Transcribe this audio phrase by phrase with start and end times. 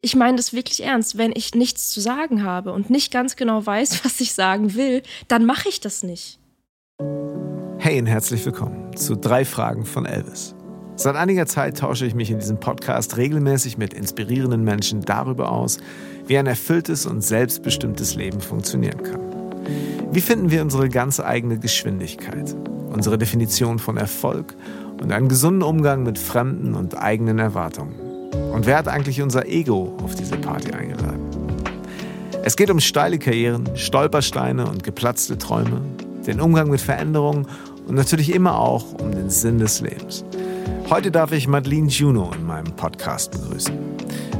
[0.00, 1.18] Ich meine das wirklich ernst.
[1.18, 5.02] Wenn ich nichts zu sagen habe und nicht ganz genau weiß, was ich sagen will,
[5.26, 6.38] dann mache ich das nicht.
[7.78, 10.54] Hey und herzlich willkommen zu drei Fragen von Elvis.
[10.96, 15.78] Seit einiger Zeit tausche ich mich in diesem Podcast regelmäßig mit inspirierenden Menschen darüber aus,
[16.26, 19.20] wie ein erfülltes und selbstbestimmtes Leben funktionieren kann.
[20.12, 22.54] Wie finden wir unsere ganz eigene Geschwindigkeit,
[22.90, 24.56] unsere Definition von Erfolg
[25.00, 28.07] und einen gesunden Umgang mit fremden und eigenen Erwartungen?
[28.32, 31.20] Und wer hat eigentlich unser Ego auf diese Party eingeladen?
[32.42, 35.82] Es geht um steile Karrieren, Stolpersteine und geplatzte Träume,
[36.26, 37.46] den Umgang mit Veränderungen
[37.86, 40.24] und natürlich immer auch um den Sinn des Lebens.
[40.90, 43.74] Heute darf ich Madeline Juno in meinem Podcast begrüßen.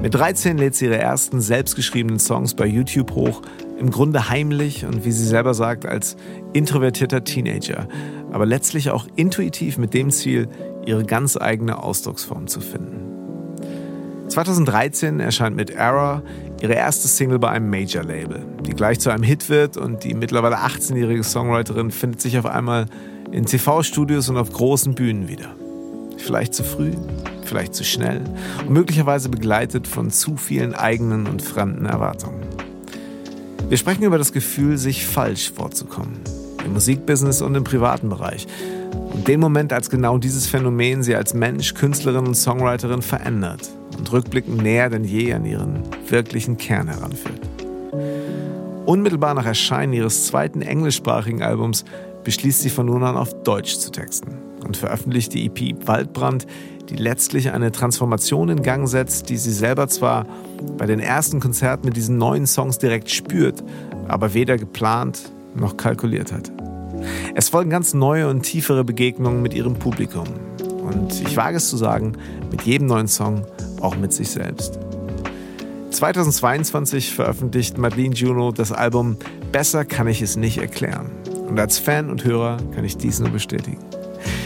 [0.01, 3.43] Mit 13 lädt sie ihre ersten selbstgeschriebenen Songs bei YouTube hoch,
[3.79, 6.17] im Grunde heimlich und wie sie selber sagt, als
[6.53, 7.89] introvertierter Teenager,
[8.33, 10.48] aber letztlich auch intuitiv mit dem Ziel,
[10.87, 13.08] ihre ganz eigene Ausdrucksform zu finden.
[14.29, 16.23] 2013 erscheint mit Error
[16.61, 20.59] ihre erste Single bei einem Major-Label, die gleich zu einem Hit wird und die mittlerweile
[20.59, 22.87] 18-jährige Songwriterin findet sich auf einmal
[23.33, 25.55] in TV-Studios und auf großen Bühnen wieder.
[26.19, 26.93] Vielleicht zu früh,
[27.45, 28.23] vielleicht zu schnell
[28.67, 32.42] und möglicherweise begleitet von zu vielen eigenen und fremden Erwartungen.
[33.69, 36.19] Wir sprechen über das Gefühl, sich falsch vorzukommen.
[36.65, 38.47] Im Musikbusiness und im privaten Bereich.
[39.13, 44.13] Und den Moment, als genau dieses Phänomen sie als Mensch, Künstlerin und Songwriterin verändert und
[44.13, 47.41] rückblickend näher denn je an ihren wirklichen Kern heranführt.
[48.87, 51.85] Unmittelbar nach Erscheinen ihres zweiten englischsprachigen Albums
[52.25, 56.47] beschließt sie von nun an auf Deutsch zu texten und veröffentlicht die EP Waldbrand,
[56.89, 60.27] die letztlich eine Transformation in Gang setzt, die sie selber zwar
[60.79, 63.63] bei den ersten Konzerten mit diesen neuen Songs direkt spürt,
[64.09, 66.51] aber weder geplant noch kalkuliert hat.
[67.35, 70.27] Es folgen ganz neue und tiefere Begegnungen mit ihrem Publikum.
[70.83, 72.15] Und ich wage es zu sagen,
[72.51, 73.45] mit jedem neuen Song
[73.81, 74.79] auch mit sich selbst.
[75.91, 79.17] 2022 veröffentlicht Madeline Juno das Album
[79.53, 81.11] Besser kann ich es nicht erklären.
[81.48, 83.79] Und als Fan und Hörer kann ich dies nur bestätigen.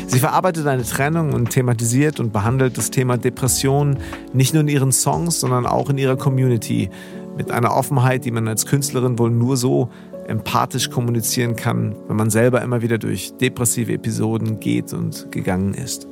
[0.07, 3.99] Sie verarbeitet eine Trennung und thematisiert und behandelt das Thema Depression
[4.33, 6.91] nicht nur in ihren Songs, sondern auch in ihrer Community
[7.37, 9.89] mit einer Offenheit, die man als Künstlerin wohl nur so
[10.29, 16.07] empathisch kommunizieren kann, wenn man selber immer wieder durch depressive Episoden geht und gegangen ist.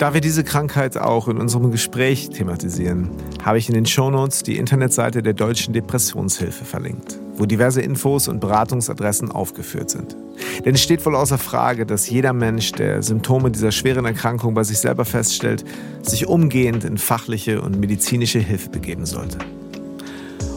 [0.00, 3.10] Da wir diese Krankheit auch in unserem Gespräch thematisieren,
[3.44, 8.40] habe ich in den Shownotes die Internetseite der Deutschen Depressionshilfe verlinkt, wo diverse Infos und
[8.40, 10.16] Beratungsadressen aufgeführt sind.
[10.64, 14.64] Denn es steht wohl außer Frage, dass jeder Mensch, der Symptome dieser schweren Erkrankung bei
[14.64, 15.66] sich selber feststellt,
[16.00, 19.36] sich umgehend in fachliche und medizinische Hilfe begeben sollte.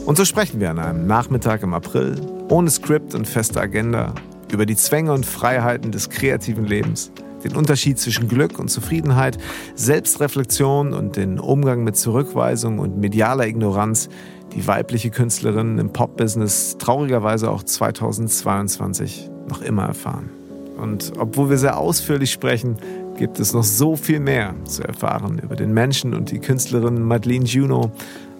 [0.05, 2.15] Und so sprechen wir an einem Nachmittag im April,
[2.47, 4.15] ohne Skript und feste Agenda,
[4.53, 7.11] über die Zwänge und Freiheiten des kreativen Lebens–
[7.43, 9.37] den Unterschied zwischen Glück und Zufriedenheit,
[9.75, 14.09] Selbstreflexion und den Umgang mit Zurückweisung und medialer Ignoranz,
[14.55, 20.29] die weibliche Künstlerinnen im Pop-Business traurigerweise auch 2022 noch immer erfahren.
[20.77, 22.77] Und obwohl wir sehr ausführlich sprechen,
[23.17, 27.45] gibt es noch so viel mehr zu erfahren über den Menschen und die Künstlerin Madeleine
[27.45, 27.91] Juno.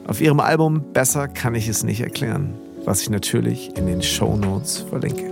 [0.08, 2.54] Auf ihrem Album Besser kann ich es nicht erklären,
[2.86, 5.32] was ich natürlich in den Show Notes verlinke.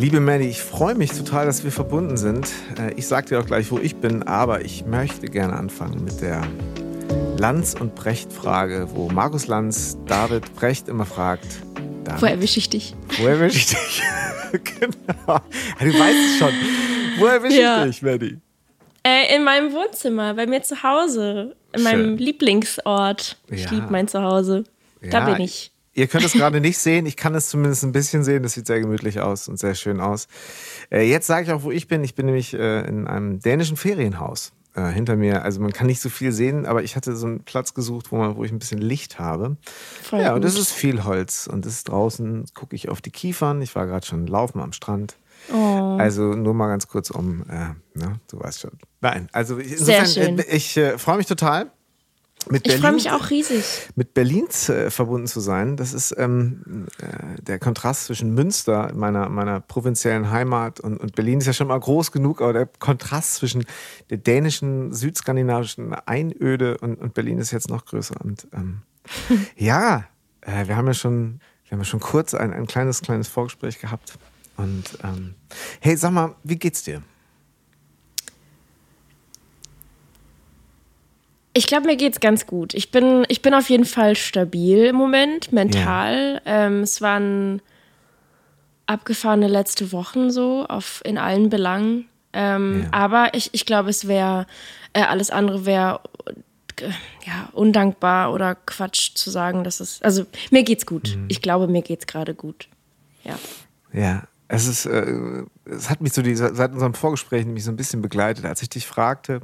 [0.00, 2.48] Liebe Maddie, ich freue mich total, dass wir verbunden sind.
[2.78, 6.22] Äh, ich sage dir auch gleich, wo ich bin, aber ich möchte gerne anfangen mit
[6.22, 6.40] der
[7.36, 11.44] Lanz- und Brecht-Frage, wo Markus Lanz David Brecht immer fragt:
[12.04, 12.94] David, Wo erwische ich dich?
[13.18, 14.02] Wo erwische ich dich?
[14.80, 15.38] genau.
[15.78, 16.54] Du weißt es schon.
[17.18, 17.84] Wo erwische ja.
[17.84, 18.38] ich dich, Maddie?
[19.02, 21.54] Äh, in meinem Wohnzimmer, bei mir zu Hause.
[21.74, 21.84] In Schön.
[21.84, 23.36] meinem Lieblingsort.
[23.50, 23.70] Ich ja.
[23.70, 24.64] liebe mein Zuhause.
[25.02, 25.72] Da ja, bin ich.
[25.92, 27.06] Ihr könnt es gerade nicht sehen.
[27.06, 28.42] Ich kann es zumindest ein bisschen sehen.
[28.42, 30.28] Das sieht sehr gemütlich aus und sehr schön aus.
[30.90, 32.04] Äh, jetzt sage ich auch, wo ich bin.
[32.04, 35.42] Ich bin nämlich äh, in einem dänischen Ferienhaus äh, hinter mir.
[35.42, 38.16] Also man kann nicht so viel sehen, aber ich hatte so einen Platz gesucht, wo,
[38.16, 39.56] man, wo ich ein bisschen Licht habe.
[40.02, 41.48] Voll ja, und das ist viel Holz.
[41.48, 43.60] Und das ist draußen, gucke ich auf die Kiefern.
[43.60, 45.16] Ich war gerade schon laufen am Strand.
[45.52, 45.96] Oh.
[45.98, 48.72] Also nur mal ganz kurz um, äh, ne, du weißt schon.
[49.00, 51.72] Nein, also insofern, äh, ich äh, freue mich total
[52.48, 53.64] mit ich freue mich auch riesig.
[53.96, 59.28] Mit Berlin äh, verbunden zu sein, das ist ähm, äh, der Kontrast zwischen Münster, meiner,
[59.28, 63.34] meiner provinziellen Heimat, und, und Berlin ist ja schon mal groß genug, aber der Kontrast
[63.34, 63.66] zwischen
[64.08, 68.14] der dänischen, südskandinavischen Einöde und, und Berlin ist jetzt noch größer.
[68.22, 68.82] Und ähm,
[69.56, 70.04] ja,
[70.40, 73.80] äh, wir haben ja schon, wir haben ja schon kurz ein, ein kleines, kleines Vorgespräch
[73.80, 74.18] gehabt.
[74.56, 75.34] Und ähm,
[75.80, 77.02] hey, sag mal, wie geht's dir?
[81.52, 82.74] Ich glaube, mir geht's ganz gut.
[82.74, 86.40] Ich bin, ich bin auf jeden Fall stabil im Moment, mental.
[86.44, 86.66] Ja.
[86.66, 87.60] Ähm, es waren
[88.86, 92.08] abgefahrene letzte Wochen so, auf, in allen Belangen.
[92.32, 92.88] Ähm, ja.
[92.92, 94.46] Aber ich, ich glaube, es wäre,
[94.92, 96.00] äh, alles andere wäre
[97.26, 101.16] ja, undankbar oder Quatsch zu sagen, dass es, also mir geht's gut.
[101.16, 101.26] Mhm.
[101.28, 102.68] Ich glaube, mir geht's gerade gut.
[103.24, 103.38] Ja.
[103.92, 107.76] Ja, es ist, äh, es hat mich so die, seit unserem Vorgespräch nämlich so ein
[107.76, 109.40] bisschen begleitet, als ich dich fragte,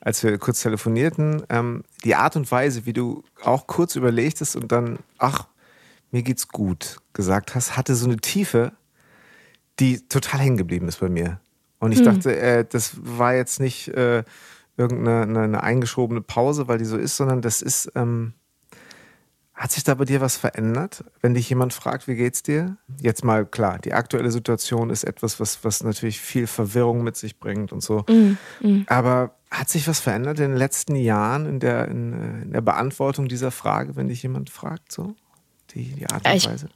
[0.00, 4.72] als wir kurz telefonierten, ähm, die Art und Weise, wie du auch kurz überlegtest und
[4.72, 5.46] dann, ach,
[6.10, 8.72] mir geht's gut gesagt hast, hatte so eine Tiefe,
[9.78, 11.40] die total hängen geblieben ist bei mir.
[11.78, 12.04] Und ich hm.
[12.06, 14.24] dachte, äh, das war jetzt nicht äh,
[14.76, 18.34] irgendeine eine, eingeschobene Pause, weil die so ist, sondern das ist, ähm,
[19.54, 22.78] hat sich da bei dir was verändert, wenn dich jemand fragt, wie geht's dir?
[22.98, 27.38] Jetzt mal klar, die aktuelle Situation ist etwas, was, was natürlich viel Verwirrung mit sich
[27.38, 28.06] bringt und so.
[28.08, 28.84] Mm.
[28.86, 32.60] Aber hat sich was verändert in den letzten Jahren in der, in, äh, in, der
[32.60, 35.14] Beantwortung dieser Frage, wenn dich jemand fragt, so?
[35.74, 36.68] Die, die Art und ich, Weise?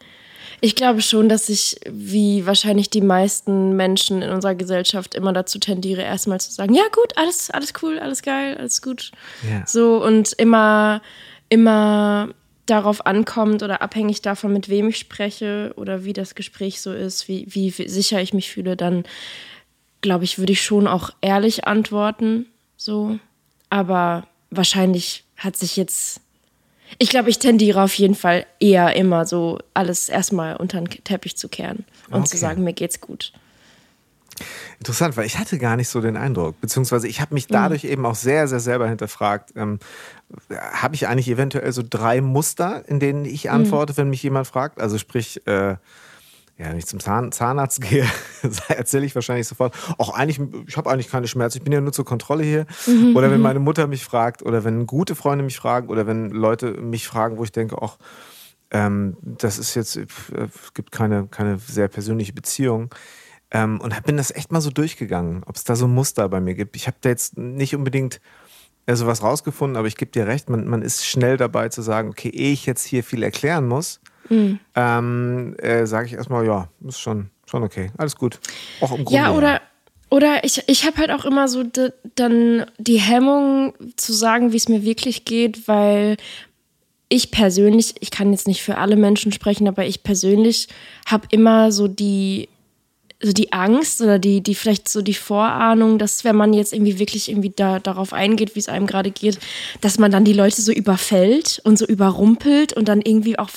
[0.61, 5.59] Ich glaube schon, dass ich, wie wahrscheinlich die meisten Menschen in unserer Gesellschaft, immer dazu
[5.59, 9.13] tendiere, erstmal zu sagen: Ja, gut, alles, alles cool, alles geil, alles gut.
[9.45, 9.67] Yeah.
[9.67, 11.03] So und immer,
[11.49, 12.29] immer
[12.67, 17.29] darauf ankommt oder abhängig davon, mit wem ich spreche oder wie das Gespräch so ist,
[17.29, 19.05] wie, wie sicher ich mich fühle, dann
[20.01, 22.47] glaube ich, würde ich schon auch ehrlich antworten.
[22.85, 23.19] So.
[23.71, 26.21] Aber wahrscheinlich hat sich jetzt.
[26.99, 31.37] Ich glaube, ich tendiere auf jeden Fall eher immer so, alles erstmal unter den Teppich
[31.37, 32.29] zu kehren und okay.
[32.29, 33.33] zu sagen, mir geht's gut.
[34.79, 37.55] Interessant, weil ich hatte gar nicht so den Eindruck, beziehungsweise ich habe mich mhm.
[37.55, 37.91] dadurch mhm.
[37.91, 39.79] eben auch sehr, sehr selber hinterfragt, ähm,
[40.51, 43.53] habe ich eigentlich eventuell so drei Muster, in denen ich mhm.
[43.53, 43.97] antworte, mhm.
[43.97, 44.79] wenn mich jemand fragt?
[44.79, 45.77] Also sprich, äh,
[46.57, 48.07] ja, wenn ich zum Zahn, Zahnarzt gehe,
[48.69, 51.93] erzähle ich wahrscheinlich sofort, auch eigentlich, ich habe eigentlich keine Schmerzen, ich bin ja nur
[51.93, 52.67] zur Kontrolle hier.
[52.87, 53.43] Mhm, oder wenn mhm.
[53.43, 57.39] meine Mutter mich fragt, oder wenn gute Freunde mich fragen, oder wenn Leute mich fragen,
[57.39, 57.99] wo ich denke, auch
[58.71, 62.91] ähm, das ist jetzt, äh, es gibt keine, keine sehr persönliche Beziehung.
[63.51, 66.41] Ähm, und bin das echt mal so durchgegangen, ob es da so ein Muster bei
[66.41, 66.77] mir gibt.
[66.77, 68.21] Ich habe da jetzt nicht unbedingt
[68.87, 72.11] äh, sowas rausgefunden, aber ich gebe dir recht, man, man ist schnell dabei zu sagen,
[72.11, 74.59] okay, ehe ich jetzt hier viel erklären muss, mhm.
[74.75, 78.41] ähm, äh, sage ich erstmal, ja, ist schon, schon okay, alles gut.
[78.81, 79.15] Auch im Grunde.
[79.15, 79.61] Ja, oder,
[80.11, 84.57] oder ich, ich habe halt auch immer so de, dann die Hemmung zu sagen, wie
[84.57, 86.17] es mir wirklich geht, weil
[87.09, 90.69] ich persönlich, ich kann jetzt nicht für alle Menschen sprechen, aber ich persönlich
[91.07, 92.49] habe immer so die
[93.25, 96.99] so die Angst oder die, die vielleicht so die Vorahnung, dass wenn man jetzt irgendwie
[96.99, 99.39] wirklich irgendwie da, darauf eingeht, wie es einem gerade geht,
[99.81, 103.49] dass man dann die Leute so überfällt und so überrumpelt und dann irgendwie auch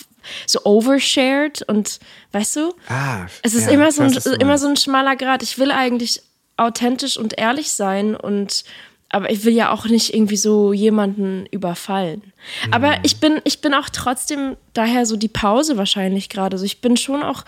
[0.46, 2.00] so overshared und
[2.32, 2.74] weißt du?
[2.88, 5.44] Ah, es ist ja, immer, so ein, immer so ein schmaler Grad.
[5.44, 6.22] Ich will eigentlich
[6.58, 8.64] authentisch und ehrlich sein und
[9.10, 12.34] aber ich will ja auch nicht irgendwie so jemanden überfallen.
[12.66, 12.74] Mhm.
[12.74, 16.56] Aber ich bin, ich bin auch trotzdem daher so die Pause wahrscheinlich gerade.
[16.56, 17.46] Also ich bin schon auch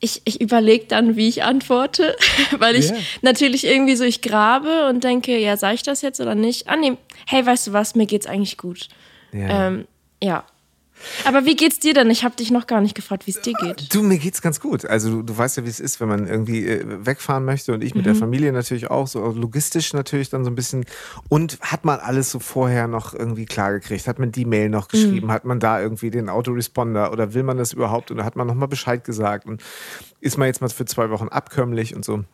[0.00, 2.16] ich, ich überlege dann, wie ich antworte,
[2.58, 2.98] weil ich yeah.
[3.22, 6.68] natürlich irgendwie so, ich grabe und denke, ja, sage ich das jetzt oder nicht?
[6.68, 8.88] Ah, nee, hey, weißt du was, mir geht's eigentlich gut.
[9.32, 9.66] Yeah.
[9.66, 9.88] Ähm,
[10.22, 10.44] ja,
[11.24, 12.10] aber wie geht's dir denn?
[12.10, 13.94] Ich habe dich noch gar nicht gefragt, wie es dir geht.
[13.94, 14.84] Du, mir geht's ganz gut.
[14.84, 17.82] Also du, du weißt ja, wie es ist, wenn man irgendwie äh, wegfahren möchte und
[17.82, 18.08] ich mit mhm.
[18.08, 20.84] der Familie natürlich auch, so logistisch natürlich dann so ein bisschen.
[21.28, 24.06] Und hat man alles so vorher noch irgendwie klargekriegt?
[24.06, 25.26] Hat man die Mail noch geschrieben?
[25.26, 25.32] Mhm.
[25.32, 28.10] Hat man da irgendwie den Autoresponder oder will man das überhaupt?
[28.10, 29.62] Und da hat man nochmal Bescheid gesagt und
[30.20, 32.24] ist man jetzt mal für zwei Wochen abkömmlich und so.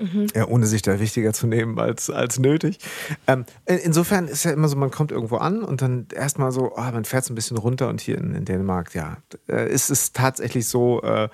[0.00, 0.28] Mhm.
[0.34, 2.78] Ja, ohne sich da wichtiger zu nehmen als, als nötig.
[3.26, 6.80] Ähm, insofern ist ja immer so, man kommt irgendwo an und dann erstmal so, oh,
[6.80, 10.12] man fährt so ein bisschen runter und hier in, in Dänemark, ja, äh, ist es
[10.12, 11.28] tatsächlich so, äh,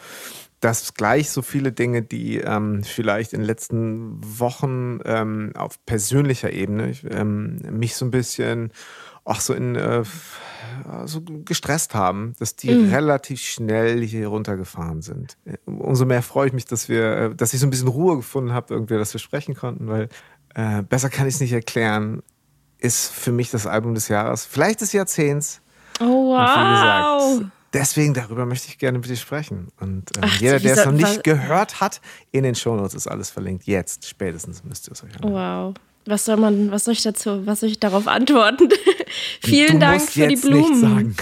[0.61, 6.53] dass gleich so viele Dinge, die ähm, vielleicht in den letzten Wochen ähm, auf persönlicher
[6.53, 8.73] Ebene ähm, mich so ein bisschen
[9.27, 10.05] auch so in äh,
[11.05, 12.93] so gestresst haben, dass die mhm.
[12.93, 15.37] relativ schnell hier runtergefahren sind.
[15.65, 18.53] Umso mehr freue ich mich, dass wir, äh, dass ich so ein bisschen Ruhe gefunden
[18.53, 20.09] habe, irgendwie, dass wir sprechen konnten, weil
[20.55, 22.23] äh, besser kann ich es nicht erklären.
[22.79, 25.63] Ist für mich das Album des Jahres, vielleicht des Jahrzehnts.
[25.99, 26.37] Oh wow!
[26.37, 29.69] Und wie gesagt, deswegen darüber möchte ich gerne mit dir sprechen.
[29.81, 32.03] Und äh, Ach, jeder, der es noch nicht gehört hat,
[32.33, 33.65] in den Shownotes ist alles verlinkt.
[33.65, 35.33] Jetzt spätestens müsst ihr es euch anschauen.
[35.33, 35.75] Wow
[36.07, 38.69] was soll man, was soll ich dazu, was soll ich darauf antworten?
[39.43, 41.17] Vielen Dank für die Blumen.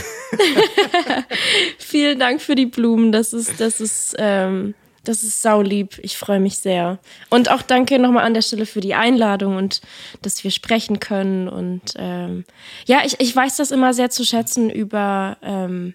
[1.79, 3.11] Vielen Dank für die Blumen.
[3.11, 5.99] Das ist, das ist, ähm, das ist saulieb.
[6.03, 6.99] Ich freue mich sehr.
[7.31, 9.81] Und auch danke nochmal an der Stelle für die Einladung und
[10.23, 11.49] dass wir sprechen können.
[11.49, 12.45] Und ähm,
[12.87, 15.95] ja, ich, ich weiß das immer sehr zu schätzen, über ähm,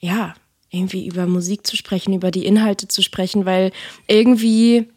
[0.00, 0.34] ja,
[0.70, 3.72] irgendwie über Musik zu sprechen, über die Inhalte zu sprechen, weil
[4.06, 4.88] irgendwie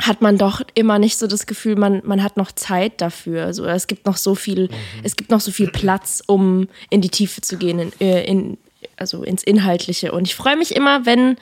[0.00, 3.44] hat man doch immer nicht so das Gefühl, man, man hat noch Zeit dafür.
[3.44, 4.74] Also es gibt noch so viel, mhm.
[5.02, 8.58] es gibt noch so viel Platz, um in die Tiefe zu gehen, in, äh, in,
[8.96, 10.12] also ins Inhaltliche.
[10.12, 11.36] Und ich freue mich immer, wenn,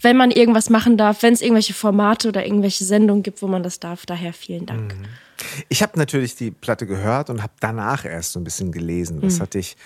[0.00, 3.62] wenn man irgendwas machen darf, wenn es irgendwelche Formate oder irgendwelche Sendungen gibt, wo man
[3.62, 4.06] das darf.
[4.06, 4.94] Daher vielen Dank.
[4.94, 5.04] Mhm.
[5.68, 9.22] Ich habe natürlich die Platte gehört und habe danach erst so ein bisschen gelesen.
[9.22, 9.42] Was mhm.
[9.42, 9.76] hatte ich?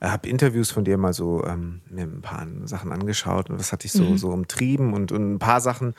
[0.00, 3.72] Äh, habe Interviews von dir mal so ähm, mir ein paar Sachen angeschaut und was
[3.72, 4.18] hatte ich so, mhm.
[4.18, 5.94] so umtrieben und, und ein paar Sachen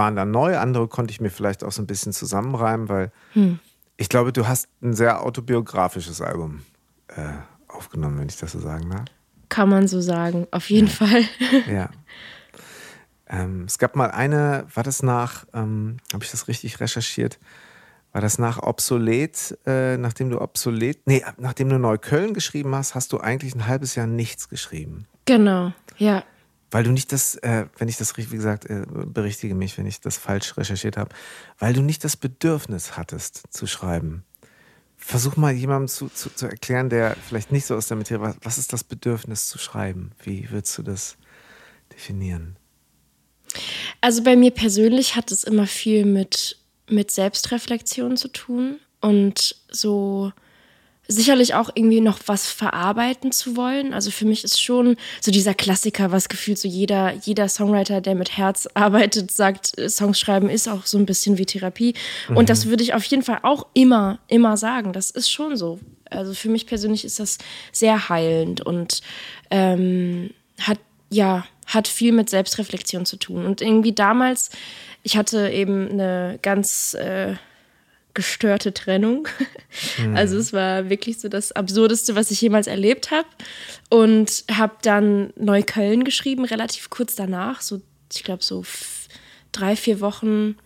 [0.00, 3.58] waren dann neu, andere konnte ich mir vielleicht auch so ein bisschen zusammenreimen, weil mhm.
[3.98, 6.62] ich glaube, du hast ein sehr autobiografisches Album
[7.08, 7.34] äh,
[7.68, 9.04] aufgenommen, wenn ich das so sagen darf.
[9.50, 10.94] Kann man so sagen, auf jeden ja.
[10.94, 11.24] Fall.
[11.70, 11.90] ja.
[13.28, 17.38] Ähm, es gab mal eine, war das nach, ähm, habe ich das richtig recherchiert?
[18.12, 23.12] War das nach obsolet, äh, nachdem du obsolet, nee, nachdem du Neukölln geschrieben hast, hast
[23.12, 25.06] du eigentlich ein halbes Jahr nichts geschrieben.
[25.26, 26.24] Genau, ja.
[26.70, 29.86] Weil du nicht das, äh, wenn ich das richtig, wie gesagt, äh, berichtige mich, wenn
[29.86, 31.14] ich das falsch recherchiert habe,
[31.58, 34.24] weil du nicht das Bedürfnis hattest zu schreiben.
[34.96, 38.36] Versuch mal jemandem zu, zu, zu erklären, der vielleicht nicht so aus der Materie, was,
[38.42, 40.12] was ist das Bedürfnis zu schreiben?
[40.22, 41.16] Wie würdest du das
[41.92, 42.56] definieren?
[44.00, 46.58] Also bei mir persönlich hat es immer viel mit,
[46.88, 50.32] mit Selbstreflexion zu tun und so
[51.10, 53.92] sicherlich auch irgendwie noch was verarbeiten zu wollen.
[53.92, 58.14] Also für mich ist schon so dieser Klassiker, was gefühlt so jeder, jeder Songwriter, der
[58.14, 61.94] mit Herz arbeitet, sagt, Songs schreiben ist auch so ein bisschen wie Therapie.
[62.28, 62.36] Mhm.
[62.36, 64.92] Und das würde ich auf jeden Fall auch immer, immer sagen.
[64.92, 65.80] Das ist schon so.
[66.08, 67.38] Also für mich persönlich ist das
[67.72, 69.00] sehr heilend und
[69.50, 70.78] ähm, hat
[71.10, 73.46] ja hat viel mit Selbstreflexion zu tun.
[73.46, 74.50] Und irgendwie damals,
[75.04, 77.34] ich hatte eben eine ganz äh,
[78.14, 79.28] gestörte Trennung.
[79.98, 80.16] Mhm.
[80.16, 83.28] Also es war wirklich so das Absurdeste, was ich jemals erlebt habe.
[83.88, 87.80] Und habe dann Neukölln geschrieben, relativ kurz danach, so
[88.12, 88.64] ich glaube so
[89.52, 90.56] drei, vier Wochen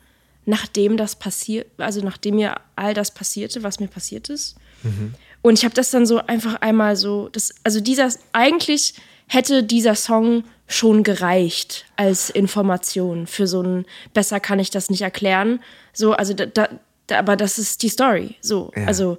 [0.46, 4.56] nachdem das passiert, also nachdem mir all das passierte, was mir passiert ist.
[4.82, 5.14] Mhm.
[5.42, 8.94] Und ich habe das dann so einfach einmal so, das, also dieser, eigentlich
[9.26, 13.84] hätte dieser Song schon gereicht als Information für so ein
[14.14, 15.60] besser kann ich das nicht erklären.
[15.92, 16.68] So, also da, da
[17.10, 18.36] aber das ist die Story.
[18.40, 18.86] So, ja.
[18.86, 19.18] also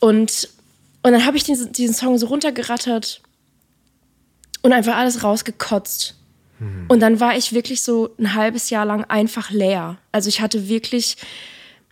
[0.00, 0.48] und
[1.06, 3.22] und dann habe ich diesen, diesen Song so runtergerattert
[4.62, 6.16] und einfach alles rausgekotzt.
[6.58, 6.86] Mhm.
[6.88, 9.98] Und dann war ich wirklich so ein halbes Jahr lang einfach leer.
[10.10, 11.16] Also ich hatte wirklich,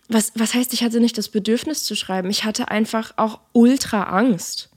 [0.09, 2.29] was, was heißt, ich hatte nicht das Bedürfnis zu schreiben.
[2.29, 4.67] Ich hatte einfach auch ultra Angst.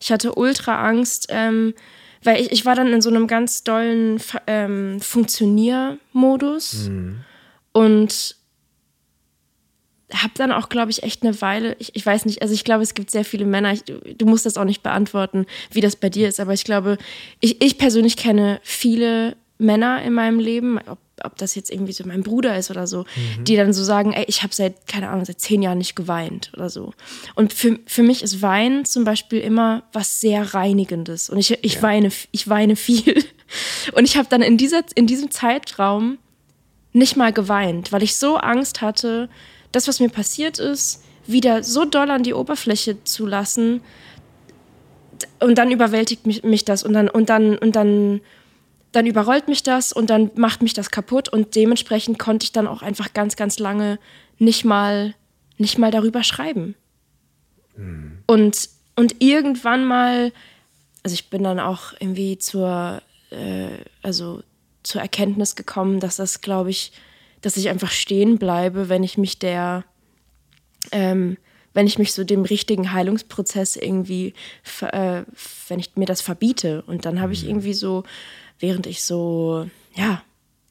[0.00, 1.74] Ich hatte ultra Angst, ähm,
[2.22, 7.24] weil ich, ich war dann in so einem ganz dollen ähm, Funktioniermodus mhm.
[7.72, 8.36] und
[10.12, 12.82] habe dann auch, glaube ich, echt eine Weile, ich, ich weiß nicht, also ich glaube,
[12.82, 16.08] es gibt sehr viele Männer, ich, du musst das auch nicht beantworten, wie das bei
[16.08, 16.96] dir ist, aber ich glaube,
[17.40, 22.04] ich, ich persönlich kenne viele Männer in meinem Leben, ob, ob das jetzt irgendwie so
[22.06, 23.44] mein Bruder ist oder so, mhm.
[23.44, 26.52] die dann so sagen, ey, ich habe seit, keine Ahnung, seit zehn Jahren nicht geweint
[26.54, 26.94] oder so.
[27.34, 31.28] Und für, für mich ist Weinen zum Beispiel immer was sehr Reinigendes.
[31.28, 31.82] Und ich, ich, ja.
[31.82, 33.24] weine, ich weine viel.
[33.92, 36.18] Und ich habe dann in, dieser, in diesem Zeitraum
[36.92, 39.28] nicht mal geweint, weil ich so Angst hatte,
[39.72, 43.82] das, was mir passiert ist, wieder so doll an die Oberfläche zu lassen.
[45.40, 48.20] Und dann überwältigt mich, mich das und dann, und dann, und dann
[48.92, 52.66] dann überrollt mich das und dann macht mich das kaputt und dementsprechend konnte ich dann
[52.66, 53.98] auch einfach ganz, ganz lange
[54.38, 55.14] nicht mal,
[55.58, 56.74] nicht mal darüber schreiben.
[57.76, 58.18] Mhm.
[58.26, 60.32] Und, und irgendwann mal,
[61.02, 63.68] also ich bin dann auch irgendwie zur, äh,
[64.02, 64.42] also
[64.82, 66.92] zur Erkenntnis gekommen, dass das, glaube ich,
[67.40, 69.84] dass ich einfach stehen bleibe, wenn ich mich der,
[70.92, 71.36] ähm,
[71.74, 74.34] wenn ich mich so dem richtigen Heilungsprozess irgendwie,
[74.80, 75.22] äh,
[75.68, 76.82] wenn ich mir das verbiete.
[76.82, 77.50] Und dann habe ich mhm.
[77.50, 78.04] irgendwie so
[78.58, 80.22] während ich so, ja,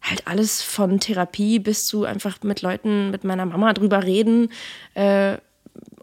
[0.02, 4.50] halt alles von Therapie bis zu einfach mit Leuten, mit meiner Mama drüber reden
[4.94, 5.38] äh,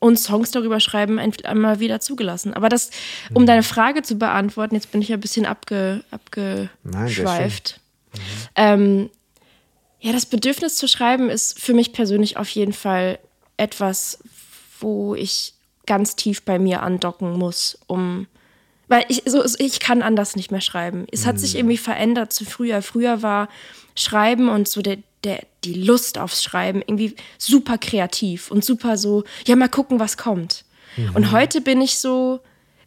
[0.01, 2.53] und Songs darüber schreiben, einmal wieder zugelassen.
[2.53, 2.91] Aber das,
[3.33, 3.47] um mhm.
[3.47, 7.81] deine Frage zu beantworten, jetzt bin ich ein bisschen abge, abgeschweift.
[8.55, 9.01] Nein, mhm.
[9.07, 9.11] ähm,
[10.05, 13.19] ja, das Bedürfnis zu schreiben ist für mich persönlich auf jeden Fall
[13.57, 14.19] etwas,
[14.79, 15.55] wo ich
[15.87, 18.27] ganz tief bei mir andocken muss, um
[18.87, 21.07] weil ich, so, ich kann anders nicht mehr schreiben.
[21.11, 21.61] Es hat sich mhm.
[21.61, 22.83] irgendwie verändert zu früher.
[22.83, 23.49] Früher war
[23.97, 29.25] Schreiben und so der, der, die Lust aufs Schreiben irgendwie super kreativ und super so,
[29.47, 30.67] ja, mal gucken, was kommt.
[30.99, 31.15] Mhm.
[31.15, 32.41] Und heute bin ich so,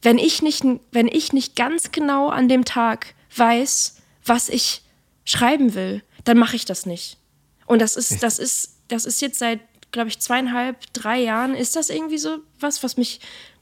[0.03, 4.83] wenn ich nicht, wenn ich nicht ganz genau an dem Tag weiß, was ich
[5.25, 7.17] schreiben will, dann mache ich das nicht.
[7.65, 9.59] Und das ist, das ist, das ist jetzt seit,
[9.91, 13.19] glaube ich, zweieinhalb, drei Jahren, ist das irgendwie so was, was mich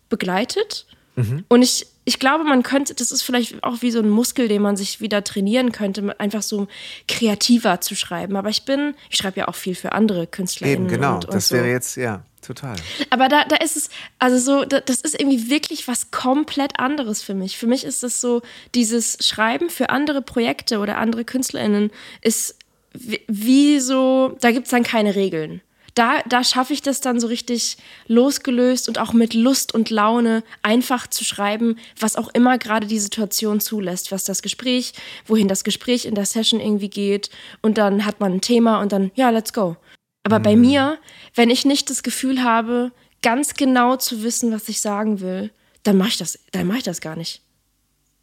[0.09, 0.85] begleitet.
[1.15, 1.45] Mhm.
[1.47, 4.61] Und ich, ich glaube, man könnte, das ist vielleicht auch wie so ein Muskel, den
[4.61, 6.67] man sich wieder trainieren könnte, einfach so
[7.07, 8.35] kreativer zu schreiben.
[8.35, 10.85] Aber ich bin, ich schreibe ja auch viel für andere KünstlerInnen.
[10.85, 11.15] Eben, genau.
[11.15, 11.55] Und, und das so.
[11.55, 12.75] wäre jetzt, ja, total.
[13.09, 17.33] Aber da, da ist es, also so, das ist irgendwie wirklich was komplett anderes für
[17.33, 17.57] mich.
[17.57, 18.41] Für mich ist das so,
[18.73, 22.55] dieses Schreiben für andere Projekte oder andere KünstlerInnen ist
[23.27, 25.61] wie so, da gibt es dann keine Regeln.
[25.95, 30.43] Da, da schaffe ich das dann so richtig losgelöst und auch mit Lust und Laune
[30.61, 34.91] einfach zu schreiben, was auch immer gerade die Situation zulässt, was das Gespräch,
[35.25, 37.29] wohin das Gespräch in der Session irgendwie geht.
[37.61, 39.77] Und dann hat man ein Thema und dann, ja, let's go.
[40.25, 40.43] Aber mhm.
[40.43, 40.97] bei mir,
[41.35, 42.91] wenn ich nicht das Gefühl habe,
[43.21, 45.51] ganz genau zu wissen, was ich sagen will,
[45.83, 47.41] dann mache ich das, dann mache ich das gar nicht.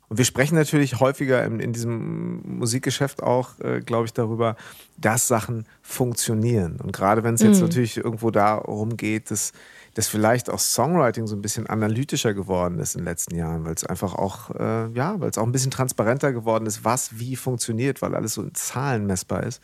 [0.08, 4.56] Und wir sprechen natürlich häufiger in, in diesem Musikgeschäft auch, äh, glaube ich, darüber,
[4.98, 6.80] dass Sachen funktionieren.
[6.82, 7.62] Und gerade wenn es jetzt mhm.
[7.62, 9.52] natürlich irgendwo darum geht, dass,
[9.94, 13.74] dass vielleicht auch Songwriting so ein bisschen analytischer geworden ist in den letzten Jahren, weil
[13.74, 17.36] es einfach auch, äh, ja, weil es auch ein bisschen transparenter geworden ist, was wie
[17.36, 19.62] funktioniert, weil alles so in Zahlen messbar ist.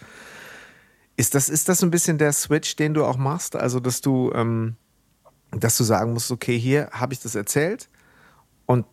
[1.19, 3.57] Ist das, ist das so ein bisschen der Switch, den du auch machst?
[3.57, 4.77] Also, dass du, ähm,
[5.51, 7.89] dass du sagen musst, okay, hier habe ich das erzählt
[8.67, 8.87] und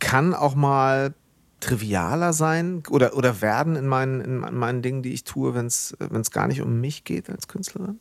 [0.00, 1.14] kann auch mal
[1.60, 6.30] trivialer sein oder, oder werden in meinen, in meinen Dingen, die ich tue, wenn es
[6.32, 8.00] gar nicht um mich geht als Künstlerin?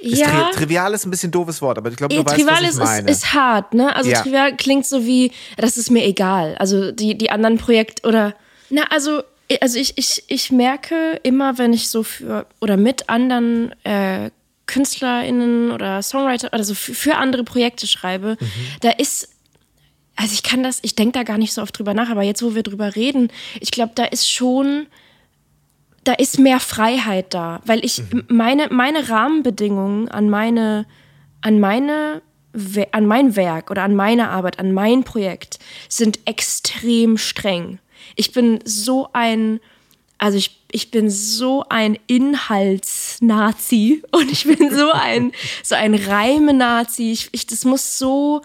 [0.00, 0.50] Ja.
[0.50, 2.64] Tri trivial ist ein bisschen ein doofes Wort, aber ich glaube, du ja, weißt, trivial
[2.64, 3.08] was ich meine.
[3.08, 3.94] Ist, ist hart, ne?
[3.94, 4.20] Also ja.
[4.20, 6.56] trivial klingt so wie, das ist mir egal.
[6.58, 8.34] Also die, die anderen Projekte oder,
[8.68, 9.22] na, also,
[9.60, 14.30] also ich, ich, ich merke immer, wenn ich so für oder mit anderen äh,
[14.66, 18.46] KünstlerInnen oder Songwriter, also für, für andere Projekte schreibe, mhm.
[18.80, 19.30] da ist
[20.18, 22.42] also ich kann das, ich denke da gar nicht so oft drüber nach, aber jetzt,
[22.42, 24.88] wo wir drüber reden, ich glaube, da ist schon,
[26.02, 28.24] da ist mehr Freiheit da, weil ich mhm.
[28.26, 30.86] meine, meine Rahmenbedingungen an meine,
[31.40, 32.20] an meine,
[32.90, 37.78] an mein Werk oder an meine Arbeit, an mein Projekt sind extrem streng.
[38.18, 39.60] Ich bin so ein,
[40.18, 45.32] also ich, ich bin so ein Inhaltsnazi und ich bin so ein,
[45.62, 47.12] so ein Reime-Nazi.
[47.12, 48.42] Ich, ich, das muss so,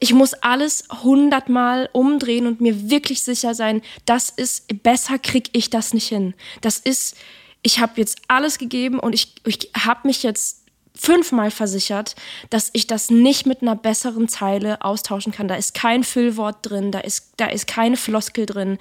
[0.00, 5.70] ich muss alles hundertmal umdrehen und mir wirklich sicher sein, das ist, besser krieg ich
[5.70, 6.34] das nicht hin.
[6.60, 7.16] Das ist,
[7.62, 10.59] ich habe jetzt alles gegeben und ich, ich habe mich jetzt
[11.00, 12.14] fünfmal versichert,
[12.50, 15.48] dass ich das nicht mit einer besseren Zeile austauschen kann.
[15.48, 18.78] Da ist kein Füllwort drin, da ist, da ist keine Floskel drin.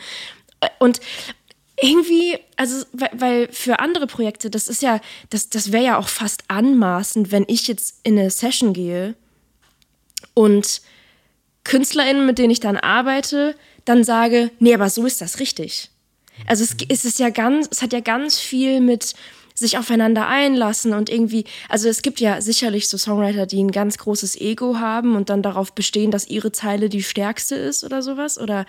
[0.79, 0.99] Und
[1.81, 6.09] irgendwie, also, weil, weil für andere Projekte, das ist ja, das, das wäre ja auch
[6.09, 9.15] fast anmaßend, wenn ich jetzt in eine Session gehe
[10.33, 10.81] und
[11.63, 13.55] KünstlerInnen, mit denen ich dann arbeite,
[13.85, 15.89] dann sage, nee, aber so ist das richtig.
[16.47, 19.13] Also es, es ist ja ganz, es hat ja ganz viel mit
[19.59, 23.97] sich aufeinander einlassen und irgendwie, also es gibt ja sicherlich so Songwriter, die ein ganz
[23.97, 28.39] großes Ego haben und dann darauf bestehen, dass ihre Zeile die stärkste ist oder sowas
[28.39, 28.65] oder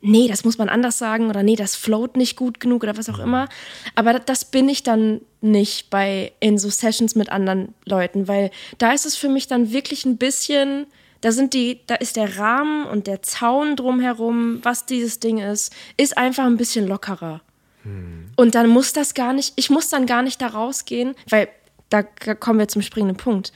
[0.00, 3.08] nee, das muss man anders sagen oder nee, das float nicht gut genug oder was
[3.08, 3.48] auch immer.
[3.94, 8.92] Aber das bin ich dann nicht bei in so Sessions mit anderen Leuten, weil da
[8.92, 10.86] ist es für mich dann wirklich ein bisschen
[11.22, 15.72] da sind die, da ist der Rahmen und der Zaun drumherum, was dieses Ding ist,
[15.96, 17.42] ist einfach ein bisschen lockerer.
[17.82, 18.30] Hm.
[18.36, 21.48] Und dann muss das gar nicht, ich muss dann gar nicht da rausgehen, weil
[21.88, 23.52] da kommen wir zum springenden Punkt.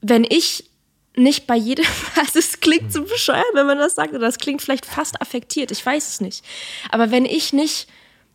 [0.00, 0.70] Wenn ich
[1.16, 1.84] nicht bei jedem,
[2.16, 5.70] also es klingt so bescheuert, wenn man das sagt, oder das klingt vielleicht fast affektiert,
[5.70, 6.44] ich weiß es nicht.
[6.90, 7.88] Aber wenn ich nicht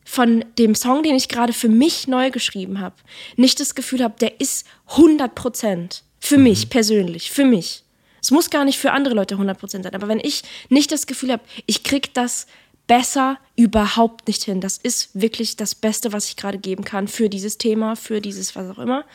[0.06, 2.95] von dem Song, den ich gerade für mich neu geschrieben habe,
[3.36, 6.43] nicht das Gefühl habe, der ist 100 Prozent für mhm.
[6.43, 7.84] mich persönlich, für mich,
[8.21, 11.32] es muss gar nicht für andere Leute 100% sein, aber wenn ich nicht das Gefühl
[11.32, 12.48] habe, ich kriege das
[12.88, 17.30] besser überhaupt nicht hin, das ist wirklich das Beste, was ich gerade geben kann für
[17.30, 19.06] dieses Thema, für dieses was auch immer,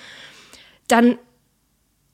[0.89, 1.19] dann,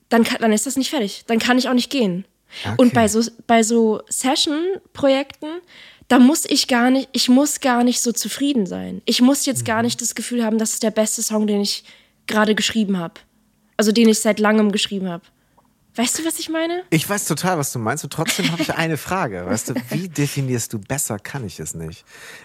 [0.08, 1.24] dann, kann, dann ist das nicht fertig.
[1.26, 2.26] Dann kann ich auch nicht gehen.
[2.64, 2.74] Okay.
[2.76, 5.60] Und bei so, bei so Session-Projekten,
[6.08, 9.02] da muss ich gar nicht, ich muss gar nicht so zufrieden sein.
[9.06, 9.66] Ich muss jetzt mhm.
[9.66, 11.84] gar nicht das Gefühl haben, das ist der beste Song, den ich
[12.26, 13.14] gerade geschrieben habe.
[13.76, 15.24] Also den ich seit langem geschrieben habe.
[15.96, 16.82] Weißt du, was ich meine?
[16.90, 18.04] Ich weiß total, was du meinst.
[18.04, 19.46] Und trotzdem habe ich eine Frage.
[19.46, 22.04] Weißt du, wie definierst du besser, kann ich es nicht?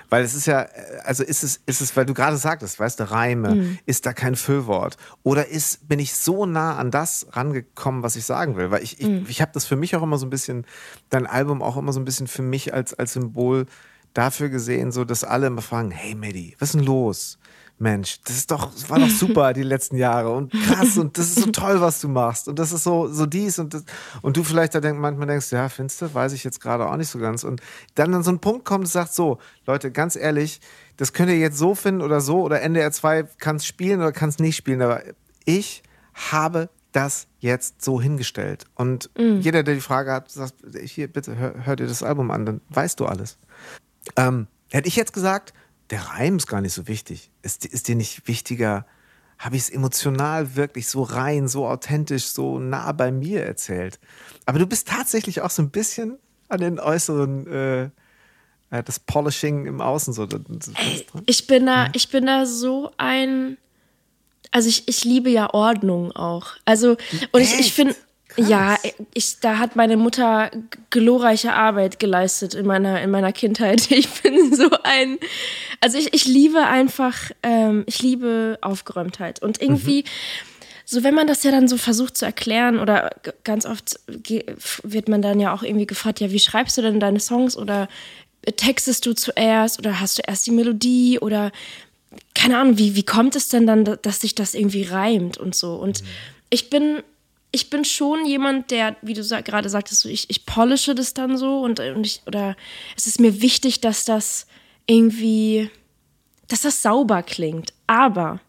[0.10, 0.68] Weil es ist ja,
[1.04, 3.80] also ist es, ist es, weil du gerade sagtest, weißt du, Reime, mhm.
[3.86, 4.96] ist da kein Füllwort?
[5.24, 8.72] Oder ist, bin ich so nah an das rangekommen, was ich sagen will?
[8.72, 9.26] Weil ich, ich, mhm.
[9.28, 10.66] ich habe das für mich auch immer so ein bisschen,
[11.10, 13.66] dein Album auch immer so ein bisschen für mich als, als Symbol
[14.14, 17.38] dafür gesehen, so dass alle immer fragen, hey Maddie, was ist denn los?
[17.82, 21.30] Mensch, das ist doch, das war doch super die letzten Jahre und krass und das
[21.30, 23.84] ist so toll, was du machst und das ist so, so dies und das
[24.22, 26.96] und du vielleicht da denk, manchmal denkst, ja, findest du, weiß ich jetzt gerade auch
[26.96, 27.60] nicht so ganz und
[27.96, 30.62] dann an so ein Punkt kommt und sagt so, Leute, ganz ehrlich,
[30.98, 34.12] das könnt ihr jetzt so finden oder so oder NDR 2 kann es spielen oder
[34.12, 35.02] kann es nicht spielen, aber
[35.46, 35.82] ich
[36.14, 39.40] habe das jetzt so hingestellt und mhm.
[39.40, 42.62] jeder, der die Frage hat, sagt, hier, bitte, hör, hör dir das Album an, dann
[42.70, 43.40] weißt du alles.
[44.18, 45.54] Ähm, hätte ich jetzt gesagt,
[45.92, 47.30] der Reim ist gar nicht so wichtig.
[47.42, 48.86] Ist, ist dir nicht wichtiger,
[49.38, 54.00] habe ich es emotional wirklich so rein, so authentisch, so nah bei mir erzählt.
[54.46, 57.84] Aber du bist tatsächlich auch so ein bisschen an den äußeren, äh,
[58.70, 60.28] äh das Polishing im Außen so.
[61.26, 63.58] Ich bin da, ich bin da so ein,
[64.52, 66.52] also ich, ich liebe ja Ordnung auch.
[66.66, 66.98] Also,
[67.32, 67.96] und ich, ich finde,
[68.38, 68.78] ja,
[69.14, 70.52] ich, da hat meine Mutter
[70.90, 73.90] glorreiche Arbeit geleistet in meiner, in meiner Kindheit.
[73.92, 75.18] Ich bin so ein,
[75.80, 79.42] also ich, ich liebe einfach, ähm, ich liebe Aufgeräumtheit.
[79.42, 80.08] Und irgendwie, mhm.
[80.86, 83.10] so wenn man das ja dann so versucht zu erklären oder
[83.44, 84.00] ganz oft
[84.84, 87.88] wird man dann ja auch irgendwie gefragt, ja, wie schreibst du denn deine Songs oder
[88.56, 91.52] textest du zuerst oder hast du erst die Melodie oder
[92.34, 95.76] keine Ahnung, wie, wie kommt es denn dann, dass sich das irgendwie reimt und so.
[95.76, 96.08] Und mhm.
[96.50, 97.04] ich bin
[97.52, 101.60] ich bin schon jemand, der, wie du gerade sagtest, ich, ich polische das dann so
[101.60, 102.56] und, und ich, oder
[102.96, 104.48] es ist mir wichtig, dass das
[104.88, 105.70] irgendwie,
[106.48, 107.74] dass das sauber klingt.
[107.88, 108.40] Aber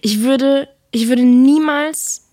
[0.00, 2.28] ich würde, ich würde niemals,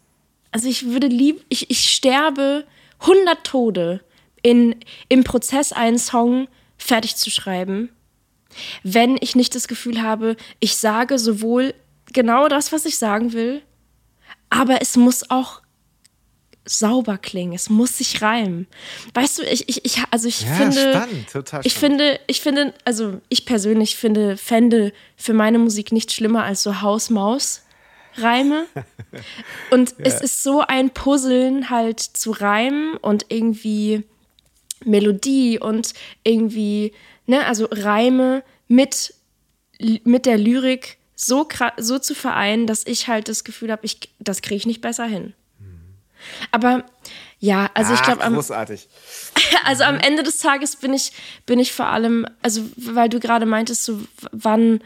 [0.51, 2.65] also ich würde lieb, ich, ich sterbe
[3.01, 4.01] 100 Tode
[4.41, 4.75] in,
[5.07, 7.89] im Prozess einen Song fertig zu schreiben,
[8.81, 11.75] wenn ich nicht das Gefühl habe, ich sage sowohl
[12.11, 13.61] genau das, was ich sagen will,
[14.49, 15.61] aber es muss auch
[16.65, 18.67] sauber klingen, es muss sich reimen.
[19.13, 21.65] Weißt du, ich, ich, ich also ich ja, finde, spannend, total spannend.
[21.65, 26.61] ich finde, ich finde, also ich persönlich finde, fände für meine Musik nichts schlimmer als
[26.61, 28.65] so Haus-Maus-Reime.
[29.71, 30.05] und ja.
[30.05, 34.03] es ist so ein Puzzeln halt zu reimen und irgendwie
[34.85, 36.93] Melodie und irgendwie,
[37.25, 39.15] ne, also Reime mit,
[40.03, 44.41] mit der Lyrik so, so zu vereinen, dass ich halt das Gefühl habe, ich, das
[44.41, 45.33] kriege ich nicht besser hin.
[46.51, 46.85] Aber
[47.39, 48.87] ja, also ich glaube, großartig.
[49.65, 51.11] also am Ende des Tages bin ich,
[51.45, 54.01] bin ich vor allem, also weil du gerade meintest, so
[54.31, 54.81] wann,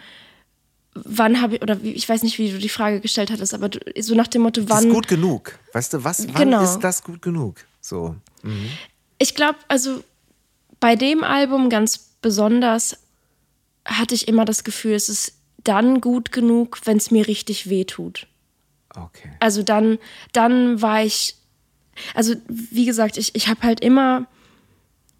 [0.95, 3.69] wann habe ich, oder ich weiß nicht, wie du die Frage gestellt hattest, aber
[3.99, 4.77] so nach dem Motto, wann.
[4.77, 5.59] Das ist gut genug.
[5.73, 6.63] Weißt du, was, wann genau.
[6.63, 7.57] ist das gut genug?
[7.79, 8.15] So.
[8.41, 8.69] Mhm.
[9.19, 10.03] Ich glaube, also
[10.79, 12.97] bei dem Album ganz besonders
[13.85, 17.85] hatte ich immer das Gefühl, es ist dann gut genug, wenn es mir richtig weh
[17.85, 18.27] tut.
[18.95, 19.29] Okay.
[19.39, 19.97] Also dann,
[20.33, 21.35] dann war ich,
[22.13, 24.27] also wie gesagt, ich, ich habe halt immer,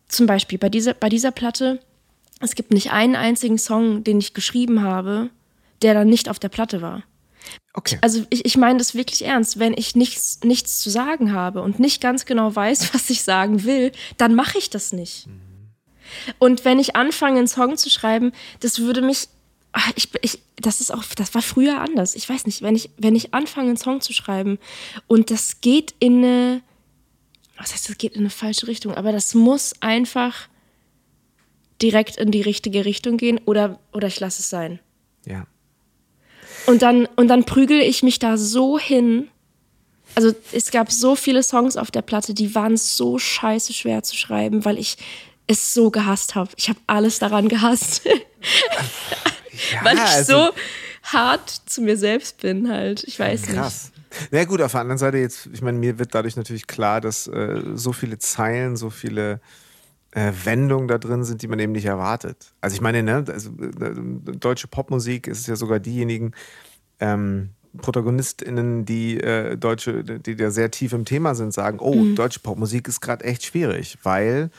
[0.08, 1.80] zum Beispiel bei dieser, bei dieser Platte,
[2.40, 5.30] es gibt nicht einen einzigen Song, den ich geschrieben habe,
[5.82, 7.04] der dann nicht auf der Platte war.
[7.74, 7.98] Okay.
[8.02, 9.60] Also ich, ich meine das wirklich ernst.
[9.60, 13.64] Wenn ich nichts, nichts zu sagen habe und nicht ganz genau weiß, was ich sagen
[13.64, 15.28] will, dann mache ich das nicht.
[15.28, 15.42] Mhm.
[16.38, 19.30] Und wenn ich anfange, einen Song zu schreiben, das würde mich
[19.96, 22.16] ich, ich, das ist auch, das war früher anders.
[22.16, 24.60] Ich weiß nicht, wenn ich, wenn ich anfange, einen Song zu schreiben
[25.08, 26.62] und das geht in eine,
[27.58, 30.48] was heißt, das geht in eine falsche Richtung, aber das muss einfach
[31.82, 34.80] direkt in die richtige Richtung gehen oder, oder ich lasse es sein.
[35.26, 35.48] Ja.
[36.66, 39.28] Und dann, und dann prügel ich mich da so hin.
[40.16, 44.16] Also es gab so viele Songs auf der Platte, die waren so scheiße schwer zu
[44.16, 44.98] schreiben, weil ich
[45.48, 46.52] es so gehasst habe.
[46.56, 48.08] Ich habe alles daran gehasst.
[49.72, 50.50] Ja, weil ich also, so
[51.04, 53.04] hart zu mir selbst bin halt.
[53.04, 53.50] Ich weiß krass.
[53.50, 53.60] nicht.
[53.60, 53.92] Krass.
[54.32, 57.02] Na ja, gut, auf der anderen Seite jetzt, ich meine, mir wird dadurch natürlich klar,
[57.02, 59.40] dass äh, so viele Zeilen, so viele
[60.12, 62.54] äh, Wendungen da drin sind, die man eben nicht erwartet.
[62.62, 66.34] Also ich meine, ne, also, äh, deutsche Popmusik ist ja sogar diejenigen
[67.00, 72.16] ähm, ProtagonistInnen, die äh, deutsche, die da sehr tief im Thema sind, sagen, oh, mhm.
[72.16, 74.52] deutsche Popmusik ist gerade echt schwierig, weil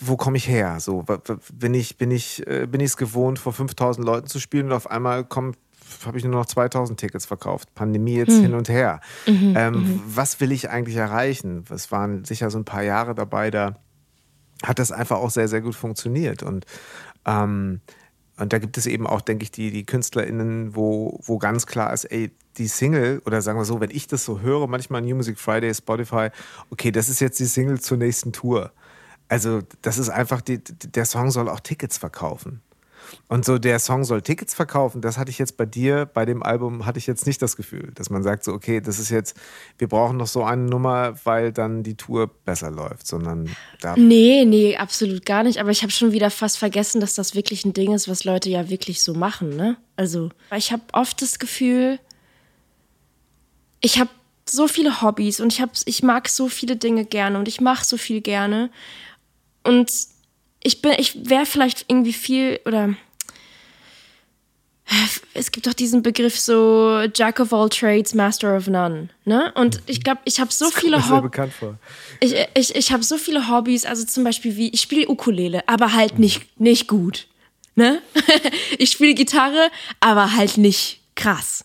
[0.00, 0.80] wo komme ich her?
[0.80, 1.04] So,
[1.52, 4.72] bin ich bin ich äh, bin ich es gewohnt, vor 5000 Leuten zu spielen und
[4.72, 5.58] auf einmal kommt
[6.04, 7.74] habe ich nur noch 2000 Tickets verkauft.
[7.74, 8.42] Pandemie jetzt hm.
[8.42, 9.00] hin und her.
[9.26, 10.02] Mhm, ähm, mhm.
[10.06, 11.64] Was will ich eigentlich erreichen?
[11.70, 13.76] Es waren sicher so ein paar Jahre dabei, da
[14.62, 16.42] hat das einfach auch sehr, sehr gut funktioniert.
[16.42, 16.64] Und,
[17.26, 17.80] ähm,
[18.36, 21.92] und da gibt es eben auch, denke ich, die, die KünstlerInnen, wo, wo ganz klar
[21.92, 25.16] ist, ey, die Single, oder sagen wir so, wenn ich das so höre, manchmal New
[25.16, 26.28] Music Friday, Spotify,
[26.70, 28.72] okay, das ist jetzt die Single zur nächsten Tour.
[29.28, 32.60] Also, das ist einfach, die, der Song soll auch Tickets verkaufen.
[33.28, 36.42] Und so der Song soll Tickets verkaufen, das hatte ich jetzt bei dir, bei dem
[36.42, 39.36] Album hatte ich jetzt nicht das Gefühl, dass man sagt so, okay, das ist jetzt,
[39.78, 43.94] wir brauchen noch so eine Nummer, weil dann die Tour besser läuft, sondern da.
[43.96, 45.58] Nee, nee, absolut gar nicht.
[45.58, 48.50] Aber ich habe schon wieder fast vergessen, dass das wirklich ein Ding ist, was Leute
[48.50, 49.76] ja wirklich so machen, ne?
[49.96, 51.98] Also, ich habe oft das Gefühl,
[53.80, 54.10] ich habe
[54.48, 57.84] so viele Hobbys und ich, hab, ich mag so viele Dinge gerne und ich mache
[57.84, 58.70] so viel gerne.
[59.64, 59.90] Und
[60.62, 62.94] ich bin, ich wäre vielleicht irgendwie viel oder
[65.32, 69.52] es gibt doch diesen Begriff so Jack of all trades, Master of none, ne?
[69.54, 71.48] Und ich glaube, ich habe so das viele Hobbys.
[72.20, 75.94] Ich, ich, ich habe so viele Hobbys, also zum Beispiel wie ich spiele Ukulele, aber
[75.94, 77.26] halt nicht nicht gut,
[77.74, 78.02] ne?
[78.78, 81.64] ich spiele Gitarre, aber halt nicht krass.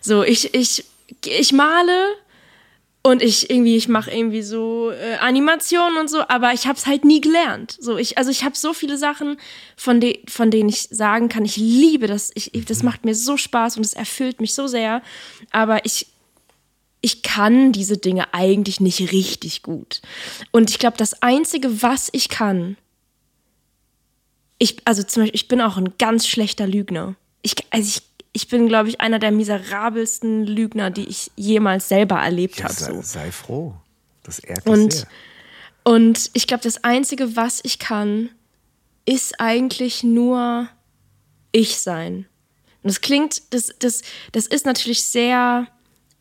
[0.00, 0.84] So, ich, ich,
[1.24, 2.14] ich male
[3.02, 6.86] und ich irgendwie, ich mache irgendwie so äh, Animationen und so, aber ich habe es
[6.86, 7.76] halt nie gelernt.
[7.80, 9.38] So, ich, also ich habe so viele Sachen,
[9.76, 12.86] von, de von denen ich sagen kann, ich liebe das, ich, das mhm.
[12.86, 15.02] macht mir so Spaß und es erfüllt mich so sehr.
[15.50, 16.06] Aber ich,
[17.00, 20.00] ich kann diese Dinge eigentlich nicht richtig gut.
[20.52, 22.76] Und ich glaube, das Einzige, was ich kann,
[24.58, 27.16] ich, also zum Beispiel, ich bin auch ein ganz schlechter Lügner.
[27.42, 32.16] Ich, also ich ich bin, glaube ich, einer der miserabelsten Lügner, die ich jemals selber
[32.16, 32.74] erlebt ja, habe.
[32.74, 33.02] Sei, so.
[33.02, 33.74] sei froh.
[34.22, 35.06] Das ehrt und, sehr.
[35.84, 38.30] Und ich glaube, das Einzige, was ich kann,
[39.04, 40.68] ist eigentlich nur
[41.50, 42.26] ich sein.
[42.82, 45.66] Und das klingt, das, das, das ist natürlich sehr,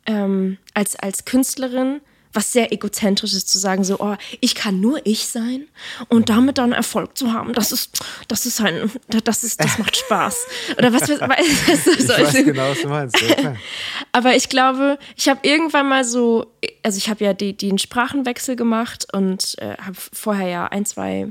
[0.05, 2.01] ähm, als, als Künstlerin
[2.33, 5.67] was sehr egozentrisches zu sagen, so, oh, ich kann nur ich sein
[6.07, 8.91] und damit dann Erfolg zu haben, das ist, das ist ein,
[9.23, 10.47] das ist, das macht Spaß.
[10.77, 13.21] Oder was, was, was ich weiß genau, was du meinst.
[13.21, 13.55] Ja,
[14.11, 16.47] Aber ich glaube, ich habe irgendwann mal so,
[16.83, 21.29] also ich habe ja die, den Sprachenwechsel gemacht und äh, habe vorher ja ein, zwei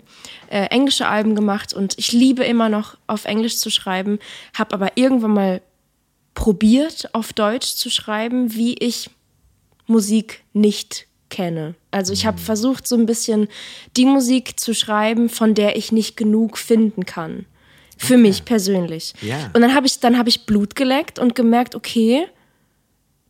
[0.49, 4.19] äh, englische Alben gemacht und ich liebe immer noch auf Englisch zu schreiben,
[4.55, 5.63] habe aber irgendwann mal
[6.35, 9.11] probiert, auf Deutsch zu schreiben, wie ich
[9.91, 11.75] Musik nicht kenne.
[11.91, 12.45] Also ich habe mhm.
[12.45, 13.49] versucht, so ein bisschen
[13.97, 17.47] die Musik zu schreiben, von der ich nicht genug finden kann.
[17.99, 18.23] Für okay.
[18.23, 19.13] mich persönlich.
[19.21, 19.51] Ja.
[19.53, 22.27] Und dann habe ich, hab ich Blut geleckt und gemerkt, okay,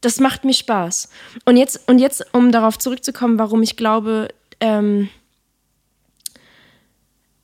[0.00, 1.08] das macht mir Spaß.
[1.44, 4.28] Und jetzt, und jetzt, um darauf zurückzukommen, warum ich glaube,
[4.60, 5.08] ähm,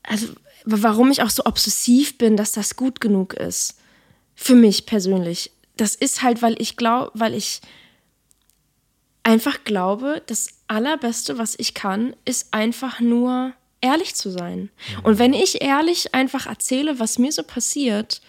[0.02, 0.29] also
[0.64, 3.79] warum ich auch so obsessiv bin, dass das gut genug ist.
[4.35, 5.50] Für mich persönlich.
[5.76, 7.61] Das ist halt, weil ich glaube, weil ich
[9.27, 14.71] einfach glaube, das Allerbeste, was ich kann, ist einfach nur ehrlich zu sein.
[15.03, 18.23] Und wenn ich ehrlich einfach erzähle, was mir so passiert,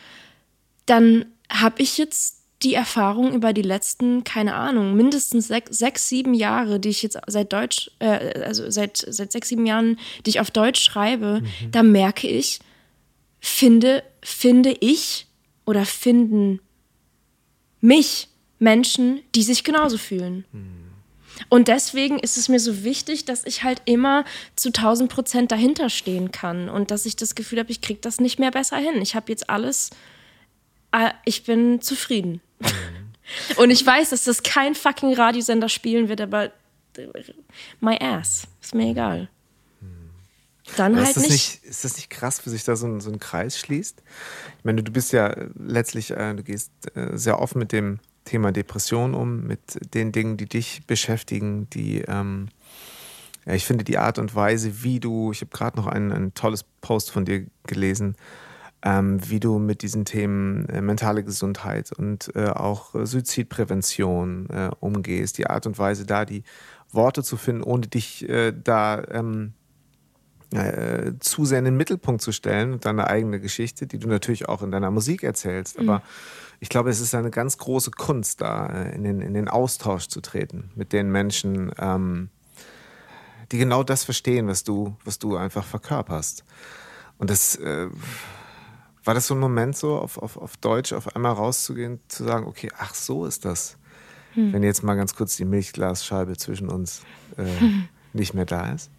[0.87, 6.33] dann habe ich jetzt die Erfahrung über die letzten, keine Ahnung, mindestens sechs, sechs sieben
[6.33, 10.39] Jahre, die ich jetzt seit Deutsch, äh, also seit, seit sechs, sieben Jahren, die ich
[10.39, 11.71] auf Deutsch schreibe, mhm.
[11.71, 12.59] da merke ich,
[13.39, 15.27] finde, finde ich
[15.65, 16.59] oder finden
[17.81, 20.45] mich Menschen, die sich genauso fühlen.
[20.51, 20.86] Mhm.
[21.49, 25.89] Und deswegen ist es mir so wichtig, dass ich halt immer zu 1000 Prozent dahinter
[25.89, 29.01] stehen kann und dass ich das Gefühl habe, ich kriege das nicht mehr besser hin.
[29.01, 29.89] Ich habe jetzt alles,
[30.91, 32.41] äh, ich bin zufrieden.
[32.59, 32.67] Mhm.
[33.57, 36.51] und ich weiß, dass das kein fucking Radiosender spielen wird, aber
[37.79, 39.29] my ass, ist mir egal.
[40.75, 41.31] Dann aber halt ist nicht.
[41.31, 41.63] nicht.
[41.63, 44.03] Ist das nicht krass, wie sich da so ein, so ein Kreis schließt?
[44.57, 48.51] Ich meine, du bist ja letztlich, äh, du gehst äh, sehr offen mit dem Thema
[48.51, 52.49] Depression um, mit den Dingen, die dich beschäftigen, die, ähm,
[53.45, 56.33] ja, ich finde die Art und Weise, wie du, ich habe gerade noch ein, ein
[56.33, 58.15] tolles Post von dir gelesen,
[58.83, 65.37] ähm, wie du mit diesen Themen äh, mentale Gesundheit und äh, auch Suizidprävention äh, umgehst,
[65.37, 66.43] die Art und Weise, da die
[66.91, 69.53] Worte zu finden, ohne dich äh, da ähm,
[70.53, 74.47] äh, zu sehr in den Mittelpunkt zu stellen und deine eigene Geschichte, die du natürlich
[74.47, 75.89] auch in deiner Musik erzählst, mhm.
[75.89, 76.03] aber
[76.59, 80.07] ich glaube, es ist eine ganz große Kunst, da äh, in den, in den Austausch
[80.07, 82.29] zu treten mit den Menschen, ähm,
[83.51, 86.43] die genau das verstehen, was du, was du einfach verkörperst.
[87.17, 87.87] Und das äh,
[89.03, 92.45] war das so ein Moment, so auf, auf, auf Deutsch auf einmal rauszugehen, zu sagen,
[92.45, 93.77] okay, ach so ist das.
[94.33, 94.51] Hm.
[94.51, 97.03] Wenn jetzt mal ganz kurz die Milchglasscheibe zwischen uns
[97.37, 97.87] äh, hm.
[98.13, 98.89] nicht mehr da ist?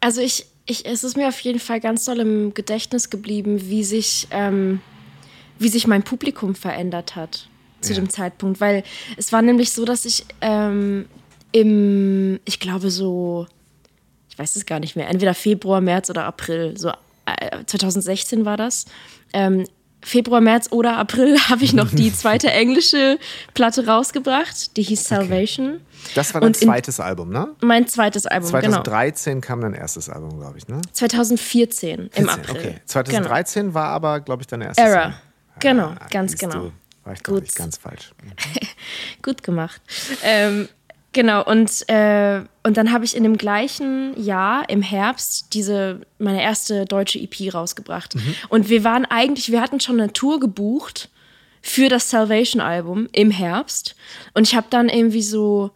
[0.00, 3.82] Also ich, ich, es ist mir auf jeden Fall ganz doll im Gedächtnis geblieben, wie
[3.82, 4.80] sich ähm,
[5.58, 7.48] wie sich mein Publikum verändert hat
[7.80, 8.00] zu ja.
[8.00, 8.60] dem Zeitpunkt.
[8.60, 8.82] Weil
[9.16, 11.06] es war nämlich so, dass ich ähm,
[11.52, 13.46] im, ich glaube so,
[14.28, 16.90] ich weiß es gar nicht mehr, entweder Februar, März oder April, so
[17.26, 18.86] äh, 2016 war das.
[19.32, 19.64] Ähm,
[20.04, 23.18] Februar, März oder April habe ich noch die zweite englische
[23.54, 25.76] Platte rausgebracht, die hieß Salvation.
[25.76, 25.80] Okay.
[26.14, 27.48] Das war dein zweites Album, ne?
[27.62, 29.46] Mein zweites Album, 2013 genau.
[29.46, 30.82] kam dein erstes Album, glaube ich, ne?
[30.92, 32.56] 2014 im April.
[32.56, 33.74] Okay, 2013 genau.
[33.74, 35.00] war aber, glaube ich, dein erstes Era.
[35.00, 35.14] Album.
[35.60, 36.54] Genau, ah, ganz genau.
[36.54, 36.72] Du,
[37.04, 37.42] war ich Gut.
[37.42, 38.12] nicht ganz falsch.
[39.22, 39.80] Gut gemacht.
[40.22, 40.68] Ähm,
[41.12, 46.42] genau, und, äh, und dann habe ich in dem gleichen Jahr, im Herbst, diese, meine
[46.42, 48.14] erste deutsche EP rausgebracht.
[48.14, 48.34] Mhm.
[48.48, 51.10] Und wir waren eigentlich, wir hatten schon eine Tour gebucht
[51.60, 53.96] für das Salvation-Album im Herbst.
[54.34, 55.70] Und ich habe dann irgendwie so,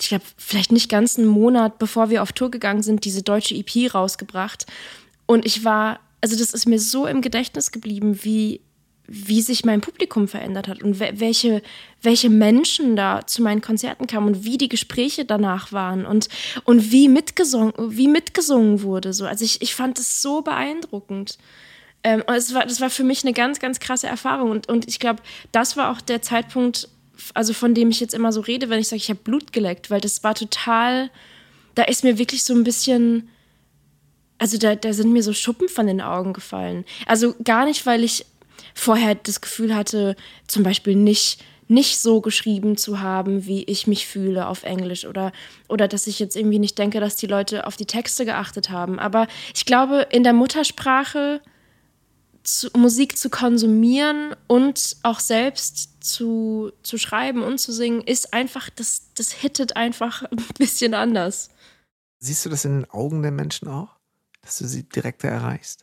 [0.00, 3.54] ich glaube, vielleicht nicht ganz einen Monat, bevor wir auf Tour gegangen sind, diese deutsche
[3.54, 4.66] EP rausgebracht.
[5.26, 8.60] Und ich war, also das ist mir so im Gedächtnis geblieben, wie
[9.14, 11.60] wie sich mein Publikum verändert hat und welche,
[12.00, 16.30] welche Menschen da zu meinen Konzerten kamen und wie die Gespräche danach waren und,
[16.64, 19.12] und wie, mitgesungen, wie mitgesungen wurde.
[19.12, 19.26] So.
[19.26, 21.36] Also ich, ich fand es so beeindruckend.
[22.02, 24.50] Ähm, es war, das war für mich eine ganz, ganz krasse Erfahrung.
[24.50, 25.22] Und, und ich glaube,
[25.52, 26.88] das war auch der Zeitpunkt,
[27.34, 29.90] also von dem ich jetzt immer so rede, wenn ich sage, ich habe Blut geleckt,
[29.90, 31.10] weil das war total,
[31.74, 33.28] da ist mir wirklich so ein bisschen,
[34.38, 36.86] also da, da sind mir so Schuppen von den Augen gefallen.
[37.04, 38.24] Also gar nicht, weil ich
[38.74, 44.06] vorher das Gefühl hatte, zum Beispiel nicht nicht so geschrieben zu haben, wie ich mich
[44.06, 45.32] fühle auf Englisch oder,
[45.68, 48.98] oder dass ich jetzt irgendwie nicht denke, dass die Leute auf die Texte geachtet haben.
[48.98, 51.40] Aber ich glaube, in der Muttersprache
[52.42, 58.68] zu, Musik zu konsumieren und auch selbst zu, zu schreiben und zu singen, ist einfach,
[58.68, 61.50] das, das hittet einfach ein bisschen anders.
[62.18, 63.96] Siehst du das in den Augen der Menschen auch,
[64.42, 65.81] dass du sie direkter erreichst?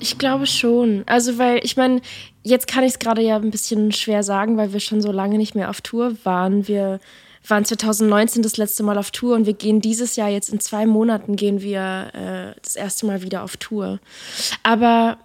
[0.00, 1.04] Ich glaube schon.
[1.06, 2.00] Also, weil ich meine,
[2.42, 5.38] jetzt kann ich es gerade ja ein bisschen schwer sagen, weil wir schon so lange
[5.38, 6.66] nicht mehr auf Tour waren.
[6.66, 7.00] Wir
[7.46, 10.86] waren 2019 das letzte Mal auf Tour und wir gehen dieses Jahr jetzt in zwei
[10.86, 13.98] Monaten gehen wir äh, das erste Mal wieder auf Tour.
[14.62, 15.18] Aber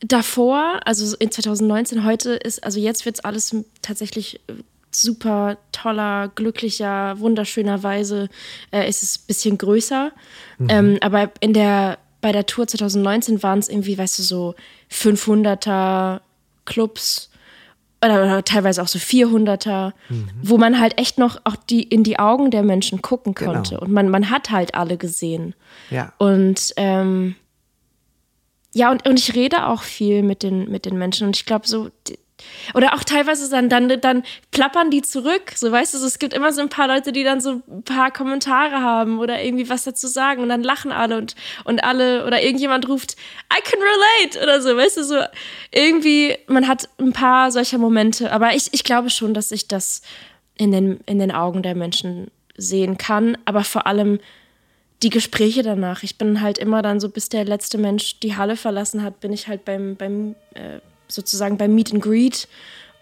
[0.00, 4.54] davor, also in 2019, heute ist, also jetzt wird es alles tatsächlich äh,
[4.90, 8.28] super toller, glücklicher, wunderschöner Weise
[8.70, 10.12] äh, ist es ein bisschen größer.
[10.58, 10.68] Mhm.
[10.70, 14.54] Ähm, aber in der bei der Tour 2019 waren es irgendwie, weißt du, so
[14.90, 16.20] 500er
[16.64, 17.30] Clubs
[18.04, 20.28] oder, oder teilweise auch so 400er, mhm.
[20.42, 23.52] wo man halt echt noch auch die in die Augen der Menschen gucken genau.
[23.52, 23.70] konnte.
[23.70, 23.82] Genau.
[23.82, 25.54] Und man, man hat halt alle gesehen.
[25.90, 26.12] Ja.
[26.18, 27.34] Und ähm,
[28.74, 31.26] ja, und, und ich rede auch viel mit den, mit den Menschen.
[31.26, 31.90] Und ich glaube, so,
[32.74, 35.52] oder auch teilweise dann, dann, dann plappern die zurück.
[35.54, 38.10] So, weißt du, es gibt immer so ein paar Leute, die dann so ein paar
[38.10, 42.42] Kommentare haben oder irgendwie was dazu sagen und dann lachen alle und, und alle oder
[42.42, 43.16] irgendjemand ruft,
[43.52, 45.16] I can relate oder so, weißt du, so
[45.70, 48.32] irgendwie, man hat ein paar solcher Momente.
[48.32, 50.02] Aber ich, ich glaube schon, dass ich das
[50.56, 54.18] in den, in den Augen der Menschen sehen kann, aber vor allem
[55.02, 56.02] die Gespräche danach.
[56.02, 59.32] Ich bin halt immer dann so, bis der letzte Mensch die Halle verlassen hat, bin
[59.32, 62.48] ich halt beim, beim äh, sozusagen beim Meet and Greet.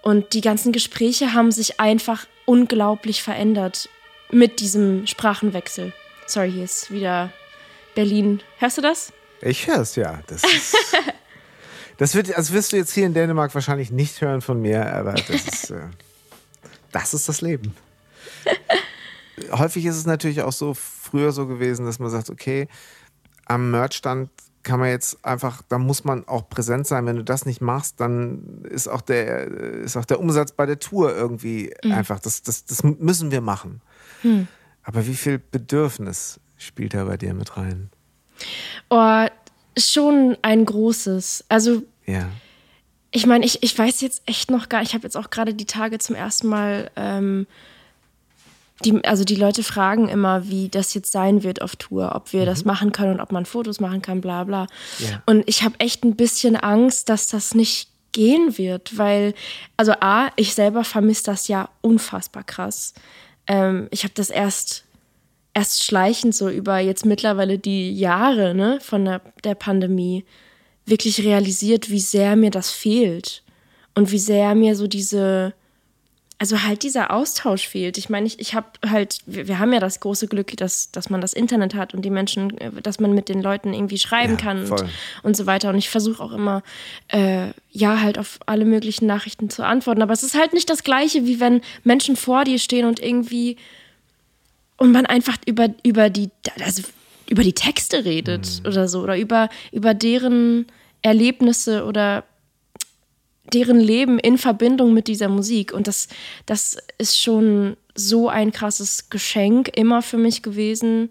[0.02, 3.88] Und die ganzen Gespräche haben sich einfach unglaublich verändert
[4.30, 5.92] mit diesem Sprachenwechsel.
[6.26, 7.32] Sorry, hier ist wieder
[7.94, 8.40] Berlin.
[8.58, 9.12] Hörst du das?
[9.40, 10.20] Ich höre es, ja.
[10.26, 10.76] Das, ist,
[11.98, 15.12] das wird, also wirst du jetzt hier in Dänemark wahrscheinlich nicht hören von mir, aber
[15.12, 15.80] das ist, äh,
[16.92, 17.74] das, ist das Leben.
[19.50, 22.68] Häufig ist es natürlich auch so früher so gewesen, dass man sagt, okay,
[23.44, 24.30] am Merchstand
[24.66, 27.06] kann man jetzt einfach, da muss man auch präsent sein.
[27.06, 30.80] Wenn du das nicht machst, dann ist auch der, ist auch der Umsatz bei der
[30.80, 31.92] Tour irgendwie mhm.
[31.92, 33.80] einfach, das, das, das müssen wir machen.
[34.24, 34.48] Mhm.
[34.82, 37.90] Aber wie viel Bedürfnis spielt da bei dir mit rein?
[38.90, 39.26] Oh,
[39.78, 41.44] schon ein großes.
[41.48, 42.28] Also, ja.
[43.12, 45.66] ich meine, ich, ich weiß jetzt echt noch gar, ich habe jetzt auch gerade die
[45.66, 47.46] Tage zum ersten Mal ähm,
[48.84, 52.42] die, also die Leute fragen immer, wie das jetzt sein wird auf Tour, ob wir
[52.42, 52.46] mhm.
[52.46, 54.66] das machen können und ob man Fotos machen kann, bla bla.
[54.98, 55.22] Ja.
[55.26, 59.34] Und ich habe echt ein bisschen Angst, dass das nicht gehen wird, weil,
[59.76, 62.94] also A, ich selber vermisse das ja unfassbar krass.
[63.46, 64.84] Ähm, ich habe das erst,
[65.54, 70.24] erst schleichend so über jetzt mittlerweile die Jahre ne, von der, der Pandemie
[70.86, 73.42] wirklich realisiert, wie sehr mir das fehlt
[73.94, 75.54] und wie sehr mir so diese
[76.38, 77.96] also halt dieser Austausch fehlt.
[77.96, 81.08] Ich meine, ich, ich habe halt, wir, wir, haben ja das große Glück, dass, dass
[81.08, 84.34] man das Internet hat und die Menschen, äh, dass man mit den Leuten irgendwie schreiben
[84.34, 84.84] ja, kann und,
[85.22, 85.70] und, so weiter.
[85.70, 86.62] Und ich versuche auch immer,
[87.08, 90.02] äh, ja, halt auf alle möglichen Nachrichten zu antworten.
[90.02, 93.56] Aber es ist halt nicht das Gleiche, wie wenn Menschen vor dir stehen und irgendwie
[94.76, 96.28] und man einfach über, über die,
[96.62, 96.82] also
[97.30, 98.68] über die Texte redet mhm.
[98.68, 100.66] oder so oder über, über deren
[101.00, 102.24] Erlebnisse oder
[103.52, 105.72] deren Leben in Verbindung mit dieser Musik.
[105.72, 106.08] Und das,
[106.46, 111.10] das ist schon so ein krasses Geschenk immer für mich gewesen.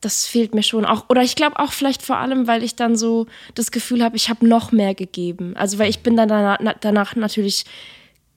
[0.00, 1.08] Das fehlt mir schon auch.
[1.08, 4.28] Oder ich glaube auch vielleicht vor allem, weil ich dann so das Gefühl habe, ich
[4.28, 5.56] habe noch mehr gegeben.
[5.56, 7.64] Also weil ich bin dann danach, danach natürlich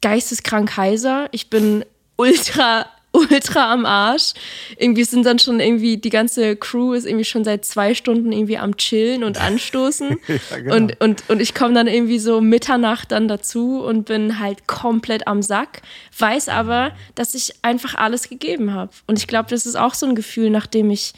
[0.02, 1.28] geisteskrank heiser.
[1.32, 1.84] Ich bin
[2.18, 4.34] ultra ultra am Arsch.
[4.78, 8.58] Irgendwie sind dann schon irgendwie, die ganze Crew ist irgendwie schon seit zwei Stunden irgendwie
[8.58, 10.18] am Chillen und Anstoßen.
[10.28, 10.76] ja, genau.
[10.76, 15.28] und, und, und ich komme dann irgendwie so Mitternacht dann dazu und bin halt komplett
[15.28, 15.82] am Sack,
[16.18, 18.92] weiß aber, dass ich einfach alles gegeben habe.
[19.08, 21.14] Und ich glaube, das ist auch so ein Gefühl, nachdem ich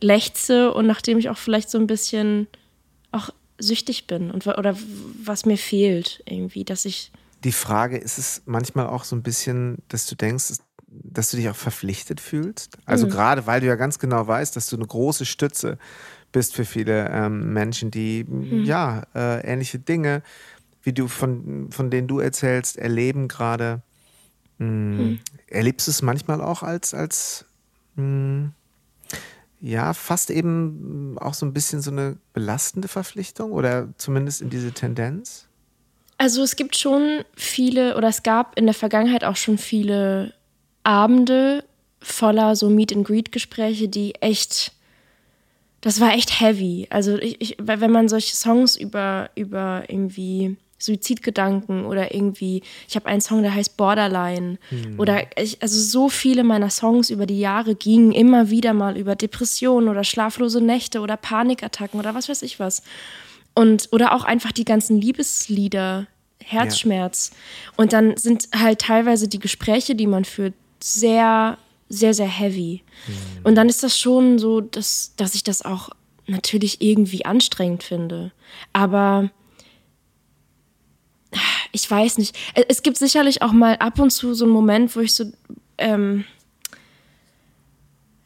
[0.00, 2.48] lechze und nachdem ich auch vielleicht so ein bisschen
[3.12, 4.76] auch süchtig bin und oder
[5.22, 7.12] was mir fehlt irgendwie, dass ich
[7.44, 10.44] die Frage ist es manchmal auch so ein bisschen, dass du denkst,
[11.02, 12.78] dass du dich auch verpflichtet fühlst?
[12.84, 13.10] Also mhm.
[13.10, 15.78] gerade weil du ja ganz genau weißt, dass du eine große Stütze
[16.32, 18.64] bist für viele ähm, Menschen, die mhm.
[18.64, 20.22] ja äh, ähnliche Dinge,
[20.82, 23.82] wie du von, von denen du erzählst, erleben gerade.
[24.58, 25.20] Mhm.
[25.46, 27.44] Erlebst du es manchmal auch als, als
[27.96, 28.52] mh, hm,
[29.60, 34.72] ja, fast eben auch so ein bisschen so eine belastende Verpflichtung oder zumindest in diese
[34.72, 35.46] Tendenz?
[36.18, 40.34] Also es gibt schon viele oder es gab in der Vergangenheit auch schon viele
[40.82, 41.64] Abende
[42.00, 44.72] voller so Meet and Greet Gespräche, die echt
[45.80, 46.86] das war echt heavy.
[46.90, 53.06] Also ich, ich, wenn man solche Songs über über irgendwie Suizidgedanken oder irgendwie, ich habe
[53.06, 54.58] einen Song, der heißt Borderline.
[54.68, 54.98] Hm.
[54.98, 59.14] Oder ich, also so viele meiner Songs über die Jahre gingen immer wieder mal über
[59.14, 62.82] Depressionen oder schlaflose Nächte oder Panikattacken oder was weiß ich was.
[63.54, 66.06] Und, oder auch einfach die ganzen Liebeslieder,
[66.42, 67.30] Herzschmerz.
[67.32, 67.72] Ja.
[67.76, 70.54] Und dann sind halt teilweise die Gespräche, die man führt,
[70.84, 71.58] sehr,
[71.88, 72.82] sehr, sehr heavy.
[73.06, 73.14] Hm.
[73.44, 75.90] Und dann ist das schon so, dass, dass ich das auch
[76.26, 78.32] natürlich irgendwie anstrengend finde.
[78.72, 79.30] Aber
[81.72, 82.36] ich weiß nicht.
[82.68, 85.32] Es gibt sicherlich auch mal ab und zu so einen Moment, wo ich so,
[85.78, 86.24] ähm,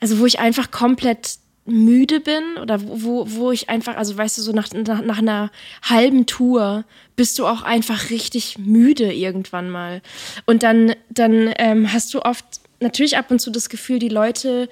[0.01, 4.43] also wo ich einfach komplett müde bin oder wo, wo ich einfach, also weißt du,
[4.43, 5.51] so nach, nach, nach einer
[5.83, 6.85] halben Tour
[7.17, 10.03] bist du auch einfach richtig müde irgendwann mal.
[10.47, 12.45] Und dann, dann ähm, hast du oft
[12.81, 14.69] natürlich ab und zu das Gefühl, die Leute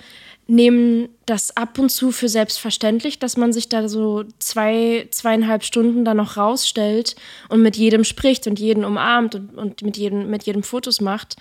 [0.47, 6.05] nehmen das ab und zu für selbstverständlich, dass man sich da so zwei, zweieinhalb Stunden
[6.05, 7.17] da noch rausstellt
[7.49, 11.37] und mit jedem spricht und jeden umarmt und, und mit, jedem, mit jedem Fotos macht.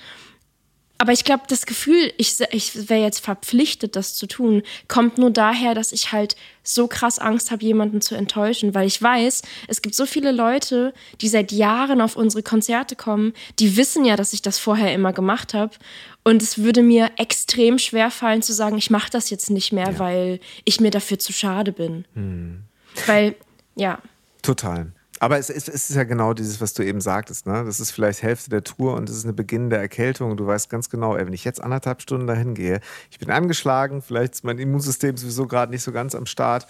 [1.04, 5.32] Aber ich glaube, das Gefühl, ich, ich wäre jetzt verpflichtet, das zu tun, kommt nur
[5.32, 9.82] daher, dass ich halt so krass Angst habe, jemanden zu enttäuschen, weil ich weiß, es
[9.82, 14.32] gibt so viele Leute, die seit Jahren auf unsere Konzerte kommen, die wissen ja, dass
[14.32, 15.76] ich das vorher immer gemacht habe.
[16.24, 19.91] Und es würde mir extrem schwer fallen zu sagen, ich mache das jetzt nicht mehr,
[19.91, 19.99] ja.
[19.99, 22.06] weil ich mir dafür zu schade bin.
[22.14, 22.64] Hm.
[23.08, 23.36] Weil,
[23.76, 23.99] ja.
[24.41, 24.93] Total.
[25.24, 27.48] Aber es ist, es ist ja genau dieses, was du eben sagtest.
[27.48, 27.64] Ne?
[27.66, 30.36] Das ist vielleicht Hälfte der Tour und es ist eine Beginn der Erkältung.
[30.36, 34.02] Du weißt ganz genau, ey, wenn ich jetzt anderthalb Stunden dahin gehe, ich bin angeschlagen,
[34.02, 36.68] vielleicht ist mein Immunsystem sowieso gerade nicht so ganz am Start.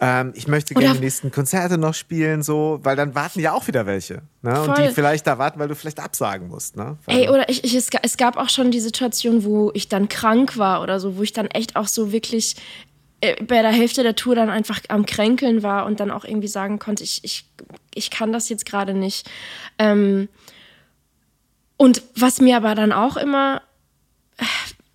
[0.00, 3.68] Ähm, ich möchte gerne die nächsten Konzerte noch spielen, so, weil dann warten ja auch
[3.68, 4.22] wieder welche.
[4.42, 4.60] Ne?
[4.60, 6.74] Und die vielleicht da warten, weil du vielleicht absagen musst.
[6.74, 6.98] Ne?
[7.06, 10.82] Ey, oder ich, ich, es gab auch schon die Situation, wo ich dann krank war
[10.82, 12.56] oder so, wo ich dann echt auch so wirklich
[13.46, 16.78] bei der Hälfte der Tour dann einfach am Kränkeln war und dann auch irgendwie sagen
[16.78, 17.44] konnte, ich, ich,
[17.94, 19.28] ich kann das jetzt gerade nicht.
[19.78, 20.28] Ähm,
[21.76, 23.62] und was mir aber dann auch immer
[24.38, 24.44] äh,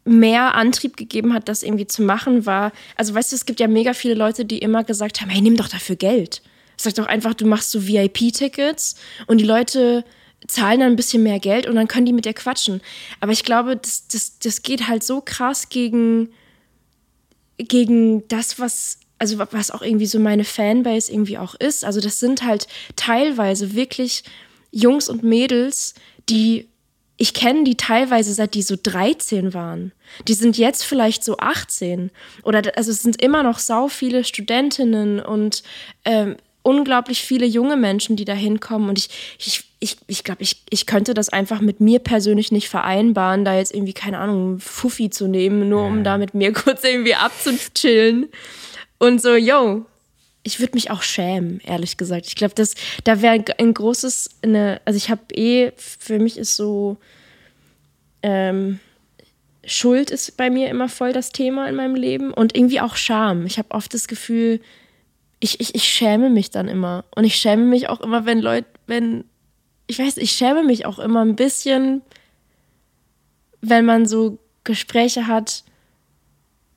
[0.09, 3.67] mehr Antrieb gegeben hat, das irgendwie zu machen, war, also weißt du, es gibt ja
[3.67, 6.41] mega viele Leute, die immer gesagt haben, hey, nimm doch dafür Geld.
[6.77, 8.95] Sag doch einfach, du machst so VIP-Tickets
[9.27, 10.05] und die Leute
[10.47, 12.81] zahlen dann ein bisschen mehr Geld und dann können die mit dir quatschen.
[13.19, 16.29] Aber ich glaube, das, das, das geht halt so krass gegen
[17.59, 21.85] gegen das, was, also was auch irgendwie so meine Fanbase irgendwie auch ist.
[21.85, 24.23] Also das sind halt teilweise wirklich
[24.71, 25.93] Jungs und Mädels,
[26.29, 26.69] die
[27.21, 29.91] ich kenne die teilweise seit die so 13 waren.
[30.29, 32.11] Die sind jetzt vielleicht so 18.
[32.43, 35.61] Oder also es sind immer noch sau viele Studentinnen und
[36.05, 38.89] ähm, unglaublich viele junge Menschen, die da hinkommen.
[38.89, 42.69] Und ich, ich, ich, ich glaube, ich, ich könnte das einfach mit mir persönlich nicht
[42.69, 46.83] vereinbaren, da jetzt irgendwie, keine Ahnung, Fuffi zu nehmen, nur um da mit mir kurz
[46.83, 48.27] irgendwie abzuchillen.
[48.97, 49.85] Und so, yo,
[50.43, 52.27] ich würde mich auch schämen, ehrlich gesagt.
[52.27, 56.55] Ich glaube, das, da wäre ein großes, eine, also ich habe eh, für mich ist
[56.55, 56.97] so,
[58.21, 58.79] ähm,
[59.65, 63.45] Schuld ist bei mir immer voll das Thema in meinem Leben und irgendwie auch Scham.
[63.45, 64.61] Ich habe oft das Gefühl,
[65.39, 67.05] ich, ich, ich schäme mich dann immer.
[67.15, 69.25] Und ich schäme mich auch immer, wenn Leute, wenn
[69.87, 72.01] ich weiß, ich schäme mich auch immer ein bisschen,
[73.61, 75.63] wenn man so Gespräche hat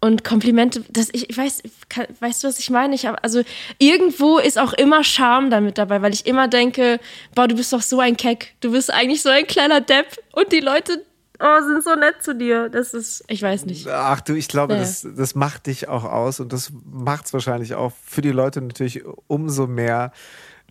[0.01, 2.95] und Komplimente, das ich, ich weiß, kann, weißt du, was ich meine?
[2.95, 3.43] Ich hab, also
[3.79, 6.99] irgendwo ist auch immer Charme damit dabei, weil ich immer denke,
[7.35, 10.51] boah, du bist doch so ein Keck, du bist eigentlich so ein kleiner Depp und
[10.53, 11.05] die Leute
[11.43, 12.69] oh, sind so nett zu dir.
[12.69, 13.89] Das ist, ich weiß nicht.
[13.89, 14.85] Ach du, ich glaube, naja.
[14.85, 18.63] das, das macht dich auch aus und das macht es wahrscheinlich auch für die Leute
[18.63, 20.13] natürlich umso mehr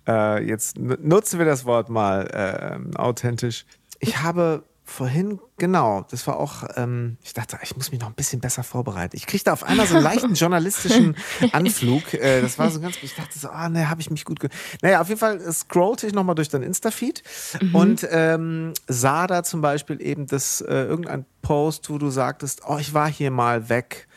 [0.07, 3.65] äh, jetzt nutzen wir das Wort mal äh, authentisch.
[3.99, 8.13] Ich habe vorhin, genau, das war auch, ähm, ich dachte, ich muss mich noch ein
[8.13, 9.15] bisschen besser vorbereiten.
[9.15, 11.15] Ich kriegte auf einmal so einen leichten journalistischen
[11.51, 12.13] Anflug.
[12.13, 14.39] Äh, das war so ganz, ich dachte so, ah, ne, habe ich mich gut.
[14.39, 14.49] Ge
[14.81, 17.23] naja, auf jeden Fall scrollte ich nochmal durch dein Insta-Feed
[17.61, 17.75] mhm.
[17.75, 22.77] und ähm, sah da zum Beispiel eben das, äh, irgendein Post, wo du sagtest, oh,
[22.77, 24.07] ich war hier mal weg.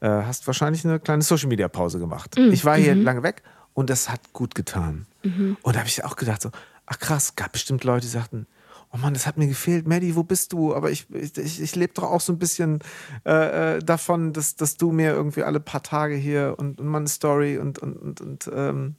[0.00, 2.36] Äh, hast wahrscheinlich eine kleine Social-Media-Pause gemacht.
[2.38, 2.52] Mhm.
[2.52, 3.02] Ich war hier mhm.
[3.02, 3.42] lange weg
[3.74, 5.06] und das hat gut getan.
[5.22, 5.56] Mhm.
[5.62, 6.50] Und da habe ich auch gedacht, so,
[6.86, 8.46] ach krass, gab bestimmt Leute, die sagten,
[8.92, 10.74] oh Mann, das hat mir gefehlt, Maddie, wo bist du?
[10.74, 12.80] Aber ich, ich, ich lebe doch auch so ein bisschen
[13.24, 16.98] äh, äh, davon, dass, dass du mir irgendwie alle paar Tage hier und, und mal
[16.98, 18.96] eine Story und, und, und, und ähm,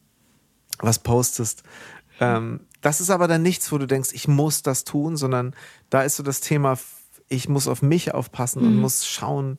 [0.80, 1.64] was postest.
[2.20, 5.56] Ähm, das ist aber dann nichts, wo du denkst, ich muss das tun, sondern
[5.90, 6.78] da ist so das Thema,
[7.28, 8.68] ich muss auf mich aufpassen mhm.
[8.68, 9.58] und muss schauen,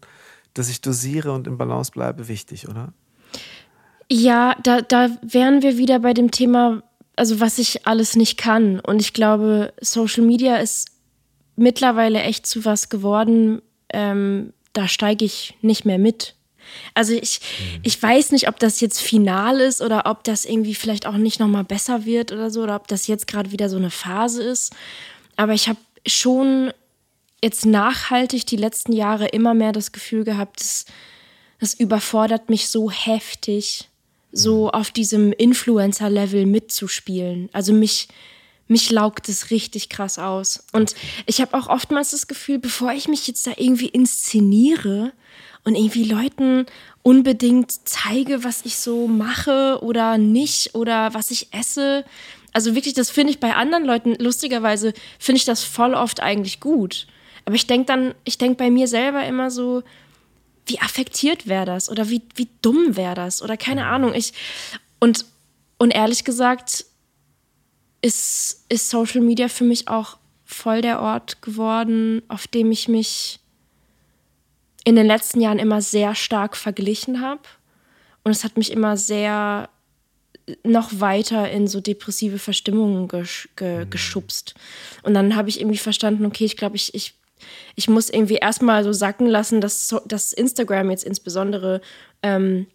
[0.54, 2.92] dass ich dosiere und im Balance bleibe, wichtig, oder?
[4.10, 6.82] Ja, da, da wären wir wieder bei dem Thema,
[7.22, 8.80] also was ich alles nicht kann.
[8.80, 10.88] Und ich glaube, Social Media ist
[11.54, 16.34] mittlerweile echt zu was geworden, ähm, da steige ich nicht mehr mit.
[16.94, 17.80] Also ich, mhm.
[17.84, 21.38] ich weiß nicht, ob das jetzt final ist oder ob das irgendwie vielleicht auch nicht
[21.38, 24.74] nochmal besser wird oder so, oder ob das jetzt gerade wieder so eine Phase ist.
[25.36, 26.72] Aber ich habe schon
[27.40, 30.86] jetzt nachhaltig die letzten Jahre immer mehr das Gefühl gehabt, das,
[31.60, 33.88] das überfordert mich so heftig,
[34.32, 34.70] so mhm.
[34.70, 37.48] auf diesem Influencer-Level mitzuspielen.
[37.52, 38.08] Also mich,
[38.66, 40.64] mich laugt es richtig krass aus.
[40.72, 40.94] Und
[41.26, 45.12] ich habe auch oftmals das Gefühl, bevor ich mich jetzt da irgendwie inszeniere
[45.64, 46.66] und irgendwie Leuten
[47.02, 52.04] unbedingt zeige, was ich so mache oder nicht oder was ich esse.
[52.52, 56.60] Also wirklich, das finde ich bei anderen Leuten, lustigerweise finde ich das voll oft eigentlich
[56.60, 57.06] gut.
[57.44, 59.82] Aber ich denke dann, ich denke bei mir selber immer so,
[60.66, 64.14] wie affektiert wäre das oder wie, wie dumm wäre das oder keine Ahnung.
[64.14, 64.32] Ich,
[65.00, 65.24] und,
[65.78, 66.84] und ehrlich gesagt,
[68.00, 73.40] ist, ist Social Media für mich auch voll der Ort geworden, auf dem ich mich
[74.84, 77.42] in den letzten Jahren immer sehr stark verglichen habe.
[78.24, 79.68] Und es hat mich immer sehr
[80.64, 83.90] noch weiter in so depressive Verstimmungen gesch ge mhm.
[83.90, 84.54] geschubst.
[85.02, 87.14] Und dann habe ich irgendwie verstanden, okay, ich glaube, ich, ich,
[87.74, 91.80] ich muss irgendwie erstmal so sacken lassen, dass, dass Instagram jetzt insbesondere
[92.22, 92.66] ähm,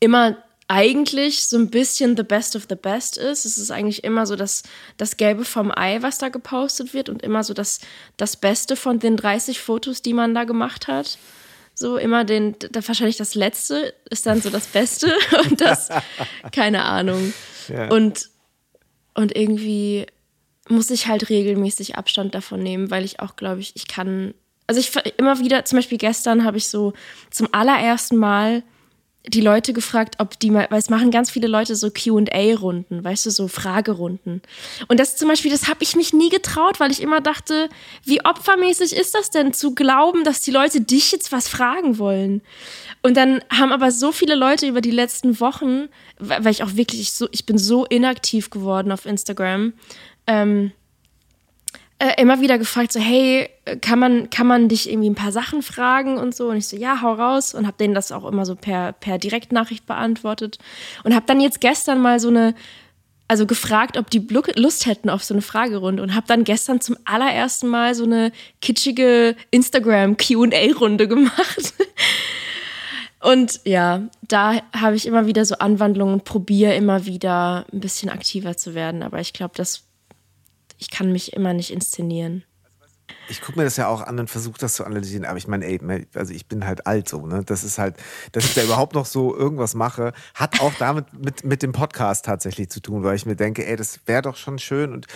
[0.00, 0.36] immer
[0.68, 3.46] eigentlich so ein bisschen the best of the best ist.
[3.46, 4.62] Es ist eigentlich immer so das,
[4.98, 7.80] das Gelbe vom Ei, was da gepostet wird und immer so das,
[8.18, 11.18] das Beste von den 30 Fotos, die man da gemacht hat.
[11.74, 15.14] So immer den, da wahrscheinlich das Letzte ist dann so das Beste
[15.44, 15.88] und das,
[16.52, 17.32] keine Ahnung.
[17.68, 17.88] Ja.
[17.88, 18.28] Und,
[19.14, 20.06] und irgendwie
[20.68, 24.34] muss ich halt regelmäßig Abstand davon nehmen, weil ich auch glaube ich, ich kann,
[24.66, 26.92] also ich immer wieder, zum Beispiel gestern habe ich so
[27.30, 28.62] zum allerersten Mal
[29.26, 33.26] die Leute gefragt, ob die mal, weil es machen ganz viele Leute so QA-Runden, weißt
[33.26, 34.42] du, so Fragerunden.
[34.88, 37.68] Und das zum Beispiel, das habe ich mich nie getraut, weil ich immer dachte,
[38.04, 42.42] wie opfermäßig ist das denn zu glauben, dass die Leute dich jetzt was fragen wollen?
[43.02, 45.88] Und dann haben aber so viele Leute über die letzten Wochen,
[46.18, 49.74] weil ich auch wirklich so, ich bin so inaktiv geworden auf Instagram,
[50.28, 50.70] ähm,
[51.98, 53.48] äh, immer wieder gefragt, so, hey,
[53.80, 56.48] kann man, kann man dich irgendwie ein paar Sachen fragen und so?
[56.48, 57.54] Und ich so, ja, hau raus.
[57.54, 60.58] Und habe denen das auch immer so per, per Direktnachricht beantwortet.
[61.02, 62.54] Und habe dann jetzt gestern mal so eine,
[63.26, 64.24] also gefragt, ob die
[64.54, 66.00] Lust hätten auf so eine Fragerunde.
[66.02, 71.74] Und habe dann gestern zum allerersten Mal so eine kitschige Instagram-QA-Runde gemacht.
[73.20, 78.56] Und ja, da habe ich immer wieder so Anwandlungen probiere immer wieder ein bisschen aktiver
[78.56, 79.02] zu werden.
[79.02, 79.87] Aber ich glaube, das
[80.78, 82.44] ich kann mich immer nicht inszenieren
[83.28, 85.66] ich gucke mir das ja auch an und versuche das zu analysieren, aber ich meine,
[85.66, 87.42] ey, also ich bin halt alt so, ne?
[87.44, 87.96] Das ist halt,
[88.32, 92.24] dass ich da überhaupt noch so irgendwas mache, hat auch damit mit, mit dem Podcast
[92.24, 95.06] tatsächlich zu tun, weil ich mir denke, ey, das wäre doch schon schön und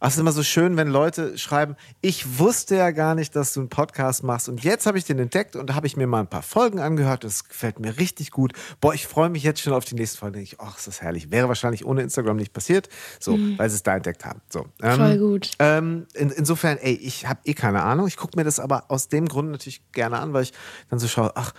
[0.00, 3.60] es ist immer so schön, wenn Leute schreiben, ich wusste ja gar nicht, dass du
[3.60, 6.20] einen Podcast machst und jetzt habe ich den entdeckt und da habe ich mir mal
[6.20, 8.52] ein paar Folgen angehört, das gefällt mir richtig gut.
[8.80, 10.38] Boah, ich freue mich jetzt schon auf die nächste Folge.
[10.38, 11.30] Denke ich, ach, ist das herrlich.
[11.30, 13.58] Wäre wahrscheinlich ohne Instagram nicht passiert, so, mhm.
[13.58, 14.40] weil sie es da entdeckt haben.
[14.48, 15.50] So, ähm, Voll gut.
[15.58, 18.06] Ähm, in, insofern, ey, ich habe eh keine Ahnung.
[18.06, 20.52] Ich gucke mir das aber aus dem Grund natürlich gerne an, weil ich
[20.88, 21.52] dann so schaue, ach,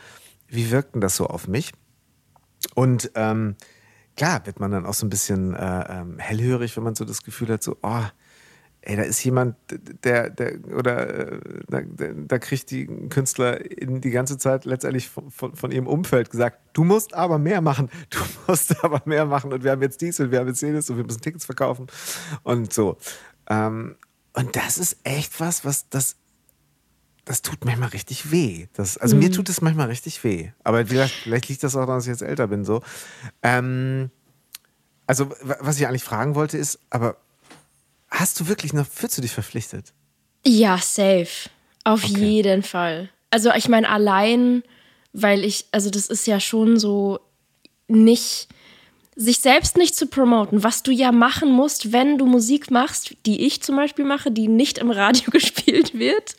[0.48, 1.72] wie wirkt denn das so auf mich?
[2.74, 3.56] Und ähm,
[4.18, 7.22] klar wird man dann auch so ein bisschen äh, ähm, hellhörig, wenn man so das
[7.22, 8.04] Gefühl hat, so, oh,
[8.82, 9.56] ey, da ist jemand,
[10.04, 11.40] der, der oder äh,
[11.70, 11.82] da,
[12.16, 16.84] da, kriegt die Künstlerin die ganze Zeit letztendlich von, von, von, ihrem Umfeld gesagt, du
[16.84, 20.32] musst aber mehr machen, du musst aber mehr machen und wir haben jetzt dies und
[20.32, 21.86] wir haben jetzt jenes und wir müssen Tickets verkaufen
[22.42, 22.98] und so.
[23.48, 23.98] Ähm,
[24.34, 26.16] und das ist echt was, was das
[27.26, 28.68] das tut manchmal richtig weh.
[28.74, 29.24] Das, also mhm.
[29.24, 30.50] mir tut es manchmal richtig weh.
[30.64, 32.66] Aber vielleicht, vielleicht, liegt das auch daran, dass ich jetzt älter bin.
[32.66, 32.82] So.
[33.44, 34.10] Ähm,
[35.06, 37.18] also, was ich eigentlich fragen wollte, ist, aber
[38.10, 39.94] hast du wirklich noch, fühlst du dich verpflichtet?
[40.46, 41.50] Ja, safe.
[41.84, 42.20] Auf okay.
[42.20, 43.10] jeden Fall.
[43.30, 44.64] Also, ich meine, allein,
[45.14, 47.20] weil ich, also, das ist ja schon so
[47.88, 48.48] nicht
[49.22, 53.46] sich selbst nicht zu promoten, was du ja machen musst, wenn du Musik machst, die
[53.46, 56.36] ich zum Beispiel mache, die nicht im Radio gespielt wird.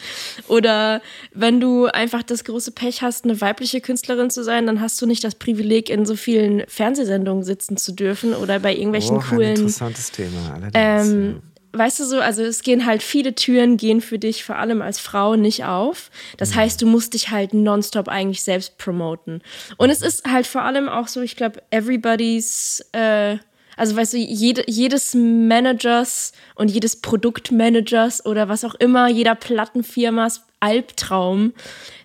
[0.48, 1.00] Oder
[1.32, 5.06] wenn du einfach das große Pech hast, eine weibliche Künstlerin zu sein, dann hast du
[5.06, 9.50] nicht das Privileg, in so vielen Fernsehsendungen sitzen zu dürfen oder bei irgendwelchen oh, coolen.
[9.50, 11.08] Ein interessantes Thema, allerdings.
[11.08, 11.42] Ähm,
[11.72, 14.98] weißt du so, also es gehen halt viele Türen, gehen für dich vor allem als
[14.98, 16.10] Frau nicht auf.
[16.36, 16.56] Das mhm.
[16.56, 19.42] heißt, du musst dich halt nonstop eigentlich selbst promoten.
[19.78, 23.38] Und es ist halt vor allem auch so, ich glaube, everybody's, äh,
[23.76, 30.42] also weißt du, jede, jedes Managers und jedes Produktmanagers oder was auch immer, jeder Plattenfirmas
[30.60, 31.54] Albtraum,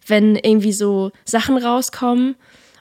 [0.07, 2.35] wenn irgendwie so Sachen rauskommen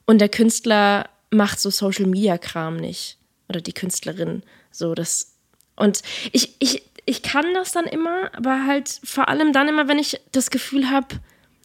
[0.07, 3.19] und der Künstler macht so Social Media Kram nicht
[3.49, 5.36] oder die Künstlerin so das
[5.77, 6.03] und
[6.33, 10.21] ich ich ich kann das dann immer, aber halt vor allem dann immer, wenn ich
[10.33, 11.07] das Gefühl habe,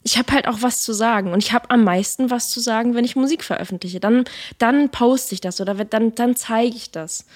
[0.04, 2.94] ich habe halt auch was zu sagen und ich habe am meisten was zu sagen,
[2.94, 4.00] wenn ich Musik veröffentliche.
[4.00, 4.24] Dann,
[4.58, 7.26] dann poste ich das oder dann, dann zeige ich das.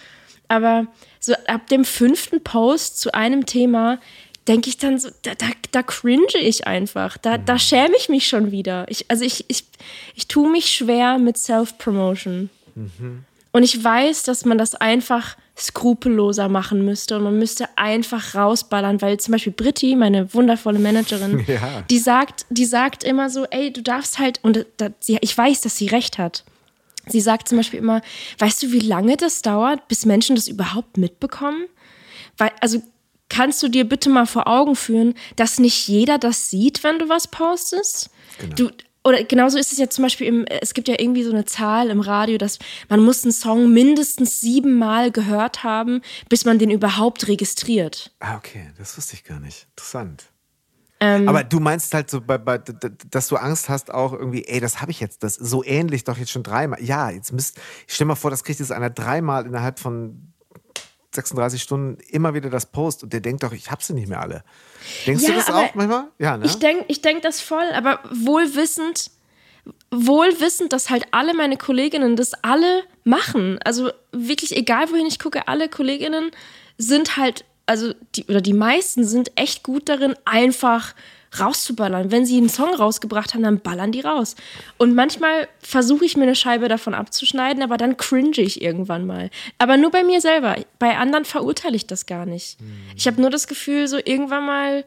[0.49, 0.87] Aber
[1.21, 3.99] so ab dem fünften Post zu einem Thema
[4.47, 7.19] denke ich dann so, da, da, da cringe ich einfach.
[7.19, 8.87] Da, da schäme ich mich schon wieder.
[8.89, 9.65] Ich, also ich, ich,
[10.15, 12.51] ich tue mich schwer mit Self-Promotion.
[12.75, 13.25] Mhm.
[13.53, 19.01] Und ich weiß, dass man das einfach skrupelloser machen müsste und man müsste einfach rausballern,
[19.01, 21.83] weil zum Beispiel Britti, meine wundervolle Managerin, ja.
[21.89, 25.63] die sagt, die sagt immer so, ey, du darfst halt, und da, sie, ich weiß,
[25.63, 26.45] dass sie recht hat.
[27.07, 28.03] Sie sagt zum Beispiel immer,
[28.39, 31.67] weißt du, wie lange das dauert, bis Menschen das überhaupt mitbekommen?
[32.37, 32.83] Weil, also
[33.29, 37.09] kannst du dir bitte mal vor Augen führen, dass nicht jeder das sieht, wenn du
[37.09, 38.11] was postest?
[38.39, 38.55] Genau.
[38.57, 38.71] Du,
[39.07, 41.91] oder genauso ist es ja zum Beispiel im, es gibt ja irgendwie so eine Zahl
[41.91, 47.29] im Radio, dass man muss einen Song mindestens siebenmal gehört haben, bis man den überhaupt
[47.29, 48.13] registriert.
[48.19, 49.69] Ah, okay, das wusste ich gar nicht.
[49.71, 50.25] Interessant.
[50.99, 54.91] Ähm, Aber du meinst halt so, dass du Angst hast auch irgendwie, ey, das habe
[54.91, 56.83] ich jetzt, das so ähnlich doch jetzt schon dreimal.
[56.83, 60.33] Ja, jetzt müsst, ich stell mal vor, das kriegt jetzt einer dreimal innerhalb von
[61.17, 64.21] 36 Stunden immer wieder das Post und der denkt doch, ich habe sie nicht mehr
[64.21, 64.45] alle.
[65.07, 66.09] Denkst ja, du das auch manchmal?
[66.19, 66.47] Ja, ne?
[66.47, 69.11] Ich denke ich denk das voll, aber wohlwissend,
[69.91, 73.59] wohlwissend, dass halt alle meine Kolleginnen das alle machen.
[73.65, 76.31] Also wirklich, egal wohin ich gucke, alle Kolleginnen
[76.79, 80.95] sind halt, also die, oder die meisten sind echt gut darin, einfach
[81.41, 82.11] rauszuballern.
[82.11, 84.37] Wenn sie einen Song rausgebracht haben, dann ballern die raus.
[84.79, 89.31] Und manchmal versuche ich mir eine Scheibe davon abzuschneiden, aber dann cringe ich irgendwann mal.
[89.59, 90.57] Aber nur bei mir selber.
[90.79, 92.59] Bei anderen verurteile ich das gar nicht.
[92.97, 94.85] Ich habe nur das Gefühl, so irgendwann mal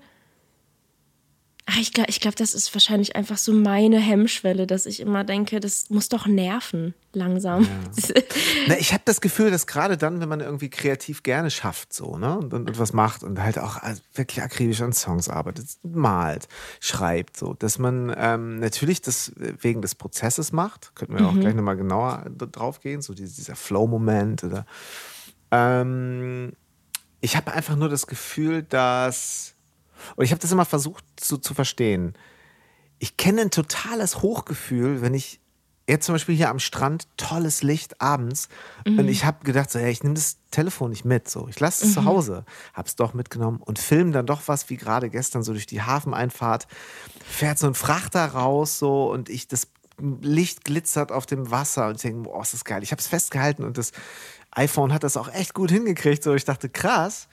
[1.71, 5.23] Ach, ich glaube, ich glaub, das ist wahrscheinlich einfach so meine Hemmschwelle, dass ich immer
[5.23, 7.61] denke, das muss doch nerven, langsam.
[7.61, 8.21] Ja.
[8.67, 12.17] Na, ich habe das Gefühl, dass gerade dann, wenn man irgendwie kreativ gerne schafft, so,
[12.17, 16.47] ne, und, und was macht und halt auch also wirklich akribisch an Songs arbeitet, malt,
[16.79, 21.27] schreibt, so, dass man ähm, natürlich das wegen des Prozesses macht, könnten wir mhm.
[21.27, 24.65] auch gleich nochmal genauer drauf gehen, so dieser Flow-Moment oder.
[25.51, 26.53] Ähm,
[27.21, 29.53] ich habe einfach nur das Gefühl, dass
[30.15, 32.13] und ich habe das immer versucht zu, zu verstehen.
[32.99, 35.39] Ich kenne ein totales Hochgefühl, wenn ich
[35.89, 38.47] jetzt zum Beispiel hier am Strand, tolles Licht abends.
[38.85, 38.99] Mhm.
[38.99, 41.29] Und ich habe gedacht, so, hey, ich nehme das Telefon nicht mit.
[41.29, 41.47] So.
[41.49, 41.93] Ich lasse es mhm.
[41.95, 42.45] zu Hause.
[42.73, 45.81] Habe es doch mitgenommen und filme dann doch was, wie gerade gestern so durch die
[45.81, 46.67] Hafeneinfahrt.
[47.25, 49.67] Fährt so ein Frachter raus so und ich das
[50.21, 52.83] Licht glitzert auf dem Wasser und ich denke, boah, ist das geil.
[52.83, 53.91] Ich habe es festgehalten und das
[54.51, 56.23] iPhone hat das auch echt gut hingekriegt.
[56.23, 57.27] So, ich dachte, krass.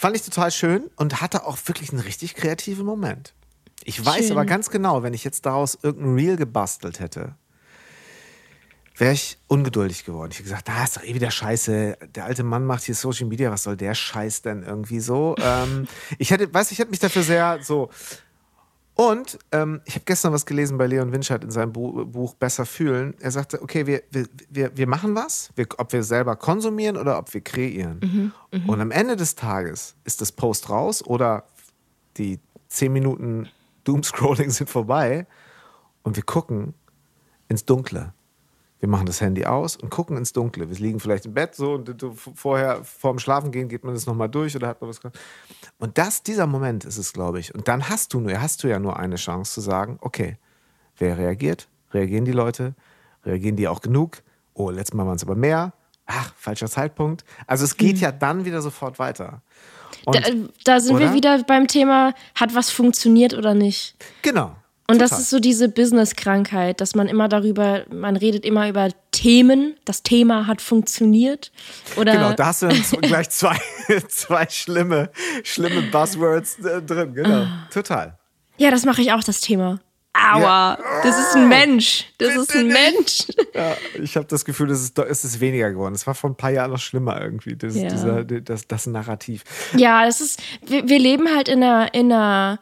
[0.00, 3.34] Fand ich total schön und hatte auch wirklich einen richtig kreativen Moment.
[3.84, 4.32] Ich weiß schön.
[4.32, 7.34] aber ganz genau, wenn ich jetzt daraus irgendein Reel gebastelt hätte,
[8.96, 10.30] wäre ich ungeduldig geworden.
[10.30, 11.98] Ich hätte gesagt, da ist doch eh wieder scheiße.
[12.14, 15.34] Der alte Mann macht hier Social Media, was soll der Scheiß denn irgendwie so?
[15.38, 15.86] ähm,
[16.16, 17.90] ich hätte, weiß ich hätte mich dafür sehr so
[19.00, 22.66] und ähm, ich habe gestern was gelesen bei Leon Winscheid in seinem Bu Buch Besser
[22.66, 23.14] fühlen.
[23.18, 24.02] Er sagte, okay, wir,
[24.50, 28.00] wir, wir machen was, wir, ob wir selber konsumieren oder ob wir kreieren.
[28.02, 28.70] Mhm, mh.
[28.70, 31.44] Und am Ende des Tages ist das Post raus oder
[32.18, 33.48] die zehn Minuten
[33.84, 35.26] Doomscrolling sind vorbei
[36.02, 36.74] und wir gucken
[37.48, 38.12] ins Dunkle
[38.80, 40.70] wir machen das Handy aus und gucken ins Dunkle.
[40.70, 41.94] Wir liegen vielleicht im Bett so und
[42.34, 45.18] vorher, vorm Schlafen gehen, geht man das nochmal durch oder hat man was gemacht.
[45.78, 47.54] Und das, dieser Moment ist es, glaube ich.
[47.54, 50.38] Und dann hast du nur, hast du ja nur eine Chance zu sagen, okay,
[50.96, 51.68] wer reagiert?
[51.92, 52.74] Reagieren die Leute?
[53.24, 54.22] Reagieren die auch genug?
[54.54, 55.74] Oh, letztes Mal waren es aber mehr.
[56.06, 57.24] Ach, falscher Zeitpunkt.
[57.46, 58.02] Also es geht mhm.
[58.02, 59.42] ja dann wieder sofort weiter.
[60.06, 60.22] Und, da,
[60.64, 61.06] da, sind oder?
[61.06, 63.96] wir wieder beim Thema, hat was funktioniert oder nicht?
[64.22, 64.56] Genau.
[64.90, 65.08] Und Total.
[65.08, 70.02] das ist so diese Business-Krankheit, dass man immer darüber, man redet immer über Themen, das
[70.02, 71.52] Thema hat funktioniert.
[71.96, 72.68] Oder genau, da hast du
[73.00, 73.56] gleich zwei,
[74.08, 75.10] zwei schlimme,
[75.44, 77.42] schlimme Buzzwords äh, drin, genau.
[77.42, 77.68] Ah.
[77.72, 78.18] Total.
[78.56, 79.78] Ja, das mache ich auch, das Thema.
[80.12, 80.78] Aua, ja.
[81.04, 82.06] das ist ein Mensch.
[82.18, 83.26] Das Bitte ist ein Mensch.
[83.54, 85.94] Ja, ich habe das Gefühl, das ist, es ist weniger geworden.
[85.94, 87.88] Es war vor ein paar Jahren noch schlimmer irgendwie, das, ja.
[87.88, 89.44] dieser, das, das Narrativ.
[89.76, 92.58] Ja, das ist, wir, wir leben halt in einer, in einer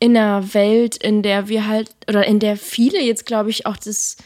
[0.00, 3.76] in einer Welt, in der wir halt, oder in der viele jetzt, glaube ich, auch
[3.76, 4.16] das,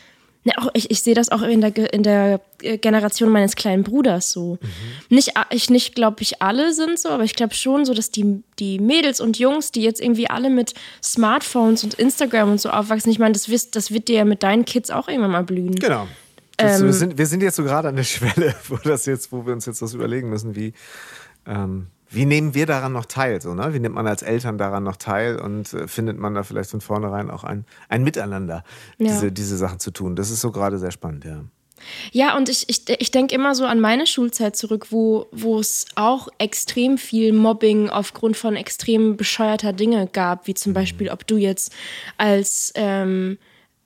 [0.44, 4.30] ne, auch ich, ich sehe das auch in der, in der Generation meines kleinen Bruders
[4.30, 4.58] so.
[4.60, 5.16] Mhm.
[5.16, 8.44] Nicht, ich nicht, glaube ich, alle sind so, aber ich glaube schon so, dass die,
[8.60, 13.10] die Mädels und Jungs, die jetzt irgendwie alle mit Smartphones und Instagram und so aufwachsen,
[13.10, 15.74] ich meine, das, das wird dir ja mit deinen Kids auch irgendwann mal blühen.
[15.74, 16.06] Genau.
[16.56, 19.32] Das, ähm, wir, sind, wir sind jetzt so gerade an der Schwelle, wo das jetzt,
[19.32, 20.72] wo wir uns jetzt was überlegen müssen, wie,
[21.46, 23.40] ähm, wie nehmen wir daran noch teil?
[23.40, 23.74] So, ne?
[23.74, 26.80] Wie nimmt man als Eltern daran noch teil und äh, findet man da vielleicht von
[26.80, 28.64] vornherein auch ein, ein Miteinander,
[28.98, 29.08] ja.
[29.08, 30.16] diese, diese Sachen zu tun?
[30.16, 31.44] Das ist so gerade sehr spannend, ja.
[32.12, 36.28] Ja, und ich, ich, ich denke immer so an meine Schulzeit zurück, wo, es auch
[36.38, 40.74] extrem viel Mobbing aufgrund von extrem bescheuerter Dinge gab, wie zum mhm.
[40.74, 41.72] Beispiel, ob du jetzt
[42.16, 43.38] als ähm,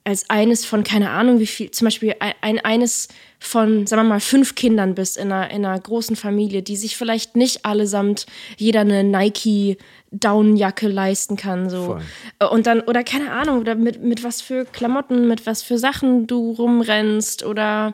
[0.09, 4.21] als eines von keine Ahnung wie viel, zum Beispiel ein, eines von, sagen wir mal,
[4.21, 8.25] fünf Kindern bist in einer, in einer großen Familie, die sich vielleicht nicht allesamt
[8.57, 9.77] jeder eine Nike
[10.11, 11.99] Downjacke leisten kann, so.
[12.39, 12.49] Voll.
[12.49, 16.27] Und dann, oder keine Ahnung, oder mit, mit was für Klamotten, mit was für Sachen
[16.27, 17.93] du rumrennst oder,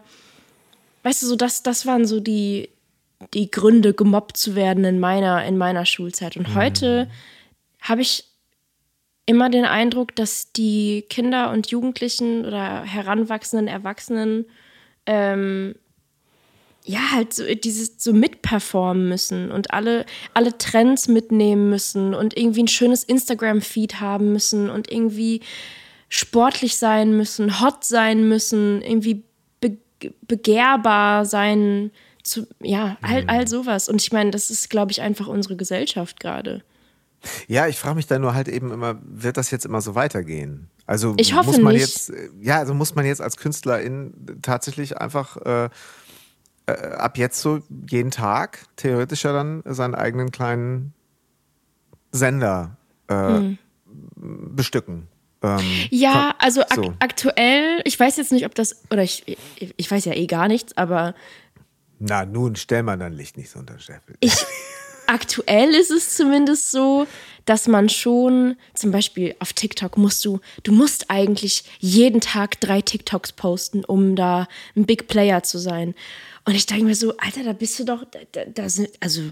[1.03, 2.69] weißt du, so, das, das waren so die,
[3.35, 6.37] die Gründe, gemobbt zu werden in meiner, in meiner Schulzeit.
[6.37, 6.55] Und mhm.
[6.55, 7.11] heute
[7.81, 8.34] habe ich
[9.27, 14.47] immer den Eindruck, dass die Kinder und Jugendlichen oder heranwachsenden Erwachsenen
[15.07, 15.75] ähm,
[16.85, 20.05] ja halt so dieses so mitperformen müssen und alle
[20.35, 25.41] alle Trends mitnehmen müssen und irgendwie ein schönes Instagram Feed haben müssen und irgendwie
[26.11, 29.25] sportlich sein müssen, hot sein müssen, irgendwie
[29.61, 29.79] be
[30.29, 31.91] begehrbar sein
[32.23, 33.47] zu ja, all, all mhm.
[33.47, 36.63] sowas und ich meine, das ist glaube ich einfach unsere Gesellschaft gerade.
[37.47, 40.69] Ja, ich frage mich da nur halt eben immer, wird das jetzt immer so weitergehen?
[40.87, 41.83] Also ich hoffe muss man nicht.
[41.83, 44.13] jetzt, ja, also muss man jetzt als Künstlerin
[44.43, 45.69] tatsächlich einfach äh,
[46.67, 50.95] äh, ab jetzt so jeden Tag theoretisch ja dann seinen eigenen kleinen
[52.13, 52.77] Sender
[53.09, 53.59] äh, hm.
[54.17, 55.09] bestücken.
[55.43, 55.61] Ähm,
[55.91, 56.95] ja, also ak so.
[57.01, 60.77] aktuell, ich weiß jetzt nicht, ob das, oder ich, ich weiß ja eh gar nichts,
[60.77, 61.15] aber.
[61.99, 64.17] Na, nun stell mal dein Licht nicht so unter den Scheffel.
[64.21, 64.33] Ich,
[65.07, 67.07] aktuell ist es zumindest so,
[67.45, 72.81] dass man schon, zum Beispiel auf TikTok musst du, du musst eigentlich jeden Tag drei
[72.81, 75.95] TikToks posten, um da ein Big Player zu sein.
[76.47, 79.23] Und ich denke mir so, Alter, da bist du doch, da, da sind, also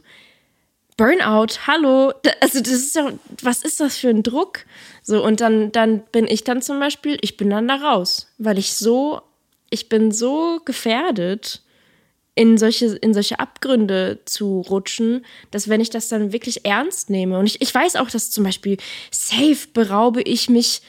[0.96, 4.66] Burnout, hallo, also das ist doch, was ist das für ein Druck?
[5.02, 8.58] So, und dann, dann bin ich dann zum Beispiel, ich bin dann da raus, weil
[8.58, 9.22] ich so,
[9.70, 11.62] ich bin so gefährdet
[12.34, 17.38] in solche, in solche Abgründe zu rutschen, dass wenn ich das dann wirklich ernst nehme
[17.38, 18.78] und ich, ich weiß auch, dass zum Beispiel
[19.10, 20.82] safe beraube ich mich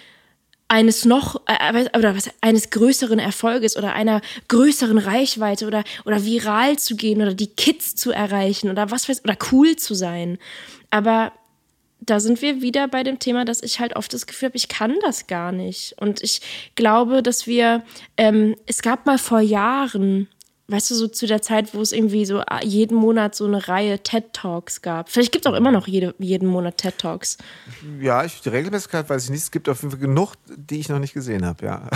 [0.69, 6.79] eines noch äh, oder was eines größeren Erfolges oder einer größeren Reichweite oder oder viral
[6.79, 10.37] zu gehen oder die Kids zu erreichen oder was weiß oder cool zu sein.
[10.89, 11.33] Aber
[11.99, 14.67] da sind wir wieder bei dem Thema, dass ich halt oft das Gefühl habe, ich
[14.67, 15.95] kann das gar nicht.
[15.99, 16.41] Und ich
[16.75, 17.83] glaube, dass wir,
[18.17, 20.27] ähm, es gab mal vor Jahren
[20.73, 23.67] weißt du, so zu der Zeit, wo es irgendwie so ah, jeden Monat so eine
[23.67, 25.09] Reihe TED Talks gab.
[25.09, 27.37] Vielleicht gibt es auch immer noch jede, jeden Monat TED Talks.
[28.01, 29.43] Ja, ich, die Regelmäßigkeit weiß ich nicht.
[29.43, 31.89] Es gibt auf jeden Fall genug, die ich noch nicht gesehen habe, ja.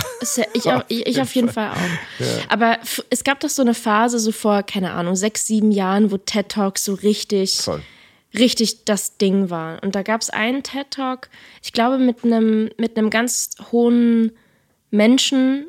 [0.54, 2.20] Ich, auf, ich, ich auf jeden Fall, Fall auch.
[2.20, 2.26] Ja.
[2.48, 2.78] Aber
[3.10, 6.48] es gab doch so eine Phase, so vor, keine Ahnung, sechs, sieben Jahren, wo TED
[6.48, 7.58] Talks so richtig.
[7.58, 7.82] Voll
[8.36, 9.82] richtig das Ding war.
[9.82, 11.30] Und da gab es einen TED Talk,
[11.62, 14.32] ich glaube, mit einem mit einem ganz hohen
[14.90, 15.66] Menschen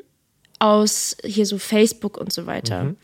[0.60, 2.84] aus hier so Facebook und so weiter.
[2.84, 2.96] Mhm.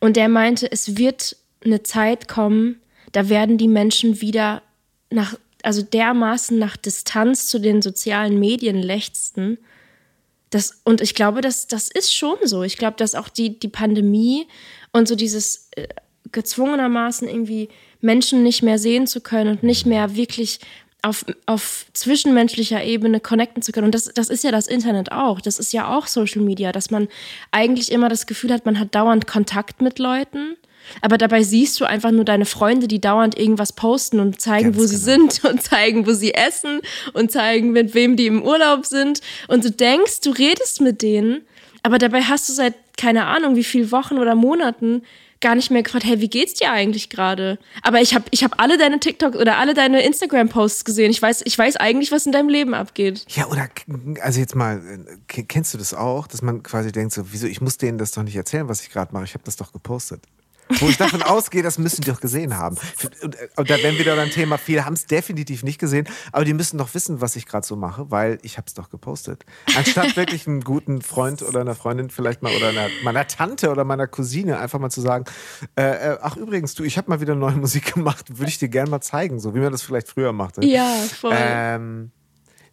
[0.00, 2.80] Und der meinte, es wird eine Zeit kommen,
[3.12, 4.62] da werden die Menschen wieder
[5.10, 9.58] nach, also dermaßen nach Distanz zu den sozialen Medien lechzen.
[10.48, 12.62] Das, und ich glaube, das, das ist schon so.
[12.62, 14.46] Ich glaube, dass auch die, die Pandemie
[14.92, 15.88] und so dieses äh,
[16.32, 17.68] gezwungenermaßen irgendwie
[18.00, 20.60] Menschen nicht mehr sehen zu können und nicht mehr wirklich
[21.02, 23.86] auf, auf zwischenmenschlicher Ebene connecten zu können.
[23.86, 25.40] Und das, das ist ja das Internet auch.
[25.40, 27.08] Das ist ja auch Social Media, dass man
[27.50, 30.56] eigentlich immer das Gefühl hat, man hat dauernd Kontakt mit Leuten.
[31.02, 34.78] Aber dabei siehst du einfach nur deine Freunde, die dauernd irgendwas posten und zeigen, Ganz
[34.78, 35.28] wo sie genau.
[35.28, 36.80] sind und zeigen, wo sie essen
[37.12, 39.20] und zeigen, mit wem die im Urlaub sind.
[39.48, 41.42] Und du denkst, du redest mit denen,
[41.82, 45.02] aber dabei hast du seit keine Ahnung wie viel Wochen oder Monaten
[45.40, 47.58] gar nicht mehr gefragt, hey, wie geht's dir eigentlich gerade?
[47.82, 51.10] Aber ich habe ich hab alle deine TikTok oder alle deine Instagram-Posts gesehen.
[51.10, 53.24] Ich weiß, ich weiß eigentlich, was in deinem Leben abgeht.
[53.28, 53.68] Ja, oder
[54.20, 54.80] also jetzt mal,
[55.28, 58.12] äh, kennst du das auch, dass man quasi denkt, so, wieso, ich muss denen das
[58.12, 59.24] doch nicht erzählen, was ich gerade mache.
[59.24, 60.22] Ich habe das doch gepostet.
[60.78, 62.76] Wo ich davon ausgehe, das müssen die doch gesehen haben.
[63.22, 66.54] Und, und da wären wieder beim Thema, viele haben es definitiv nicht gesehen, aber die
[66.54, 69.44] müssen doch wissen, was ich gerade so mache, weil ich habe es doch gepostet.
[69.76, 73.84] Anstatt wirklich einen guten Freund oder einer Freundin vielleicht mal oder einer, meiner Tante oder
[73.84, 75.24] meiner Cousine einfach mal zu sagen,
[75.76, 78.68] äh, äh ach übrigens, du, ich habe mal wieder neue Musik gemacht, würde ich dir
[78.68, 80.64] gerne mal zeigen, so wie man das vielleicht früher machte.
[80.64, 81.34] Ja, voll.
[81.34, 82.10] Ähm,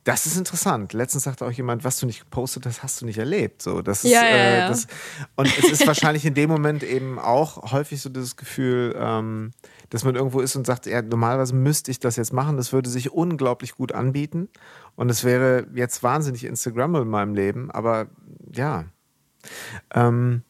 [0.08, 0.94] das ist interessant.
[0.94, 3.62] Letztens sagte auch jemand, was du nicht gepostet hast, hast du nicht erlebt.
[3.62, 4.70] So, das ist, ja, ja, äh, ja.
[4.70, 4.88] Das,
[5.36, 9.52] und es ist wahrscheinlich in dem Moment eben auch häufig so das Gefühl, ähm,
[9.90, 12.56] dass man irgendwo ist und sagt, ja, normalerweise müsste ich das jetzt machen.
[12.56, 14.48] Das würde sich unglaublich gut anbieten.
[14.96, 17.70] Und es wäre jetzt wahnsinnig Instagram in meinem Leben.
[17.70, 18.08] Aber
[18.54, 18.86] ja.
[19.94, 20.42] Ähm,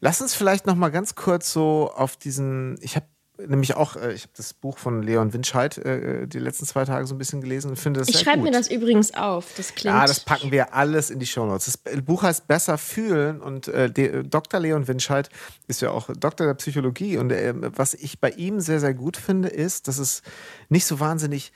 [0.00, 3.06] lass uns vielleicht noch mal ganz kurz so auf diesen, ich habe
[3.38, 7.06] nämlich auch, äh, ich habe das Buch von Leon Winscheid äh, die letzten zwei Tage
[7.06, 9.52] so ein bisschen gelesen und finde das Ich schreibe mir das übrigens auf.
[9.56, 9.94] Das klingt.
[9.94, 11.78] Ja, das packen wir alles in die Shownotes.
[11.84, 14.60] Das Buch heißt Besser fühlen und äh, Dr.
[14.60, 15.28] Leon Winscheid
[15.66, 19.16] ist ja auch Doktor der Psychologie und äh, was ich bei ihm sehr, sehr gut
[19.16, 20.22] finde, ist, dass es
[20.68, 21.52] nicht so wahnsinnig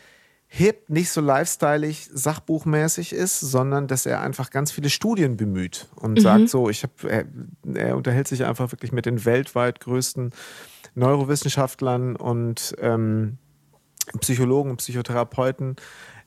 [0.49, 6.13] hip, nicht so lifestyleig, sachbuchmäßig ist, sondern dass er einfach ganz viele Studien bemüht und
[6.13, 6.23] mhm.
[6.23, 7.25] sagt so, ich habe, er,
[7.75, 10.33] er, unterhält sich einfach wirklich mit den weltweit größten
[10.99, 13.39] Neurowissenschaftlern und ähm,
[14.21, 15.77] Psychologen und Psychotherapeuten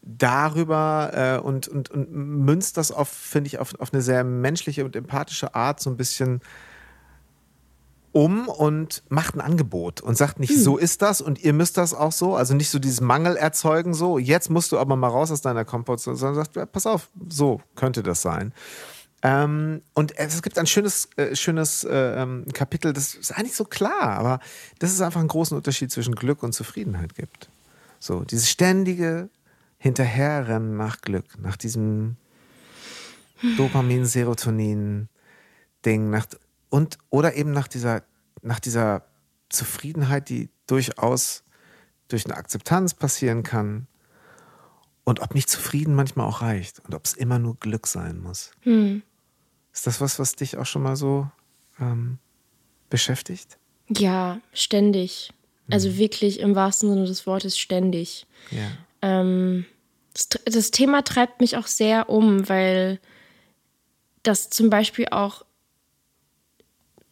[0.03, 4.83] darüber äh, und, und, und münzt das auf, finde ich, auf, auf eine sehr menschliche
[4.83, 6.41] und empathische Art so ein bisschen
[8.11, 10.59] um und macht ein Angebot und sagt nicht, hm.
[10.59, 12.35] so ist das und ihr müsst das auch so.
[12.35, 15.65] Also nicht so dieses Mangel erzeugen, so, jetzt musst du aber mal raus aus deiner
[15.65, 18.53] Komfortzone, sondern sagt, ja, pass auf, so könnte das sein.
[19.23, 23.65] Ähm, und es gibt ein schönes, äh, schönes äh, ähm, Kapitel, das ist eigentlich so
[23.65, 24.39] klar, aber
[24.79, 27.49] das ist einfach einen großen Unterschied zwischen Glück und Zufriedenheit gibt.
[27.99, 29.29] So, dieses ständige
[29.77, 32.17] Hinterherrennen nach Glück, nach diesem
[33.57, 35.07] Dopamin, Serotonin,
[35.85, 36.25] Ding, nach
[36.69, 38.03] und oder eben nach dieser,
[38.41, 39.03] nach dieser
[39.49, 41.43] Zufriedenheit, die durchaus
[42.07, 43.87] durch eine Akzeptanz passieren kann.
[45.03, 48.51] Und ob nicht zufrieden manchmal auch reicht und ob es immer nur Glück sein muss.
[48.61, 49.01] Hm.
[49.73, 51.29] Ist das was, was dich auch schon mal so
[51.79, 52.17] ähm,
[52.89, 53.57] beschäftigt?
[53.89, 55.31] Ja, ständig.
[55.69, 55.97] Also hm.
[55.97, 58.25] wirklich im wahrsten Sinne des Wortes ständig.
[58.51, 58.71] Ja.
[59.01, 59.65] Ähm,
[60.13, 62.99] das, das Thema treibt mich auch sehr um, weil
[64.23, 65.45] das zum Beispiel auch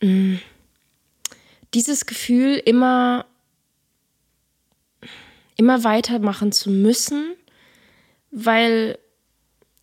[0.01, 0.35] Mm.
[1.73, 3.25] dieses Gefühl, immer,
[5.57, 7.35] immer weitermachen zu müssen,
[8.31, 8.97] weil,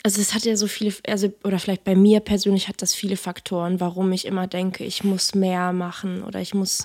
[0.06, 3.16] also es hat ja so viele, also, oder vielleicht bei mir persönlich hat das viele
[3.16, 6.84] Faktoren, warum ich immer denke, ich muss mehr machen oder ich muss,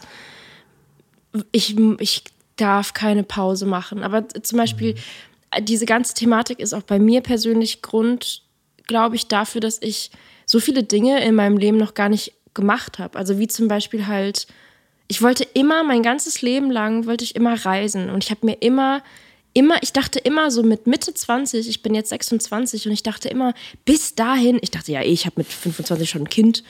[1.51, 2.23] ich, ich
[2.55, 4.01] darf keine Pause machen.
[4.01, 5.65] Aber zum Beispiel, mhm.
[5.65, 8.41] diese ganze Thematik ist auch bei mir persönlich Grund,
[8.87, 10.09] glaube ich, dafür, dass ich
[10.47, 13.19] so viele Dinge in meinem Leben noch gar nicht gemacht habe.
[13.19, 14.47] Also wie zum Beispiel halt,
[15.07, 18.57] ich wollte immer, mein ganzes Leben lang wollte ich immer reisen und ich habe mir
[18.63, 19.03] immer
[19.53, 23.29] immer, ich dachte immer so mit Mitte 20, ich bin jetzt 26 und ich dachte
[23.29, 23.53] immer,
[23.85, 26.63] bis dahin, ich dachte ja, eh, ich habe mit 25 schon ein Kind,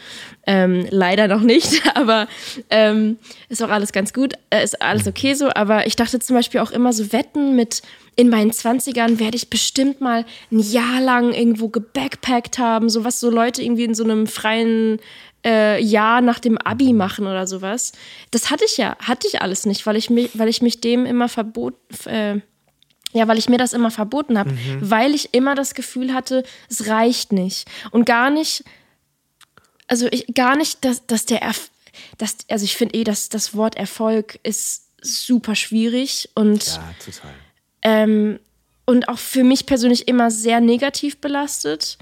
[0.47, 2.27] ähm, leider noch nicht, aber
[2.69, 3.17] ähm,
[3.49, 6.59] ist auch alles ganz gut, äh, ist alles okay so, aber ich dachte zum Beispiel
[6.59, 7.81] auch immer so Wetten mit,
[8.15, 13.19] in meinen 20ern werde ich bestimmt mal ein Jahr lang irgendwo gebackpackt haben, so was
[13.19, 14.99] so Leute irgendwie in so einem freien
[15.45, 17.93] äh, Jahr nach dem Abi machen oder sowas.
[18.31, 21.05] Das hatte ich ja, hatte ich alles nicht, weil ich mich, weil ich mich dem
[21.05, 21.75] immer verbot,
[22.05, 22.41] äh,
[23.13, 24.77] ja, weil ich mir das immer verboten habe, mhm.
[24.81, 27.67] weil ich immer das Gefühl hatte, es reicht nicht.
[27.91, 28.63] Und gar nicht,
[29.87, 31.69] also ich, gar nicht, dass, dass der, Erf
[32.17, 36.65] dass, also ich finde eh, dass das Wort Erfolg ist super schwierig und.
[36.65, 37.33] Ja, total.
[37.81, 38.39] Ähm,
[38.85, 41.97] und auch für mich persönlich immer sehr negativ belastet.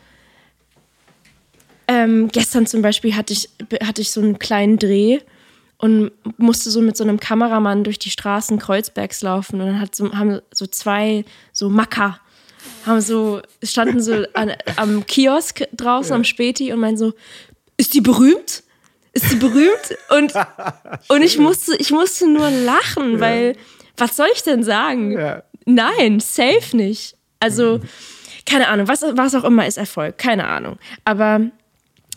[1.88, 3.50] Ähm, gestern zum Beispiel hatte ich,
[3.82, 5.20] hatte ich so einen kleinen Dreh
[5.80, 9.96] und musste so mit so einem Kameramann durch die Straßen Kreuzbergs laufen und dann hat
[9.96, 12.20] so, haben so zwei so Macker
[12.86, 16.16] haben so standen so an, am Kiosk draußen ja.
[16.16, 17.14] am Späti und meinen so
[17.78, 18.64] ist die berühmt
[19.14, 20.34] ist die berühmt und
[21.08, 23.20] und ich musste ich musste nur lachen ja.
[23.20, 23.56] weil
[23.98, 25.44] was soll ich denn sagen ja.
[25.66, 27.80] nein safe nicht also
[28.46, 31.52] keine Ahnung was was auch immer ist Erfolg keine Ahnung aber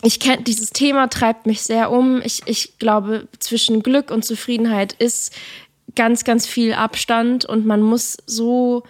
[0.03, 2.21] ich kenne dieses Thema treibt mich sehr um.
[2.23, 5.33] Ich, ich glaube, zwischen Glück und Zufriedenheit ist
[5.95, 8.83] ganz, ganz viel Abstand und man muss so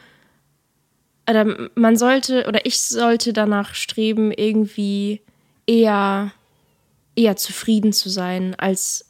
[1.29, 5.21] oder man sollte oder ich sollte danach streben, irgendwie
[5.65, 6.31] eher,
[7.15, 9.05] eher zufrieden zu sein als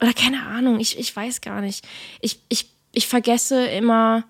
[0.00, 1.84] oder keine Ahnung, ich, ich weiß gar nicht.
[2.20, 4.24] Ich, ich, ich vergesse immer,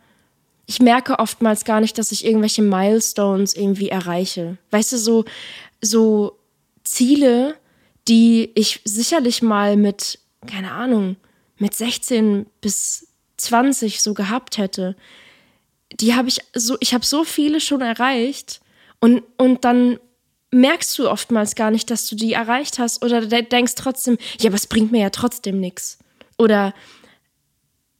[0.66, 4.56] ich merke oftmals gar nicht, dass ich irgendwelche Milestones irgendwie erreiche.
[4.70, 5.24] Weißt du, so,
[5.82, 6.37] so
[6.90, 7.56] Ziele,
[8.08, 11.16] die ich sicherlich mal mit, keine Ahnung,
[11.58, 14.96] mit 16 bis 20 so gehabt hätte.
[15.92, 18.60] Die habe ich so, ich habe so viele schon erreicht
[19.00, 19.98] und, und dann
[20.50, 24.56] merkst du oftmals gar nicht, dass du die erreicht hast oder denkst trotzdem, ja, aber
[24.56, 25.98] es bringt mir ja trotzdem nichts.
[26.38, 26.72] Oder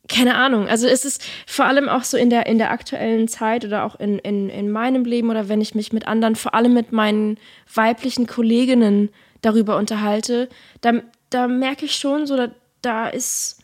[0.08, 0.66] keine Ahnung.
[0.68, 4.00] Also es ist vor allem auch so in der, in der aktuellen Zeit oder auch
[4.00, 7.38] in, in, in meinem Leben oder wenn ich mich mit anderen, vor allem mit meinen
[7.72, 9.10] weiblichen Kolleginnen
[9.42, 10.48] darüber unterhalte,
[10.80, 10.94] da,
[11.30, 12.50] da merke ich schon so, da,
[12.80, 13.58] da ist,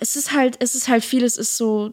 [0.00, 1.92] es ist halt, es ist halt vieles ist so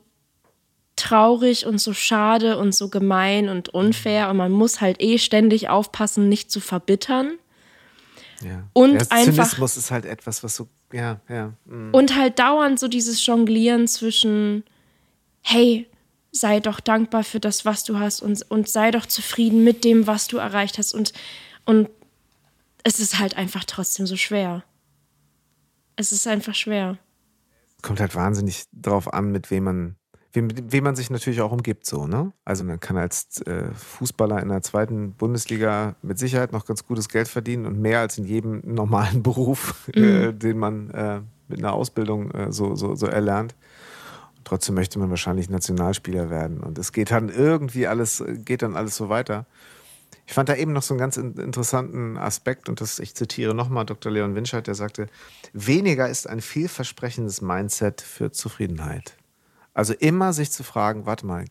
[0.96, 5.70] traurig und so schade und so gemein und unfair und man muss halt eh ständig
[5.70, 7.38] aufpassen, nicht zu verbittern.
[8.42, 8.70] Ja.
[8.74, 9.50] Und ja, einfach.
[9.50, 11.54] Zynismus ist halt etwas, was so, ja, ja.
[11.66, 11.94] mm.
[11.94, 14.64] Und halt dauernd so dieses Jonglieren zwischen,
[15.42, 15.88] hey,
[16.32, 20.08] sei doch dankbar für das, was du hast und, und sei doch zufrieden mit dem,
[20.08, 20.94] was du erreicht hast.
[20.94, 21.14] Und,
[21.66, 21.90] und
[22.84, 24.64] es ist halt einfach trotzdem so schwer.
[25.96, 26.98] Es ist einfach schwer.
[27.82, 29.96] Kommt halt wahnsinnig drauf an, mit wem man,
[30.34, 32.32] wem, wem man sich natürlich auch umgibt, so, ne?
[32.46, 37.10] Also man kann als äh, Fußballer in der zweiten Bundesliga mit Sicherheit noch ganz gutes
[37.10, 41.74] Geld verdienen und mehr als in jedem normalen Beruf, äh, den man äh, mit einer
[41.74, 43.56] Ausbildung äh, so, so, so erlernt.
[44.38, 46.60] Und trotzdem möchte man wahrscheinlich Nationalspieler werden.
[46.62, 49.46] Und es geht dann irgendwie alles, geht dann alles so weiter.
[50.26, 53.56] Ich fand da eben noch so einen ganz in- interessanten Aspekt und das, ich zitiere
[53.56, 54.12] nochmal Dr.
[54.12, 55.08] Leon Winscheid, der sagte,
[55.54, 59.18] weniger ist ein vielversprechendes Mindset für Zufriedenheit.
[59.80, 61.46] Also immer sich zu fragen, warte mal,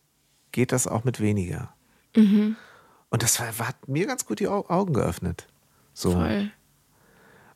[0.51, 1.73] geht das auch mit weniger?
[3.09, 5.47] Und das war, hat mir ganz gut die Au- Augen geöffnet.
[5.95, 6.11] So.
[6.11, 6.51] Voll.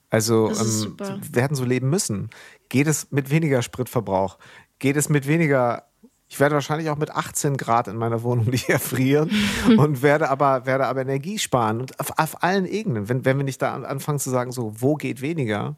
[0.10, 0.98] Also ähm,
[1.32, 2.30] werden so leben müssen.
[2.70, 4.38] Geht es mit weniger Spritverbrauch?
[4.80, 5.84] Geht es mit weniger
[6.30, 9.30] ich werde wahrscheinlich auch mit 18 Grad in meiner Wohnung nicht erfrieren
[9.78, 11.82] und werde aber, werde aber Energie sparen.
[11.82, 14.74] Und auf, auf allen Ebenen, wenn, wenn wir nicht da an- anfangen zu sagen, so,
[14.82, 15.76] wo geht weniger?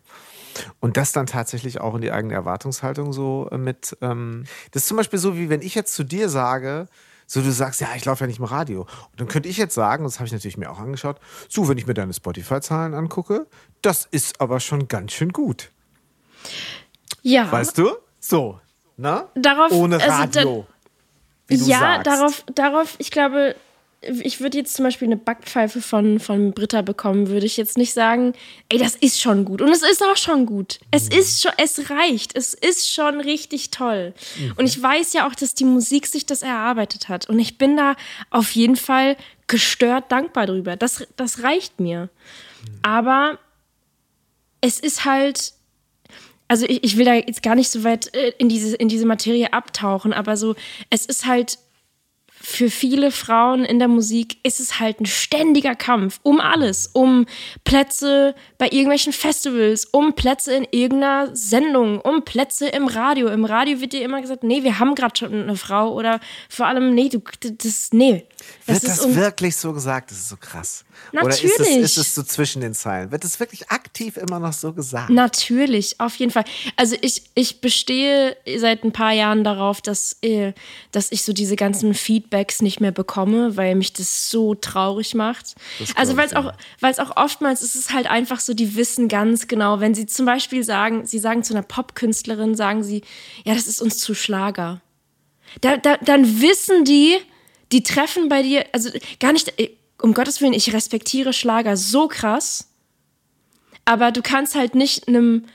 [0.79, 3.97] Und das dann tatsächlich auch in die eigene Erwartungshaltung so äh, mit.
[4.01, 6.87] Ähm, das ist zum Beispiel so, wie wenn ich jetzt zu dir sage,
[7.27, 8.81] so du sagst, ja, ich laufe ja nicht im Radio.
[8.81, 11.77] Und dann könnte ich jetzt sagen, das habe ich natürlich mir auch angeschaut, so, wenn
[11.77, 13.47] ich mir deine Spotify-Zahlen angucke,
[13.81, 15.71] das ist aber schon ganz schön gut.
[17.23, 17.51] Ja.
[17.51, 17.89] Weißt du?
[18.19, 18.59] So,
[18.97, 19.25] ne?
[19.35, 20.67] Darauf- Ohne also Radio.
[21.47, 22.07] wie du ja, sagst.
[22.07, 23.55] darauf, darauf, ich glaube,
[24.23, 27.93] ich würde jetzt zum Beispiel eine Backpfeife von, von Britta bekommen, würde ich jetzt nicht
[27.93, 28.33] sagen,
[28.69, 29.61] ey, das ist schon gut.
[29.61, 30.79] Und es ist auch schon gut.
[30.91, 31.17] Es Mhm.
[31.19, 32.35] ist schon, es reicht.
[32.37, 34.13] Es ist schon richtig toll.
[34.39, 34.53] Mhm.
[34.57, 37.29] Und ich weiß ja auch, dass die Musik sich das erarbeitet hat.
[37.29, 37.95] Und ich bin da
[38.29, 40.75] auf jeden Fall gestört dankbar drüber.
[40.75, 42.03] Das, das reicht mir.
[42.63, 42.79] Mhm.
[42.81, 43.39] Aber
[44.61, 45.53] es ist halt,
[46.47, 49.05] also ich, ich will da jetzt gar nicht so weit äh, in diese, in diese
[49.05, 50.55] Materie abtauchen, aber so,
[50.89, 51.57] es ist halt
[52.45, 57.25] für viele Frauen in der Musik ist es halt ein ständiger Kampf um alles, um
[57.63, 63.29] Plätze bei irgendwelchen Festivals, um Plätze in irgendeiner Sendung, um Plätze im Radio.
[63.29, 66.67] Im Radio wird dir immer gesagt, nee, wir haben gerade schon eine Frau oder vor
[66.67, 68.25] allem, nee, du, das, nee.
[68.67, 70.09] Wird das un- wirklich so gesagt?
[70.11, 70.85] Das ist so krass.
[71.11, 71.77] Oder ist Natürlich.
[71.77, 73.11] es, ist es so zwischen den Zeilen?
[73.11, 75.09] Wird es wirklich aktiv immer noch so gesagt?
[75.11, 76.45] Natürlich, auf jeden Fall.
[76.75, 80.53] Also ich, ich bestehe seit ein paar Jahren darauf, dass, äh,
[80.91, 85.55] dass ich so diese ganzen Feedbacks nicht mehr bekomme, weil mich das so traurig macht.
[85.95, 89.07] Also weil es auch, weil es auch oftmals ist es halt einfach so, die wissen
[89.07, 93.03] ganz genau, wenn sie zum Beispiel sagen, sie sagen zu einer Popkünstlerin, sagen sie,
[93.43, 94.81] ja, das ist uns zu Schlager.
[95.61, 97.17] Da, da, dann wissen die,
[97.71, 98.89] die treffen bei dir, also
[99.19, 102.69] gar nicht, äh, um Gottes Willen, ich respektiere Schlager so krass,
[103.85, 105.45] aber du kannst halt nicht einem,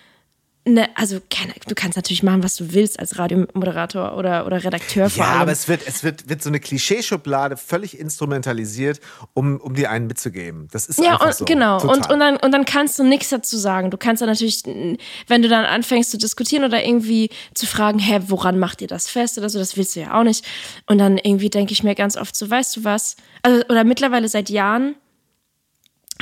[0.75, 5.11] ne, also keine, du kannst natürlich machen, was du willst als Radiomoderator oder, oder Redakteur
[5.11, 5.41] vor Ja, allem.
[5.43, 9.01] aber es wird, es wird, wird so eine Klischeeschublade völlig instrumentalisiert,
[9.35, 10.69] um, um dir einen mitzugeben.
[10.73, 11.45] Das ist Ja, einfach und, so.
[11.45, 11.79] genau.
[11.81, 11.97] Total.
[11.97, 13.91] Und, und, dann, und dann kannst du nichts dazu sagen.
[13.91, 18.21] Du kannst dann natürlich, wenn du dann anfängst zu diskutieren oder irgendwie zu fragen, hä,
[18.29, 20.45] woran macht ihr das fest oder so, das willst du ja auch nicht.
[20.87, 23.17] Und dann irgendwie denke ich mir ganz oft so, weißt du was?
[23.43, 24.95] Also, oder mittlerweile seit Jahren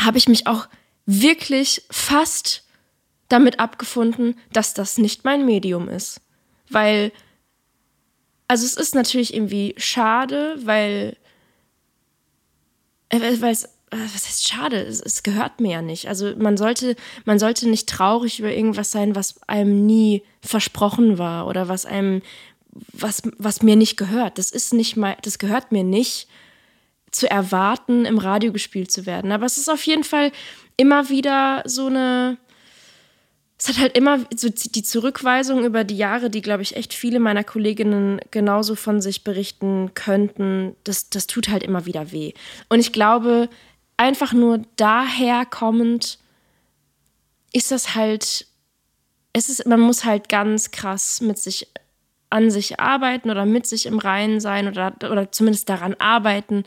[0.01, 0.68] habe ich mich auch
[1.07, 2.64] wirklich fast
[3.29, 6.20] damit abgefunden, dass das nicht mein Medium ist.
[6.70, 7.12] Weil,
[8.47, 11.16] also es ist natürlich irgendwie schade, weil
[13.09, 14.76] äh, weil es, äh, was heißt schade?
[14.76, 16.09] Es, es gehört mir ja nicht.
[16.09, 21.47] Also man sollte, man sollte nicht traurig über irgendwas sein, was einem nie versprochen war
[21.47, 22.22] oder was einem,
[22.93, 24.39] was, was mir nicht gehört.
[24.39, 26.29] Das ist nicht mal, das gehört mir nicht
[27.11, 29.33] zu erwarten, im Radio gespielt zu werden.
[29.33, 30.33] Aber es ist auf jeden Fall
[30.76, 32.37] immer wieder so eine.
[33.61, 37.19] Es hat halt immer so die Zurückweisung über die Jahre, die, glaube ich, echt viele
[37.19, 40.77] meiner Kolleginnen genauso von sich berichten könnten.
[40.85, 42.35] Das, das tut halt immer wieder weh.
[42.69, 43.49] Und ich glaube,
[43.97, 46.19] einfach nur daher kommend
[47.53, 48.47] ist das halt.
[49.33, 51.69] Es ist, man muss halt ganz krass mit sich
[52.31, 56.65] an sich arbeiten oder mit sich im Reinen sein oder, oder zumindest daran arbeiten,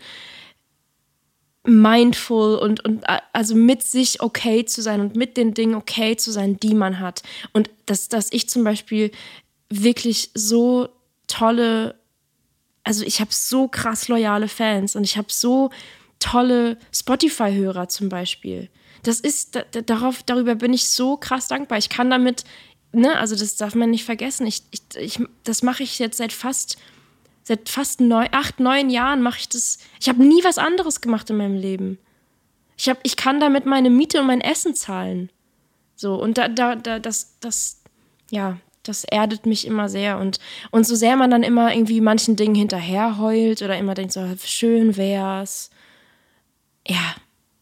[1.63, 6.15] mindful und, und äh, also mit sich okay zu sein und mit den Dingen okay
[6.15, 7.21] zu sein, die man hat.
[7.53, 9.11] Und dass, dass ich zum Beispiel
[9.69, 10.89] wirklich so
[11.27, 11.95] tolle,
[12.83, 15.69] also ich habe so krass loyale Fans und ich habe so
[16.19, 18.69] tolle Spotify-Hörer zum Beispiel.
[19.03, 21.77] Das ist, da, da- darauf, darüber bin ich so krass dankbar.
[21.77, 22.43] Ich kann damit,
[22.91, 24.45] ne, also das darf man nicht vergessen.
[24.45, 26.77] Ich, ich, ich, das mache ich jetzt seit fast,
[27.43, 29.79] seit fast neun, acht, neun Jahren mache ich das.
[29.99, 31.97] Ich habe nie was anderes gemacht in meinem Leben.
[32.77, 35.29] Ich, hab, ich kann damit meine Miete und mein Essen zahlen.
[35.95, 37.83] So, und da, da, da, das, das,
[38.31, 40.17] ja, das erdet mich immer sehr.
[40.17, 40.39] Und,
[40.71, 44.27] und so sehr man dann immer irgendwie manchen Dingen hinterher heult oder immer denkt, so
[44.43, 45.69] schön wär's.
[46.87, 47.15] Ja,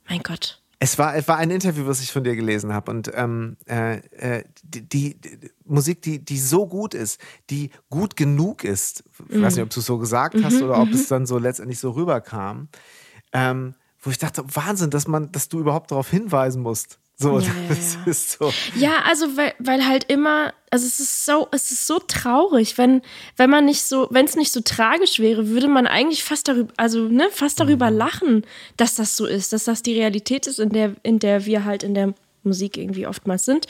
[0.08, 0.59] mein Gott.
[0.82, 2.90] Es war, es war ein Interview, was ich von dir gelesen habe.
[2.92, 7.20] Und ähm, äh, äh die, die, die, Musik, die, die so gut ist,
[7.50, 10.82] die gut genug ist, ich weiß nicht, ob du es so gesagt hast mhm, oder
[10.82, 11.10] ob es mhm.
[11.10, 12.70] dann so letztendlich so rüberkam,
[13.34, 16.98] ähm, wo ich dachte, Wahnsinn, dass man, dass du überhaupt darauf hinweisen musst.
[17.22, 18.00] So, ja, das ja.
[18.06, 18.54] ist so.
[18.76, 23.02] Ja, also weil, weil halt immer, also es ist so, es ist so traurig, wenn,
[23.36, 26.72] wenn man nicht so, wenn es nicht so tragisch wäre, würde man eigentlich fast darüber,
[26.78, 27.98] also ne, fast darüber mhm.
[27.98, 28.46] lachen,
[28.78, 31.84] dass das so ist, dass das die Realität ist, in der, in der wir halt
[31.84, 32.14] in der
[32.44, 33.68] Musik irgendwie oftmals sind.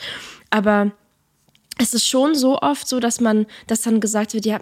[0.50, 0.92] Aber
[1.80, 4.56] es ist schon so oft so, dass man, dass dann gesagt wird, ja,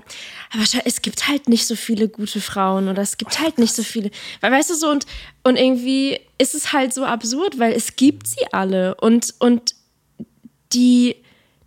[0.52, 3.82] aber es gibt halt nicht so viele gute Frauen oder es gibt halt nicht so
[3.82, 4.10] viele,
[4.40, 5.04] weil weißt du so und
[5.42, 9.74] und irgendwie ist es halt so absurd, weil es gibt sie alle und und
[10.72, 11.16] die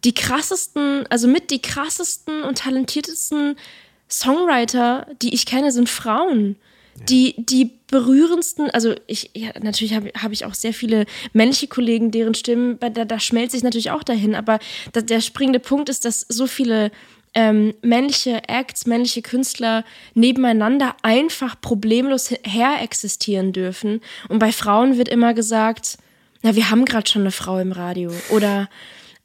[0.04, 3.58] die krassesten, also mit die krassesten und talentiertesten
[4.10, 6.56] Songwriter, die ich kenne, sind Frauen.
[7.10, 12.12] Die, die berührendsten, also ich, ja, natürlich habe hab ich auch sehr viele männliche Kollegen,
[12.12, 14.60] deren Stimmen, da, da schmelzt sich natürlich auch dahin, aber
[14.94, 16.92] da, der springende Punkt ist, dass so viele
[17.34, 24.02] ähm, männliche Acts, männliche Künstler nebeneinander einfach problemlos her existieren dürfen.
[24.28, 25.98] Und bei Frauen wird immer gesagt,
[26.42, 28.12] na, wir haben gerade schon eine Frau im Radio.
[28.30, 28.70] Oder,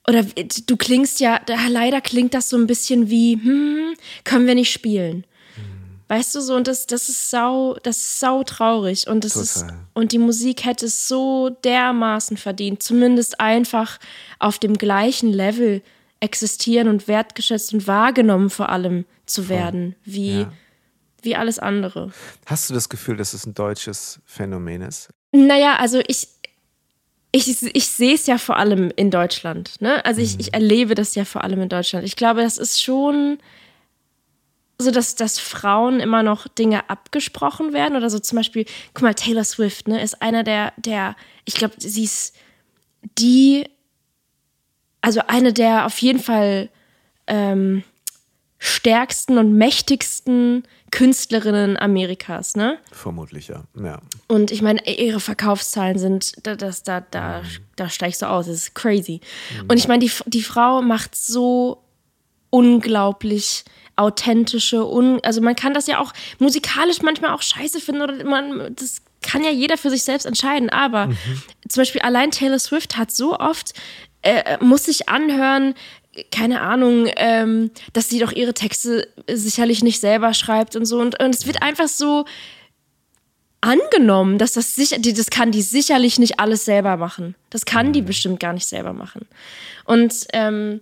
[0.07, 3.95] oder du klingst ja, leider klingt das so ein bisschen wie, hm,
[4.25, 5.25] können wir nicht spielen.
[6.09, 9.09] Weißt du so, und das, das ist sau, das ist sau traurig.
[9.09, 9.45] Und das Total.
[9.45, 13.99] ist, und die Musik hätte es so dermaßen verdient, zumindest einfach
[14.39, 15.83] auf dem gleichen Level
[16.21, 20.53] existieren und wertgeschätzt und wahrgenommen vor allem zu werden, wie, ja.
[21.23, 22.13] wie alles andere.
[22.47, 25.09] Hast du das Gefühl, dass es ein deutsches Phänomen ist?
[25.33, 26.29] Naja, also ich,
[27.33, 29.81] ich, ich sehe es ja vor allem in Deutschland.
[29.81, 30.05] Ne?
[30.05, 30.41] Also ich, mhm.
[30.41, 32.07] ich erlebe das ja vor allem in Deutschland.
[32.07, 33.39] Ich glaube, das ist schon
[34.79, 39.15] so, dass, dass Frauen immer noch Dinge abgesprochen werden oder so zum Beispiel, guck mal,
[39.15, 42.37] Taylor Swift, ne, ist einer der, der, ich glaube, sie ist
[43.19, 43.65] die,
[45.01, 46.69] also eine der auf jeden Fall
[47.27, 47.85] ähm,
[48.59, 52.79] stärksten und mächtigsten Künstlerinnen Amerikas, ne?
[52.93, 53.65] Vermutlich, ja.
[53.83, 54.01] ja.
[54.29, 57.47] Und ich meine, ihre Verkaufszahlen sind, da, das, da, da, mhm.
[57.77, 59.21] da steigst du aus, das ist crazy.
[59.55, 59.67] Mhm.
[59.69, 61.83] Und ich meine, die, die Frau macht so
[62.51, 63.65] unglaublich
[63.97, 68.75] authentische, un also man kann das ja auch musikalisch manchmal auch scheiße finden oder man,
[68.77, 71.43] das kann ja jeder für sich selbst entscheiden, aber mhm.
[71.69, 73.73] zum Beispiel allein Taylor Swift hat so oft,
[74.23, 75.75] äh, muss sich anhören,
[76.31, 81.21] keine Ahnung, ähm, dass sie doch ihre Texte sicherlich nicht selber schreibt und so und,
[81.21, 82.25] und es wird einfach so
[83.61, 87.35] angenommen, dass das sicher, das kann die sicherlich nicht alles selber machen.
[87.51, 88.07] Das kann die mhm.
[88.07, 89.27] bestimmt gar nicht selber machen.
[89.85, 90.81] Und ähm,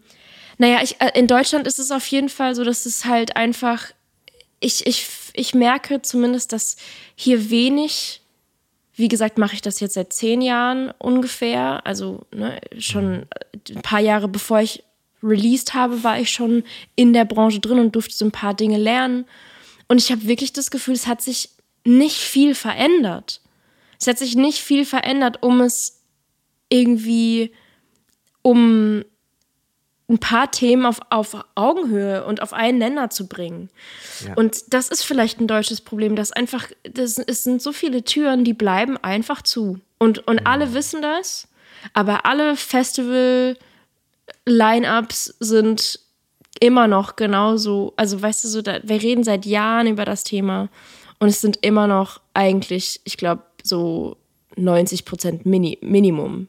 [0.59, 3.90] naja, ich, äh, in Deutschland ist es auf jeden Fall so, dass es halt einfach,
[4.61, 6.76] ich, ich, ich merke zumindest, dass
[7.14, 8.20] hier wenig,
[8.94, 13.26] wie gesagt, mache ich das jetzt seit zehn Jahren ungefähr, also ne, schon
[13.70, 14.84] ein paar Jahre bevor ich
[15.22, 16.64] released habe, war ich schon
[16.96, 19.24] in der Branche drin und durfte so ein paar Dinge lernen.
[19.88, 21.50] Und ich habe wirklich das Gefühl, es hat sich
[21.84, 23.40] nicht viel verändert.
[23.98, 26.02] Es hat sich nicht viel verändert, um es
[26.68, 27.52] irgendwie,
[28.42, 29.05] um
[30.09, 33.70] ein paar Themen auf, auf Augenhöhe und auf einen Nenner zu bringen.
[34.26, 34.34] Ja.
[34.34, 38.44] Und das ist vielleicht ein deutsches Problem, dass einfach, das, es sind so viele Türen,
[38.44, 39.80] die bleiben einfach zu.
[39.98, 40.46] Und, und mhm.
[40.46, 41.48] alle wissen das,
[41.94, 46.00] aber alle Festival-Line-Ups sind
[46.61, 50.68] immer noch genauso, also weißt du so, da, wir reden seit Jahren über das Thema
[51.18, 54.18] und es sind immer noch eigentlich, ich glaube, so
[54.57, 56.49] 90 Prozent Mini Minimum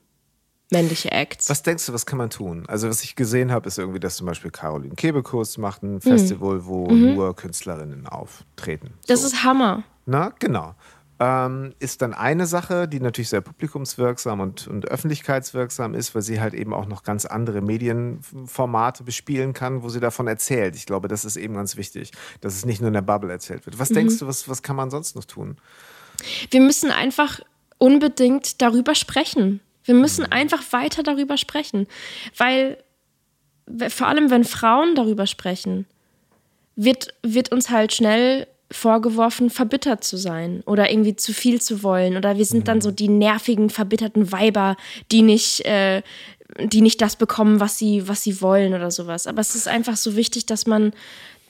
[0.71, 1.49] männliche Acts.
[1.49, 2.65] Was denkst du, was kann man tun?
[2.67, 6.57] Also, was ich gesehen habe, ist irgendwie, dass zum Beispiel Caroline Kebekus macht ein Festival,
[6.57, 6.65] mhm.
[6.65, 7.15] wo mhm.
[7.15, 8.93] nur Künstlerinnen auftreten.
[9.07, 9.83] Das ist Hammer.
[10.05, 10.75] Na, genau.
[11.17, 16.41] Ähm, ist dann eine Sache, die natürlich sehr publikumswirksam und, und öffentlichkeitswirksam ist, weil sie
[16.41, 20.75] halt eben auch noch ganz andere Medienformate bespielen kann, wo sie davon erzählt.
[20.75, 22.11] Ich glaube, das ist eben ganz wichtig,
[22.41, 23.79] dass es nicht nur in der Bubble erzählt wird.
[23.79, 23.95] Was mhm.
[23.95, 25.55] denkst du, was, was kann man sonst noch tun?
[26.51, 27.39] Wir müssen einfach
[27.77, 29.61] unbedingt darüber sprechen.
[29.85, 31.87] Wir müssen einfach weiter darüber sprechen,
[32.37, 32.77] weil
[33.89, 35.85] vor allem wenn Frauen darüber sprechen,
[36.75, 42.17] wird, wird uns halt schnell vorgeworfen, verbittert zu sein oder irgendwie zu viel zu wollen.
[42.17, 44.75] Oder wir sind dann so die nervigen, verbitterten Weiber,
[45.11, 46.01] die nicht, äh,
[46.59, 49.27] die nicht das bekommen, was sie, was sie wollen oder sowas.
[49.27, 50.93] Aber es ist einfach so wichtig, dass man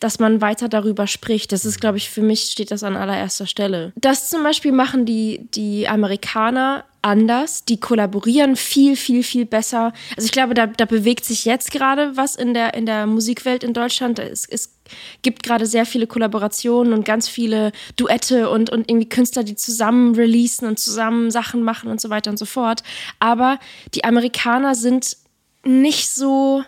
[0.05, 1.51] dass man weiter darüber spricht.
[1.51, 3.91] Das ist, glaube ich, für mich steht das an allererster Stelle.
[3.95, 7.65] Das zum Beispiel machen die, die Amerikaner anders.
[7.65, 9.93] Die kollaborieren viel, viel, viel besser.
[10.15, 13.63] Also ich glaube, da, da bewegt sich jetzt gerade was in der, in der Musikwelt
[13.63, 14.19] in Deutschland.
[14.19, 14.75] Es, es
[15.23, 20.13] gibt gerade sehr viele Kollaborationen und ganz viele Duette und, und irgendwie Künstler, die zusammen
[20.13, 22.83] releasen und zusammen Sachen machen und so weiter und so fort.
[23.17, 23.57] Aber
[23.95, 25.17] die Amerikaner sind
[25.63, 26.63] nicht so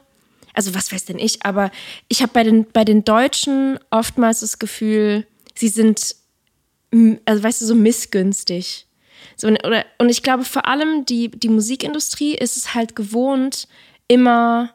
[0.58, 1.70] also was weiß denn ich, aber
[2.08, 6.16] ich habe bei den, bei den Deutschen oftmals das Gefühl, sie sind,
[7.26, 8.88] also weißt du, so missgünstig.
[9.36, 13.68] So, oder, und ich glaube, vor allem die, die Musikindustrie ist es halt gewohnt,
[14.08, 14.74] immer,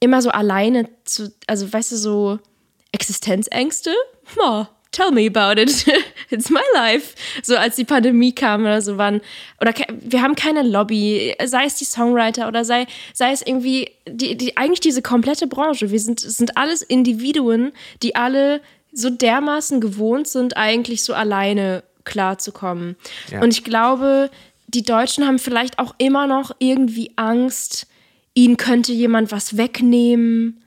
[0.00, 2.38] immer so alleine zu, also weißt du, so
[2.92, 3.90] Existenzängste?
[4.38, 5.86] Oh, tell me about it.
[6.30, 7.14] It's my life.
[7.42, 9.20] So als die Pandemie kam oder so waren.
[9.60, 14.36] Oder wir haben keine Lobby, sei es die Songwriter oder sei, sei es irgendwie die,
[14.36, 15.90] die, eigentlich diese komplette Branche.
[15.90, 18.60] Wir sind, sind alles Individuen, die alle
[18.92, 22.96] so dermaßen gewohnt sind, eigentlich so alleine klarzukommen.
[23.30, 23.40] Ja.
[23.40, 24.30] Und ich glaube,
[24.68, 27.86] die Deutschen haben vielleicht auch immer noch irgendwie Angst,
[28.34, 30.62] ihnen könnte jemand was wegnehmen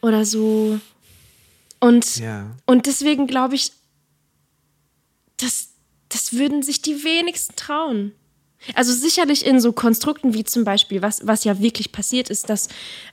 [0.00, 0.78] oder so.
[1.84, 2.46] Und, ja.
[2.64, 3.72] und deswegen glaube ich,
[5.36, 5.68] das,
[6.08, 8.12] das würden sich die wenigsten trauen.
[8.74, 12.68] Also sicherlich in so Konstrukten wie zum Beispiel, was, was ja wirklich passiert ist, dass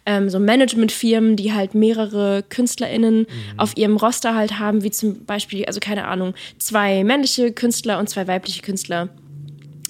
[0.06, 3.60] ähm, so Managementfirmen, die halt mehrere KünstlerInnen mhm.
[3.60, 8.08] auf ihrem Roster halt haben, wie zum Beispiel, also keine Ahnung, zwei männliche Künstler und
[8.08, 9.10] zwei weibliche Künstler.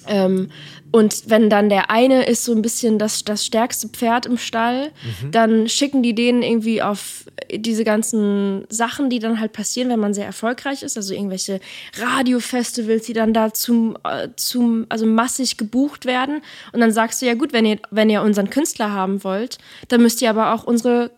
[0.08, 0.50] Ähm,
[0.92, 4.90] und wenn dann der eine ist so ein bisschen das, das stärkste Pferd im Stall,
[5.22, 5.30] mhm.
[5.30, 10.12] dann schicken die denen irgendwie auf diese ganzen Sachen, die dann halt passieren, wenn man
[10.12, 11.60] sehr erfolgreich ist, also irgendwelche
[11.96, 16.42] Radiofestivals, die dann da zum, äh, zum, also massig gebucht werden.
[16.72, 19.56] Und dann sagst du, ja gut, wenn ihr, wenn ihr unseren Künstler haben wollt,
[19.88, 21.10] dann müsst ihr aber auch unsere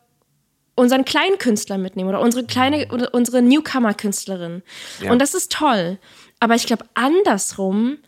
[0.76, 4.62] unseren kleinen Künstler mitnehmen oder unsere kleine oder unsere Newcomer-Künstlerin.
[5.00, 5.12] Ja.
[5.12, 5.98] Und das ist toll.
[6.40, 7.98] Aber ich glaube, andersrum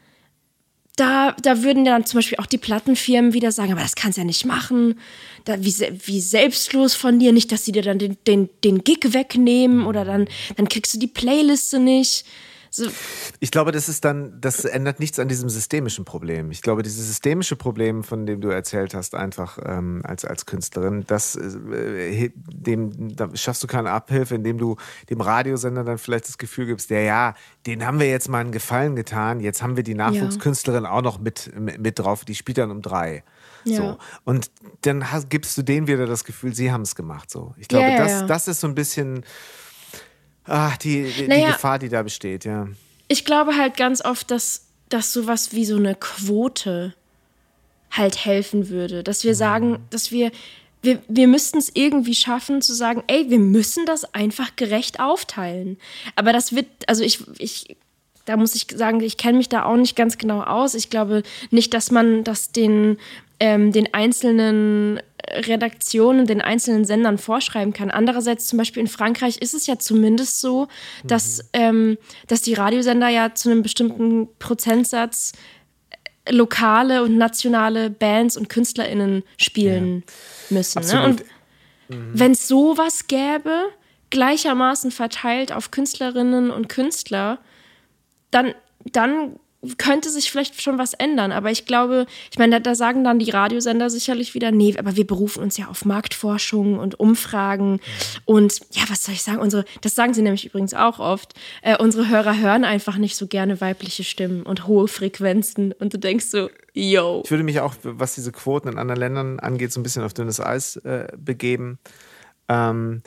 [0.96, 4.22] da, da würden dann zum Beispiel auch die Plattenfirmen wieder sagen, aber das kannst du
[4.22, 4.98] ja nicht machen.
[5.44, 5.74] Da, wie,
[6.06, 10.04] wie selbstlos von dir, nicht, dass sie dir dann den, den, den Gig wegnehmen oder
[10.06, 12.24] dann, dann kriegst du die Playliste nicht.
[12.76, 12.90] So.
[13.40, 16.50] Ich glaube, das ist dann, das ändert nichts an diesem systemischen Problem.
[16.50, 21.04] Ich glaube, dieses systemische Problem, von dem du erzählt hast, einfach ähm, als, als Künstlerin,
[21.06, 24.76] das, äh, dem, da schaffst du keine Abhilfe, indem du
[25.10, 27.34] dem Radiosender dann vielleicht das Gefühl gibst, ja, ja,
[27.66, 30.90] den haben wir jetzt mal einen Gefallen getan, jetzt haben wir die Nachwuchskünstlerin ja.
[30.90, 33.24] auch noch mit, mit drauf, die spielt dann um drei.
[33.64, 33.76] Ja.
[33.76, 33.98] So.
[34.24, 34.50] Und
[34.82, 37.30] dann hast, gibst du denen wieder das Gefühl, sie haben es gemacht.
[37.30, 37.54] So.
[37.58, 39.24] Ich glaube, ja, das, das ist so ein bisschen
[40.46, 42.68] Ach, die, die, naja, die Gefahr, die da besteht, ja.
[43.08, 46.94] Ich glaube halt ganz oft, dass, dass sowas wie so eine Quote
[47.90, 49.02] halt helfen würde.
[49.02, 49.36] Dass wir mhm.
[49.36, 50.30] sagen, dass wir,
[50.82, 55.78] wir, wir müssten es irgendwie schaffen zu sagen, ey, wir müssen das einfach gerecht aufteilen.
[56.14, 57.76] Aber das wird, also ich, ich
[58.24, 60.74] da muss ich sagen, ich kenne mich da auch nicht ganz genau aus.
[60.74, 62.98] Ich glaube nicht, dass man das den,
[63.40, 67.90] ähm, den einzelnen Redaktionen, den einzelnen Sendern vorschreiben kann.
[67.90, 70.68] Andererseits zum Beispiel in Frankreich ist es ja zumindest so,
[71.04, 71.42] dass, mhm.
[71.54, 71.98] ähm,
[72.28, 75.32] dass die Radiosender ja zu einem bestimmten Prozentsatz
[76.24, 80.04] äh, lokale und nationale Bands und KünstlerInnen spielen
[80.50, 80.56] ja.
[80.56, 80.86] müssen.
[80.86, 81.04] Ne?
[81.04, 81.24] Und
[81.88, 82.10] mhm.
[82.14, 83.64] wenn es sowas gäbe,
[84.10, 87.38] gleichermaßen verteilt auf Künstlerinnen und Künstler,
[88.30, 88.54] dann,
[88.92, 89.36] dann
[89.78, 91.32] könnte sich vielleicht schon was ändern.
[91.32, 94.96] Aber ich glaube, ich meine, da, da, sagen dann die Radiosender sicherlich wieder, nee, aber
[94.96, 97.80] wir berufen uns ja auf Marktforschung und Umfragen.
[98.24, 99.38] Und ja, was soll ich sagen?
[99.38, 101.34] Unsere, das sagen sie nämlich übrigens auch oft.
[101.62, 105.72] Äh, unsere Hörer hören einfach nicht so gerne weibliche Stimmen und hohe Frequenzen.
[105.72, 107.22] Und du denkst so, yo.
[107.24, 110.14] Ich würde mich auch, was diese Quoten in anderen Ländern angeht, so ein bisschen auf
[110.14, 111.78] dünnes Eis äh, begeben.
[112.48, 113.02] Ähm,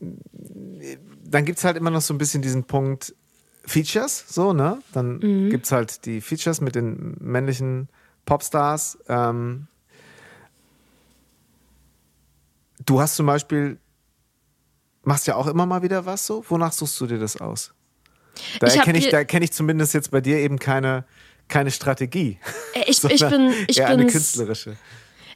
[0.00, 3.14] dann gibt es halt immer noch so ein bisschen diesen Punkt,
[3.66, 4.82] Features, so, ne?
[4.92, 5.50] Dann mhm.
[5.50, 7.88] gibt es halt die Features mit den männlichen
[8.26, 8.98] Popstars.
[9.08, 9.66] Ähm,
[12.84, 13.78] du hast zum Beispiel,
[15.02, 16.44] machst ja auch immer mal wieder was so.
[16.48, 17.72] Wonach suchst du dir das aus?
[18.60, 21.04] Da erkenne ich, da ich zumindest jetzt bei dir eben keine,
[21.48, 22.38] keine Strategie.
[22.74, 24.76] Äh, ich, ich bin, ich eher bin eine künstlerische.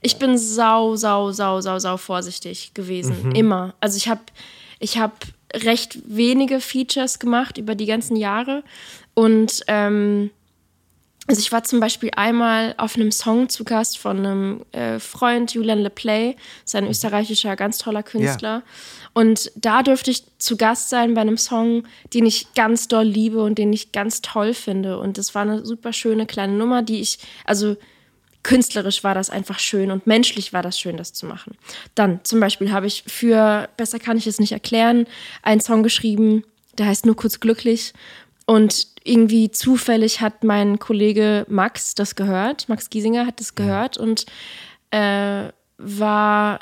[0.01, 3.29] Ich bin sau, sau, sau, sau, sau vorsichtig gewesen.
[3.29, 3.33] Mhm.
[3.33, 3.75] Immer.
[3.81, 4.23] Also ich habe
[4.79, 8.62] ich hab recht wenige Features gemacht über die ganzen Jahre.
[9.15, 10.31] Und ähm,
[11.29, 15.53] also ich war zum Beispiel einmal auf einem Song zu Gast von einem äh, Freund,
[15.53, 18.49] Julian LePlay, ist ein österreichischer, ganz toller Künstler.
[18.49, 18.62] Ja.
[19.12, 23.43] Und da durfte ich zu Gast sein bei einem Song, den ich ganz doll liebe
[23.43, 24.99] und den ich ganz toll finde.
[24.99, 27.77] Und das war eine super schöne kleine Nummer, die ich, also
[28.43, 31.56] künstlerisch war das einfach schön und menschlich war das schön, das zu machen.
[31.94, 35.06] Dann zum Beispiel habe ich für Besser kann ich es nicht erklären
[35.43, 36.44] einen Song geschrieben,
[36.78, 37.93] der heißt Nur kurz glücklich.
[38.47, 44.24] Und irgendwie zufällig hat mein Kollege Max das gehört, Max Giesinger hat das gehört und
[44.90, 46.60] äh, war,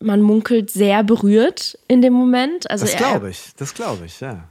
[0.00, 2.68] man munkelt, sehr berührt in dem Moment.
[2.70, 4.48] Also das glaube ich, das glaube ich, ja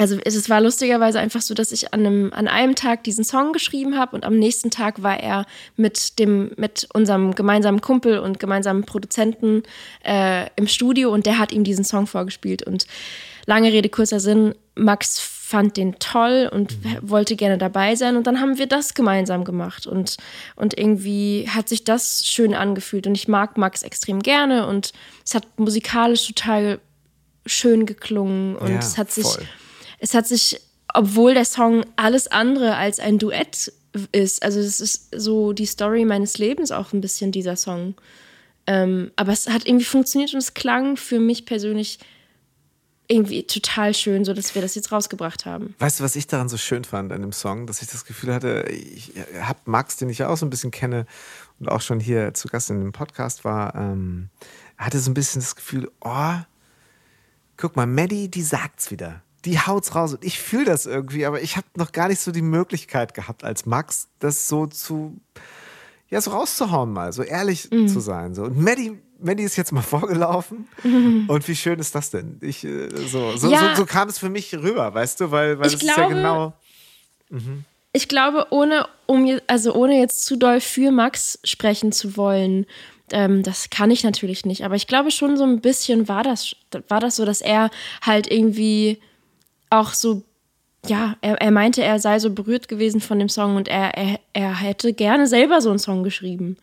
[0.00, 3.52] also es war lustigerweise einfach so, dass ich an einem, an einem Tag diesen Song
[3.52, 5.44] geschrieben habe und am nächsten Tag war er
[5.76, 9.62] mit dem, mit unserem gemeinsamen Kumpel und gemeinsamen Produzenten
[10.02, 12.62] äh, im Studio und der hat ihm diesen Song vorgespielt.
[12.62, 12.86] Und
[13.44, 16.96] lange Rede, kurzer Sinn, Max fand den toll und mhm.
[17.02, 18.16] wollte gerne dabei sein.
[18.16, 19.86] Und dann haben wir das gemeinsam gemacht.
[19.86, 20.16] Und,
[20.56, 23.06] und irgendwie hat sich das schön angefühlt.
[23.06, 24.92] Und ich mag Max extrem gerne und
[25.26, 26.80] es hat musikalisch total
[27.44, 29.26] schön geklungen und ja, es hat sich.
[29.26, 29.46] Voll
[30.00, 30.60] es hat sich,
[30.92, 33.72] obwohl der Song alles andere als ein Duett
[34.12, 37.94] ist, also es ist so die Story meines Lebens auch ein bisschen dieser Song.
[38.66, 41.98] Ähm, aber es hat irgendwie funktioniert und es klang für mich persönlich
[43.08, 45.74] irgendwie total schön, so dass wir das jetzt rausgebracht haben.
[45.80, 48.32] Weißt du, was ich daran so schön fand an dem Song, dass ich das Gefühl
[48.32, 51.06] hatte, ich habe Max, den ich ja auch so ein bisschen kenne
[51.58, 54.30] und auch schon hier zu Gast in dem Podcast war, ähm,
[54.78, 56.36] hatte so ein bisschen das Gefühl, oh,
[57.56, 61.42] guck mal, Maddie, die sagt's wieder die haut's raus und ich fühle das irgendwie, aber
[61.42, 65.20] ich habe noch gar nicht so die Möglichkeit gehabt als Max, das so zu
[66.08, 67.88] ja so rauszuhauen mal, so ehrlich mhm.
[67.88, 71.24] zu sein so und Maddie Maddie ist jetzt mal vorgelaufen mhm.
[71.28, 72.38] und wie schön ist das denn?
[72.40, 73.74] Ich äh, so so, ja.
[73.74, 76.08] so, so, kam es für mich rüber, weißt du, weil weil ich das glaube, ist
[76.08, 76.52] ja genau
[77.30, 77.64] mhm.
[77.92, 82.66] Ich glaube, ohne um also ohne jetzt zu doll für Max sprechen zu wollen,
[83.10, 86.54] ähm, das kann ich natürlich nicht, aber ich glaube schon so ein bisschen war das
[86.88, 87.70] war das so, dass er
[88.02, 89.00] halt irgendwie
[89.70, 90.22] auch so,
[90.86, 94.20] ja, er, er meinte, er sei so berührt gewesen von dem Song und er, er,
[94.32, 96.56] er hätte gerne selber so einen Song geschrieben.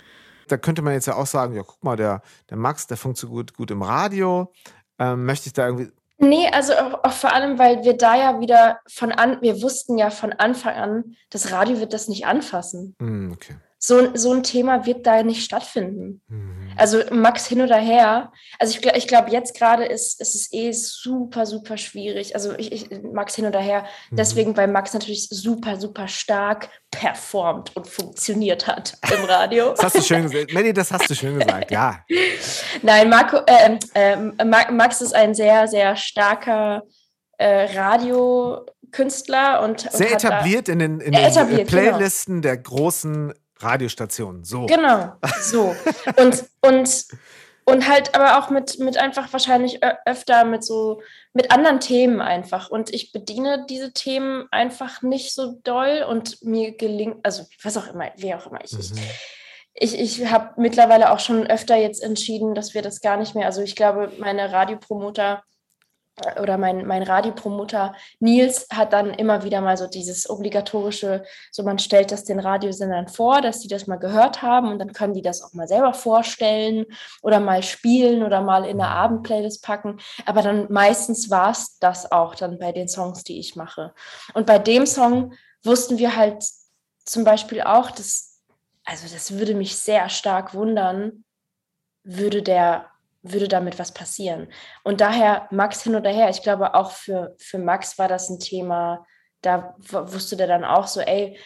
[0.47, 3.53] Da könnte man jetzt ja auch sagen, ja, guck mal, der, der Max, der funktioniert
[3.53, 4.51] gut, gut im Radio.
[4.99, 8.39] Ähm, möchte ich da irgendwie Nee, also auch, auch, vor allem, weil wir da ja
[8.39, 12.95] wieder von an, wir wussten ja von Anfang an, das Radio wird das nicht anfassen.
[12.97, 16.21] Mm, okay so, so ein Thema wird da nicht stattfinden.
[16.27, 16.56] Mhm.
[16.77, 18.31] Also Max hin oder her.
[18.59, 22.35] Also ich, ich glaube, jetzt gerade ist, ist es eh super, super schwierig.
[22.35, 23.85] Also ich, ich, Max hin oder her.
[24.11, 24.15] Mhm.
[24.17, 29.71] Deswegen, weil Max natürlich super, super stark performt und funktioniert hat im Radio.
[29.71, 30.53] das hast du schön gesagt.
[30.53, 32.05] Melly, das hast du schön gesagt, ja.
[32.81, 36.83] Nein, Marco, äh, äh, Max ist ein sehr, sehr starker
[37.37, 41.63] äh, Radiokünstler und, und sehr etabliert in den, in den genau.
[41.65, 42.53] Playlisten genau.
[42.53, 44.65] der großen Radiostation, so.
[44.65, 45.75] Genau, so.
[46.17, 47.05] und, und,
[47.65, 51.01] und halt aber auch mit, mit einfach wahrscheinlich öfter mit so,
[51.33, 52.69] mit anderen Themen einfach.
[52.69, 57.87] Und ich bediene diese Themen einfach nicht so doll und mir gelingt, also was auch
[57.87, 58.71] immer, wie auch immer ich.
[58.71, 58.99] Mhm.
[59.73, 63.45] Ich, ich habe mittlerweile auch schon öfter jetzt entschieden, dass wir das gar nicht mehr,
[63.45, 65.43] also ich glaube, meine Radiopromoter
[66.41, 71.79] oder mein, mein Radiopromoter Nils hat dann immer wieder mal so dieses obligatorische, so man
[71.79, 75.21] stellt das den Radiosendern vor, dass die das mal gehört haben und dann können die
[75.21, 76.85] das auch mal selber vorstellen
[77.21, 79.99] oder mal spielen oder mal in eine Abendplaylist packen.
[80.25, 83.93] Aber dann meistens war es das auch dann bei den Songs, die ich mache.
[84.33, 85.33] Und bei dem Song
[85.63, 86.43] wussten wir halt
[87.05, 88.41] zum Beispiel auch, dass,
[88.85, 91.23] also das würde mich sehr stark wundern,
[92.03, 92.89] würde der
[93.31, 94.47] würde damit was passieren.
[94.83, 98.39] Und daher Max hin oder her, ich glaube auch für, für Max war das ein
[98.39, 99.05] Thema,
[99.41, 101.37] da wusste der dann auch so, ey,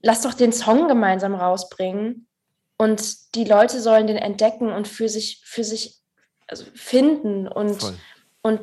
[0.00, 2.28] lass doch den Song gemeinsam rausbringen
[2.76, 5.98] und die Leute sollen den entdecken und für sich, für sich
[6.46, 7.94] also finden und,
[8.42, 8.60] und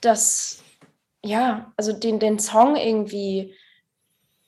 [0.00, 0.62] das,
[1.24, 3.54] ja, also den, den Song irgendwie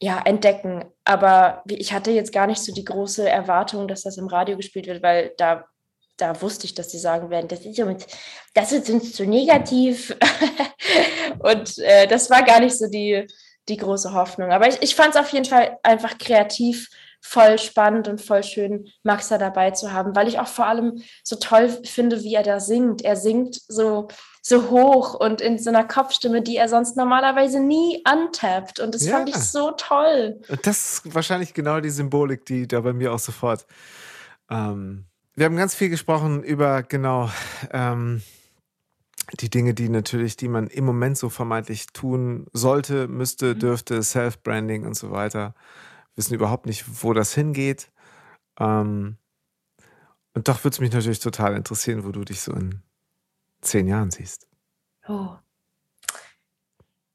[0.01, 0.85] ja, entdecken.
[1.05, 4.87] Aber ich hatte jetzt gar nicht so die große Erwartung, dass das im Radio gespielt
[4.87, 5.65] wird, weil da
[6.23, 8.07] da wusste ich, dass sie sagen werden, das ist, uns,
[8.55, 10.17] das ist uns zu negativ.
[11.41, 13.27] und äh, das war gar nicht so die,
[13.69, 14.53] die große Hoffnung.
[14.53, 16.89] Aber ich, ich fand es auf jeden Fall einfach kreativ
[17.21, 21.03] voll spannend und voll schön, Max da dabei zu haben, weil ich auch vor allem
[21.23, 23.03] so toll finde, wie er da singt.
[23.03, 24.09] Er singt so,
[24.43, 28.79] so hoch und in so einer Kopfstimme, die er sonst normalerweise nie antappt.
[28.79, 29.17] Und das ja.
[29.17, 30.41] fand ich so toll.
[30.63, 33.67] Das ist wahrscheinlich genau die Symbolik, die da bei mir auch sofort
[34.51, 37.31] ähm, wir haben ganz viel gesprochen über genau
[37.71, 38.23] ähm,
[39.41, 43.59] die Dinge, die natürlich, die man im Moment so vermeintlich tun sollte, müsste, mhm.
[43.61, 45.55] dürfte, Self-Branding und so weiter.
[46.15, 47.91] Wir wissen überhaupt nicht, wo das hingeht.
[48.59, 49.17] Ähm,
[50.35, 52.83] und doch würde es mich natürlich total interessieren, wo du dich so in
[53.61, 54.49] zehn Jahren siehst.
[55.09, 55.37] Oh.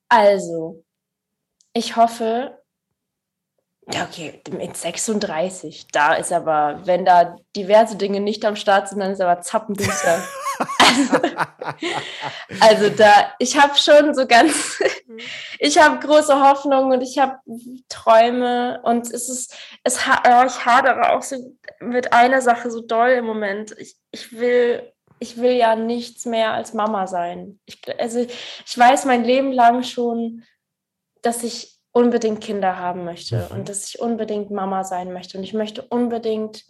[0.10, 0.84] Also,
[1.74, 2.64] ich hoffe,
[3.88, 5.88] okay, mit 36.
[5.92, 10.22] Da ist aber, wenn da diverse Dinge nicht am Start sind, dann ist aber zappenduster.
[10.80, 11.20] also,
[12.60, 14.82] also da, ich habe schon so ganz,
[15.60, 17.38] ich habe große Hoffnungen und ich habe
[17.88, 23.26] Träume und es ist, es, ich hadere auch so mit einer Sache so doll im
[23.26, 23.74] Moment.
[23.80, 27.60] Ich, ich will, ich will ja nichts mehr als Mama sein.
[27.66, 30.44] Ich, also ich weiß mein Leben lang schon,
[31.22, 33.58] dass ich unbedingt Kinder haben möchte mhm.
[33.58, 36.64] und dass ich unbedingt Mama sein möchte und ich möchte unbedingt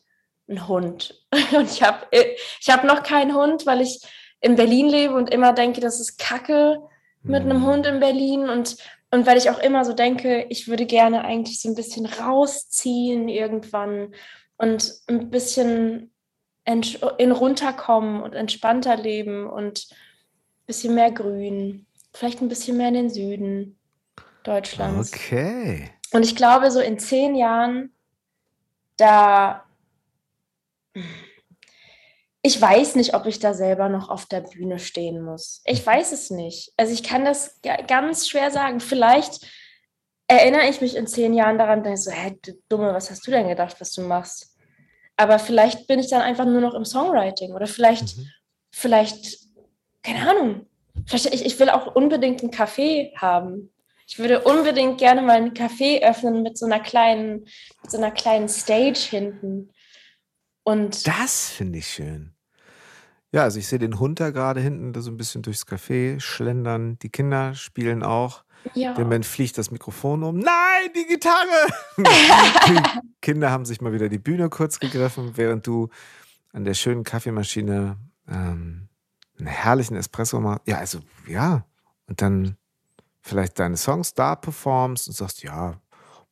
[0.48, 1.22] einen Hund.
[1.58, 4.00] Und ich habe ich hab noch keinen Hund, weil ich
[4.40, 6.80] in Berlin lebe und immer denke, das ist Kacke
[7.24, 7.66] mit einem mhm.
[7.66, 8.78] Hund in Berlin und,
[9.12, 13.28] und weil ich auch immer so denke, ich würde gerne eigentlich so ein bisschen rausziehen
[13.28, 14.14] irgendwann
[14.58, 16.14] und ein bisschen
[16.64, 22.94] in runterkommen und entspannter leben und ein bisschen mehr Grün, vielleicht ein bisschen mehr in
[22.94, 23.77] den Süden.
[24.48, 25.14] Deutschlands.
[25.14, 25.90] Okay.
[26.12, 27.94] Und ich glaube, so in zehn Jahren,
[28.96, 29.64] da.
[32.42, 35.62] Ich weiß nicht, ob ich da selber noch auf der Bühne stehen muss.
[35.66, 36.72] Ich weiß es nicht.
[36.78, 38.80] Also ich kann das ganz schwer sagen.
[38.80, 39.46] Vielleicht
[40.28, 43.32] erinnere ich mich in zehn Jahren daran, denke so, hä, du Dumme, was hast du
[43.32, 44.56] denn gedacht, was du machst?
[45.18, 48.30] Aber vielleicht bin ich dann einfach nur noch im Songwriting oder vielleicht, mhm.
[48.72, 49.40] vielleicht,
[50.04, 50.68] keine Ahnung.
[51.06, 53.72] Vielleicht, ich, ich will auch unbedingt einen Café haben.
[54.08, 57.46] Ich würde unbedingt gerne mal einen Café öffnen mit so einer kleinen,
[57.82, 59.70] mit so einer kleinen Stage hinten.
[60.64, 62.34] Und das finde ich schön.
[63.34, 66.22] Ja, also ich sehe den Hund da gerade hinten, da so ein bisschen durchs Café
[66.22, 66.98] schlendern.
[67.00, 68.46] Die Kinder spielen auch.
[68.74, 68.94] Ja.
[68.94, 70.40] Dem Moment fliegt das Mikrofon um.
[70.40, 71.68] Nein, die Gitarre!
[71.98, 75.90] die Kinder haben sich mal wieder die Bühne kurz gegriffen, während du
[76.54, 77.98] an der schönen Kaffeemaschine
[78.30, 78.88] ähm,
[79.38, 80.66] einen herrlichen Espresso machst.
[80.66, 81.66] Ja, also ja.
[82.08, 82.58] Und dann
[83.28, 85.80] vielleicht deine Songs da performst und sagst, ja,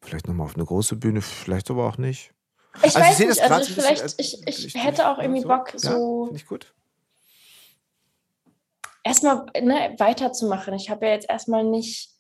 [0.01, 2.34] vielleicht nochmal auf eine große Bühne, vielleicht aber auch nicht.
[2.77, 5.47] Ich also weiß ich nicht, also vielleicht, bisschen, ich, ich hätte auch irgendwie so.
[5.47, 5.89] Bock, so.
[5.89, 6.73] Ja, Finde ich gut.
[9.03, 10.73] Erstmal ne, weiterzumachen.
[10.73, 12.11] Ich habe ja jetzt erstmal nicht,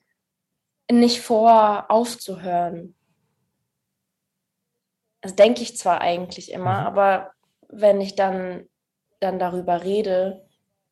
[0.89, 2.95] nicht vor, aufzuhören.
[5.21, 6.87] Das denke ich zwar eigentlich immer, mhm.
[6.87, 7.31] aber
[7.67, 8.69] wenn ich dann,
[9.19, 10.45] dann darüber rede,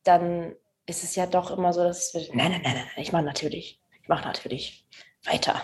[0.03, 0.55] dann
[0.85, 3.81] ist es ja doch immer so, dass es, nein, nein, nein, nein, ich mache natürlich,
[4.01, 4.85] ich mache natürlich
[5.25, 5.61] weiter.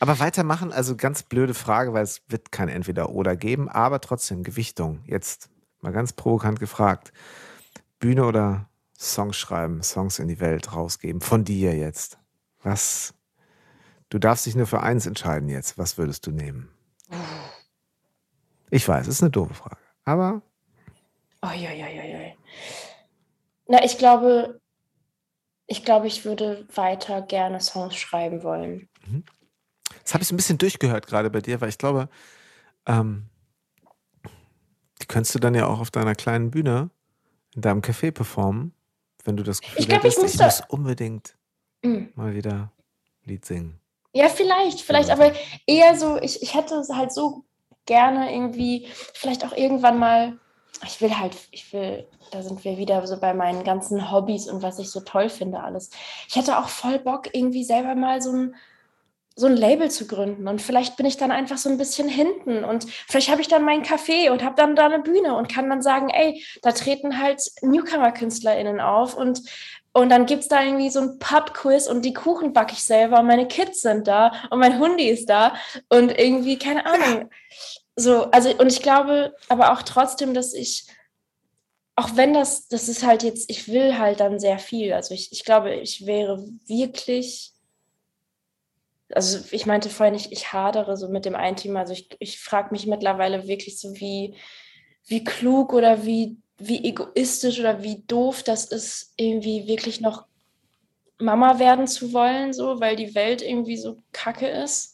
[0.00, 5.02] Aber weitermachen, also ganz blöde Frage, weil es wird kein Entweder-Oder geben, aber trotzdem Gewichtung.
[5.06, 7.12] Jetzt mal ganz provokant gefragt.
[7.98, 12.18] Bühne oder Songs schreiben, Songs in die Welt rausgeben, von dir jetzt.
[12.62, 13.14] Was?
[14.10, 15.78] Du darfst dich nur für eins entscheiden jetzt.
[15.78, 16.68] Was würdest du nehmen?
[18.70, 20.42] Ich weiß, es ist eine doofe Frage, aber.
[21.42, 22.32] Oh, ja, ja, ja, ja.
[23.66, 24.60] Na, ich glaube,
[25.66, 28.88] ich glaube, ich würde weiter gerne Songs schreiben wollen.
[29.06, 29.24] Mhm.
[30.02, 32.08] Das habe ich so ein bisschen durchgehört gerade bei dir, weil ich glaube,
[32.86, 33.28] ähm,
[35.00, 36.90] die könntest du dann ja auch auf deiner kleinen Bühne
[37.54, 38.74] in deinem Café performen,
[39.24, 41.36] wenn du das Gefühl ich glaub, hättest, ich, ich muss unbedingt
[41.82, 42.12] mhm.
[42.14, 42.72] mal wieder
[43.24, 43.78] Lied singen.
[44.14, 45.32] Ja, vielleicht, vielleicht, aber
[45.66, 47.44] eher so, ich, ich hätte halt so
[47.86, 50.38] gerne irgendwie, vielleicht auch irgendwann mal,
[50.84, 54.62] ich will halt, ich will da sind wir wieder so bei meinen ganzen Hobbys und
[54.62, 55.90] was ich so toll finde alles.
[56.28, 58.54] Ich hätte auch voll Bock, irgendwie selber mal so ein,
[59.36, 60.48] so ein Label zu gründen.
[60.48, 63.64] Und vielleicht bin ich dann einfach so ein bisschen hinten und vielleicht habe ich dann
[63.64, 67.22] meinen Café und habe dann da eine Bühne und kann dann sagen, ey, da treten
[67.22, 69.42] halt Newcomer-KünstlerInnen auf und
[69.94, 73.20] und dann gibt es da irgendwie so ein Pub-Quiz und die Kuchen backe ich selber
[73.20, 75.52] und meine Kids sind da und mein Hundi ist da
[75.90, 77.28] und irgendwie, keine Ahnung.
[77.96, 80.86] So, also, und ich glaube aber auch trotzdem, dass ich
[81.96, 84.92] auch wenn das, das ist halt jetzt, ich will halt dann sehr viel.
[84.92, 87.52] Also ich, ich glaube, ich wäre wirklich,
[89.10, 91.80] also ich meinte vorhin, ich, ich hadere so mit dem einen Thema.
[91.80, 94.34] Also ich, ich frage mich mittlerweile wirklich so, wie,
[95.06, 100.26] wie klug oder wie, wie egoistisch oder wie doof das ist, irgendwie wirklich noch
[101.18, 104.91] Mama werden zu wollen, so, weil die Welt irgendwie so kacke ist.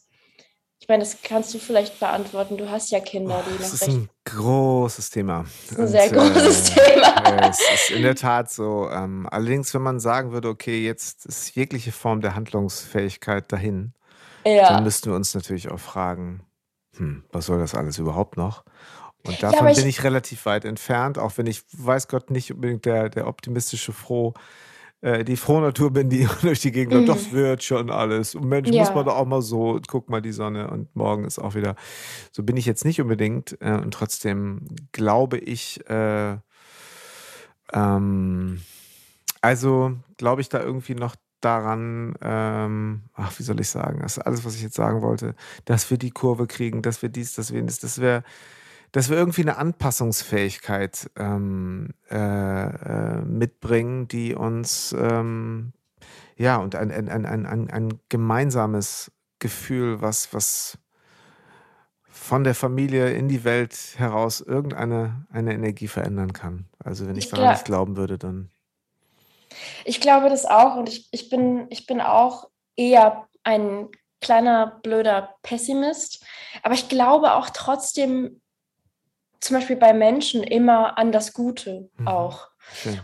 [0.89, 2.57] Ich meine, das kannst du vielleicht beantworten.
[2.57, 5.45] Du hast ja Kinder, die oh, noch Das ist ein großes Thema.
[5.69, 7.51] Das ist ein sehr Und, großes äh, Thema.
[7.51, 8.89] es ist in der Tat so.
[8.91, 13.93] Ähm, allerdings, wenn man sagen würde, okay, jetzt ist jegliche Form der Handlungsfähigkeit dahin,
[14.47, 14.71] ja.
[14.71, 16.41] dann müssten wir uns natürlich auch fragen,
[16.97, 18.65] hm, was soll das alles überhaupt noch?
[19.27, 22.51] Und davon ja, ich, bin ich relativ weit entfernt, auch wenn ich, weiß Gott, nicht
[22.55, 24.33] unbedingt der, der optimistische Froh
[25.01, 27.13] äh, die Frohnatur bin, die durch die Gegend läuft, mhm.
[27.13, 28.35] das wird schon alles.
[28.35, 28.83] Und Mensch, ja.
[28.83, 31.77] muss man doch auch mal so, guck mal die Sonne und morgen ist auch wieder.
[32.33, 33.57] So bin ich jetzt nicht unbedingt.
[33.61, 36.37] Äh, und trotzdem glaube ich, äh,
[37.73, 38.61] ähm,
[39.41, 44.25] also glaube ich da irgendwie noch daran, ähm, ach, wie soll ich sagen, das ist
[44.25, 45.35] alles, was ich jetzt sagen wollte,
[45.65, 48.25] dass wir die Kurve kriegen, dass wir dies, dass wir das, dass wir,
[48.93, 55.73] dass wir irgendwie eine Anpassungsfähigkeit ähm, äh, äh, mitbringen, die uns ähm,
[56.37, 60.79] ja und ein, ein, ein, ein, ein gemeinsames Gefühl, was, was
[62.09, 66.69] von der Familie in die Welt heraus irgendeine eine Energie verändern kann.
[66.83, 68.51] Also wenn ich, ich daran nicht glauben würde, dann.
[69.85, 73.89] Ich glaube das auch und ich, ich, bin, ich bin auch eher ein
[74.21, 76.25] kleiner, blöder Pessimist.
[76.63, 78.41] Aber ich glaube auch trotzdem,
[79.41, 82.09] zum Beispiel bei Menschen, immer an das Gute mhm.
[82.09, 82.49] auch.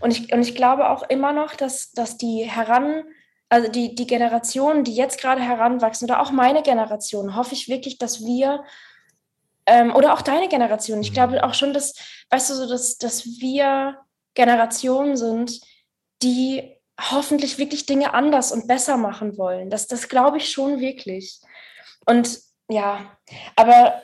[0.01, 3.05] Und ich, und ich glaube auch immer noch, dass, dass die heran,
[3.49, 7.99] also die, die Generationen, die jetzt gerade heranwachsen, oder auch meine Generation, hoffe ich wirklich,
[7.99, 8.65] dass wir
[9.67, 11.01] ähm, oder auch deine Generation.
[11.01, 11.39] Ich glaube mhm.
[11.41, 11.95] auch schon, dass,
[12.31, 13.99] weißt du, so, dass, dass wir
[14.35, 15.61] Generationen sind,
[16.23, 19.71] die hoffentlich wirklich Dinge anders und besser machen wollen.
[19.71, 21.41] Das, das glaube ich schon wirklich.
[22.07, 23.17] Und ja,
[23.57, 24.03] aber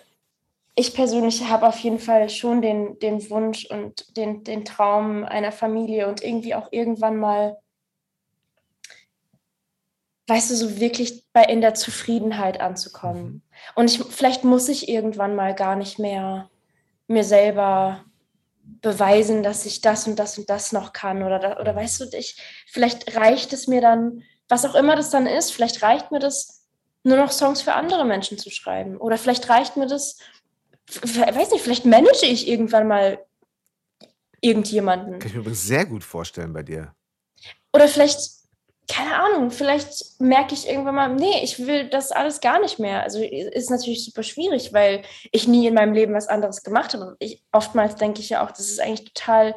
[0.81, 5.53] ich persönlich habe auf jeden Fall schon den, den Wunsch und den, den Traum einer
[5.53, 7.59] Familie und irgendwie auch irgendwann mal
[10.31, 13.25] weißt du, so wirklich bei, in der Zufriedenheit anzukommen.
[13.25, 13.43] Mhm.
[13.75, 16.49] Und ich, vielleicht muss ich irgendwann mal gar nicht mehr
[17.09, 18.05] mir selber
[18.63, 21.25] beweisen, dass ich das und das und das noch kann.
[21.25, 25.27] Oder, oder weißt du, ich, vielleicht reicht es mir dann, was auch immer das dann
[25.27, 26.69] ist, vielleicht reicht mir das,
[27.03, 28.99] nur noch Songs für andere Menschen zu schreiben.
[28.99, 30.19] Oder vielleicht reicht mir das,
[31.03, 33.25] weiß nicht, vielleicht manage ich irgendwann mal
[34.41, 35.19] irgendjemanden.
[35.19, 36.95] Kann ich mir übrigens sehr gut vorstellen bei dir.
[37.73, 38.41] Oder vielleicht
[38.91, 43.05] keine Ahnung, vielleicht merke ich irgendwann mal, nee, ich will das alles gar nicht mehr.
[43.05, 47.15] Also ist natürlich super schwierig, weil ich nie in meinem Leben was anderes gemacht habe.
[47.21, 49.55] Ich, oftmals denke ich ja auch, das ist eigentlich total,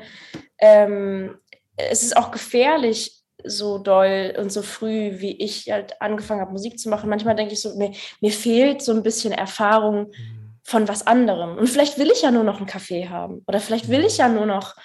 [0.60, 1.39] ähm,
[1.77, 6.77] es ist auch gefährlich, so doll und so früh, wie ich halt angefangen habe, Musik
[6.77, 7.10] zu machen.
[7.10, 7.91] Manchmal denke ich so, mir,
[8.22, 10.43] mir fehlt so ein bisschen Erfahrung mhm.
[10.64, 11.57] Von was anderem.
[11.57, 13.44] Und vielleicht will ich ja nur noch einen Kaffee haben.
[13.48, 14.76] Oder vielleicht will ich ja nur noch,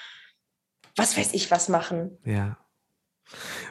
[0.97, 2.19] was weiß ich, was machen.
[2.25, 2.59] Ja.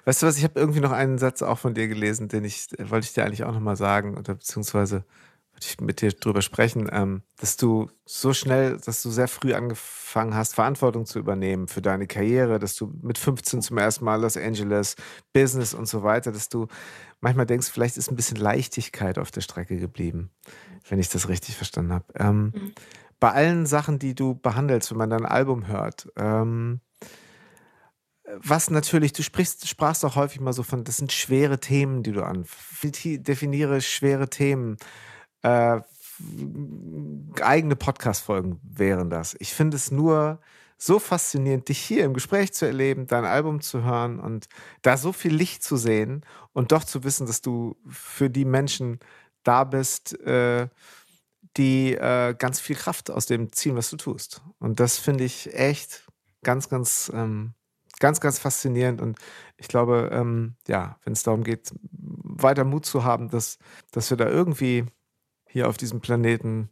[0.05, 2.67] Weißt du was, ich habe irgendwie noch einen Satz auch von dir gelesen, den ich,
[2.77, 5.03] äh, wollte ich dir eigentlich auch nochmal sagen, oder beziehungsweise
[5.51, 9.53] wollte ich mit dir drüber sprechen, ähm, dass du so schnell, dass du sehr früh
[9.53, 14.21] angefangen hast, Verantwortung zu übernehmen für deine Karriere, dass du mit 15 zum ersten Mal
[14.21, 14.95] Los Angeles,
[15.33, 16.67] Business und so weiter, dass du
[17.19, 20.31] manchmal denkst, vielleicht ist ein bisschen Leichtigkeit auf der Strecke geblieben,
[20.89, 22.05] wenn ich das richtig verstanden habe.
[22.15, 22.73] Ähm, mhm.
[23.19, 26.81] Bei allen Sachen, die du behandelst, wenn man dein Album hört, ähm,
[28.27, 32.11] was natürlich, du sprichst, sprachst auch häufig mal so von, das sind schwere Themen, die
[32.11, 32.45] du an.
[32.83, 34.77] Definiere schwere Themen.
[35.43, 35.79] Äh,
[37.41, 39.35] eigene Podcast-Folgen wären das.
[39.39, 40.39] Ich finde es nur
[40.77, 44.47] so faszinierend, dich hier im Gespräch zu erleben, dein Album zu hören und
[44.81, 46.23] da so viel Licht zu sehen
[46.53, 48.99] und doch zu wissen, dass du für die Menschen
[49.43, 50.67] da bist, äh,
[51.57, 54.43] die äh, ganz viel Kraft aus dem ziehen, was du tust.
[54.59, 56.05] Und das finde ich echt
[56.43, 57.55] ganz, ganz ähm,
[57.99, 59.01] ganz, ganz faszinierend.
[59.01, 59.17] Und
[59.57, 63.57] ich glaube, ähm, ja, wenn es darum geht, weiter Mut zu haben, dass,
[63.91, 64.85] dass wir da irgendwie
[65.47, 66.69] hier auf diesem Planeten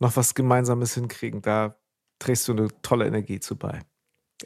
[0.00, 1.76] noch was Gemeinsames hinkriegen, da
[2.24, 3.80] trägst du eine tolle Energie zu bei.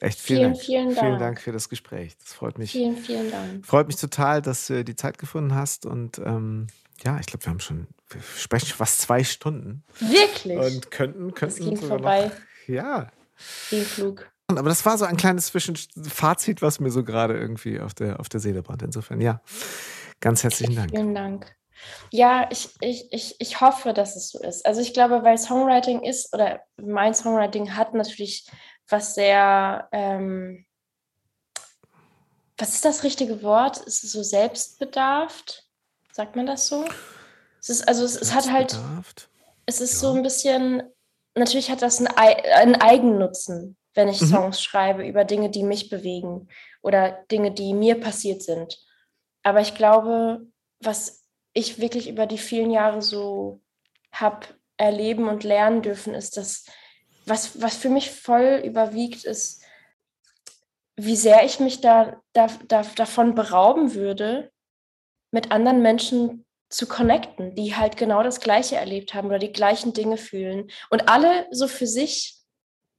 [0.00, 0.64] Echt vielen, vielen Dank.
[0.64, 0.98] Vielen Dank.
[0.98, 2.16] Vielen Dank für das Gespräch.
[2.18, 2.72] Das freut mich.
[2.72, 3.66] Vielen, vielen Dank.
[3.66, 5.86] Freut mich total, dass du die Zeit gefunden hast.
[5.86, 6.66] Und ähm,
[7.04, 9.82] ja, ich glaube, wir haben schon, wir sprechen fast zwei Stunden.
[9.98, 10.58] Wirklich?
[10.58, 11.56] Und könnten, könnten.
[11.56, 12.26] Das ging vorbei.
[12.26, 13.10] Noch, ja.
[13.70, 14.30] Den Flug.
[14.48, 18.28] Aber das war so ein kleines Zwischenfazit, was mir so gerade irgendwie auf der, auf
[18.28, 18.82] der Seele brennt.
[18.82, 19.40] Insofern, ja,
[20.20, 20.90] ganz herzlichen Dank.
[20.90, 21.57] Vielen Dank.
[22.10, 24.64] Ja, ich, ich, ich, ich hoffe, dass es so ist.
[24.66, 28.50] Also ich glaube, weil Songwriting ist, oder mein Songwriting hat natürlich
[28.88, 30.66] was sehr, ähm,
[32.56, 33.78] was ist das richtige Wort?
[33.78, 35.64] Ist es so selbstbedarft?
[36.12, 36.84] Sagt man das so?
[37.60, 38.78] Es ist, also es, es hat halt,
[39.66, 39.98] es ist ja.
[39.98, 40.82] so ein bisschen,
[41.34, 44.26] natürlich hat das einen, einen Eigennutzen wenn ich mhm.
[44.26, 46.48] Songs schreibe über Dinge, die mich bewegen
[46.82, 48.78] oder Dinge, die mir passiert sind.
[49.42, 50.46] Aber ich glaube,
[50.80, 51.24] was
[51.58, 53.60] ich wirklich über die vielen Jahre so
[54.12, 56.64] habe erleben und lernen dürfen, ist, dass
[57.26, 59.62] was, was für mich voll überwiegt, ist,
[60.96, 64.50] wie sehr ich mich da, da, da davon berauben würde,
[65.30, 69.92] mit anderen Menschen zu connecten, die halt genau das Gleiche erlebt haben oder die gleichen
[69.92, 72.37] Dinge fühlen und alle so für sich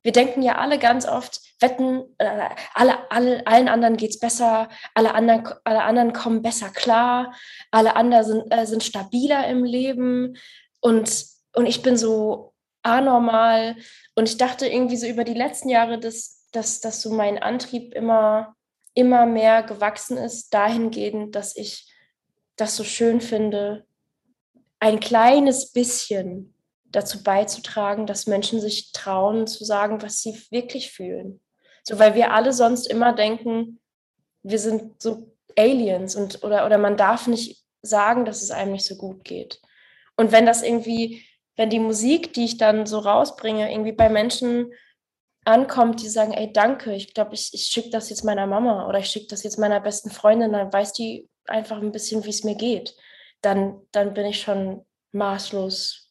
[0.02, 4.70] wir denken ja alle ganz oft, wetten, äh, alle, alle, allen anderen geht es besser,
[4.94, 7.34] alle anderen, alle anderen kommen besser klar,
[7.72, 10.38] alle anderen sind, äh, sind stabiler im Leben
[10.80, 13.76] und, und ich bin so anormal.
[14.16, 17.94] Und ich dachte irgendwie so über die letzten Jahre, dass, dass, dass so mein Antrieb
[17.94, 18.56] immer
[19.00, 21.90] immer mehr gewachsen ist, dahingehend, dass ich
[22.56, 23.86] das so schön finde,
[24.80, 26.54] ein kleines bisschen
[26.92, 31.42] dazu beizutragen, dass Menschen sich trauen zu sagen, was sie wirklich fühlen.
[31.84, 33.80] So, weil wir alle sonst immer denken,
[34.44, 38.86] wir sind so Aliens und oder, oder man darf nicht sagen, dass es einem nicht
[38.86, 39.62] so gut geht.
[40.18, 41.26] Und wenn das irgendwie,
[41.56, 44.74] wenn die Musik, die ich dann so rausbringe, irgendwie bei Menschen
[45.46, 49.00] ankommt, die sagen, ey, danke, ich glaube, ich, ich schicke das jetzt meiner Mama oder
[49.00, 52.44] ich schicke das jetzt meiner besten Freundin, dann weiß die einfach ein bisschen, wie es
[52.44, 52.96] mir geht,
[53.42, 56.09] dann, dann bin ich schon maßlos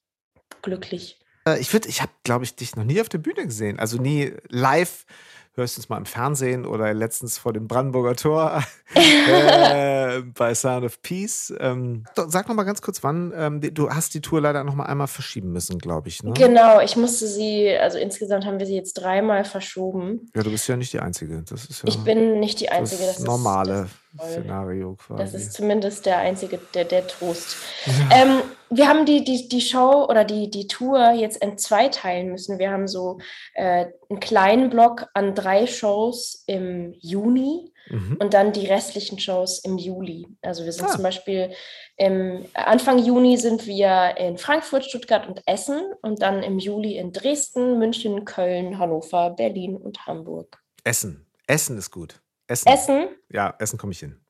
[0.69, 1.19] glücklich.
[1.47, 3.78] Äh, ich würde, ich habe, glaube ich, dich noch nie auf der Bühne gesehen.
[3.78, 5.07] Also nie live
[5.55, 8.62] höchstens mal im Fernsehen oder letztens vor dem Brandenburger Tor
[8.95, 11.53] äh, bei Sound of Peace.
[11.59, 14.86] Ähm, sag noch mal ganz kurz, wann ähm, du hast die Tour leider noch mal
[14.86, 16.23] einmal verschieben müssen, glaube ich.
[16.23, 16.32] Ne?
[16.35, 20.31] Genau, ich musste sie, also insgesamt haben wir sie jetzt dreimal verschoben.
[20.35, 21.43] Ja, du bist ja nicht die Einzige.
[21.43, 23.05] Das ist ja ich bin nicht die Einzige.
[23.05, 23.89] Das, das normale.
[24.15, 25.23] Ist, Szenario quasi.
[25.23, 27.57] Das ist zumindest der einzige, der, der Trost.
[27.86, 28.23] Ja.
[28.23, 28.40] Ähm,
[28.70, 32.59] wir haben die, die, die Show oder die, die Tour jetzt in zwei teilen müssen.
[32.59, 33.19] Wir haben so
[33.55, 38.16] äh, einen kleinen Block an drei Shows im Juni mhm.
[38.20, 40.27] und dann die restlichen Shows im Juli.
[40.43, 40.93] Also wir sind ah.
[40.93, 41.53] zum Beispiel
[41.97, 47.12] im Anfang Juni sind wir in Frankfurt, Stuttgart und Essen und dann im Juli in
[47.12, 50.62] Dresden, München, Köln, Hannover, Berlin und Hamburg.
[50.85, 51.27] Essen.
[51.47, 52.20] Essen ist gut.
[52.47, 52.69] Essen.
[52.69, 53.09] Essen?
[53.31, 54.20] Ja, Essen komme ich hin.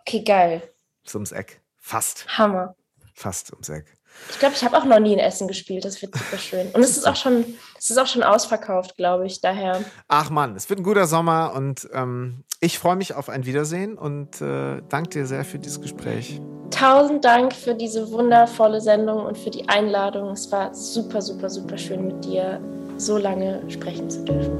[0.00, 0.62] Okay, geil.
[1.04, 1.60] So ums Eck.
[1.76, 2.26] Fast.
[2.38, 2.76] Hammer.
[3.22, 3.86] Fast ums Eck.
[4.30, 5.84] Ich glaube, ich habe auch noch nie in Essen gespielt.
[5.84, 6.66] Das wird super schön.
[6.72, 7.44] Und es ist auch schon,
[7.78, 9.40] es ist auch schon ausverkauft, glaube ich.
[9.40, 9.80] Daher.
[10.08, 13.96] Ach Mann, es wird ein guter Sommer und ähm, ich freue mich auf ein Wiedersehen
[13.96, 16.40] und äh, danke dir sehr für dieses Gespräch.
[16.70, 20.30] Tausend Dank für diese wundervolle Sendung und für die Einladung.
[20.30, 22.60] Es war super, super, super schön mit dir
[22.96, 24.50] so lange sprechen zu dürfen.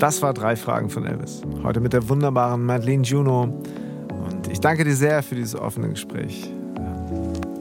[0.00, 1.42] Das war drei Fragen von Elvis.
[1.62, 3.42] Heute mit der wunderbaren Madeleine Juno.
[3.42, 6.50] Und ich danke dir sehr für dieses offene Gespräch.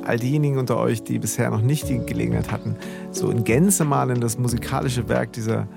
[0.10, 2.76] All diejenigen unter euch, die bisher noch nicht die Gelegenheit hatten,
[3.12, 5.68] so in Gänze mal in das musikalische Werk dieser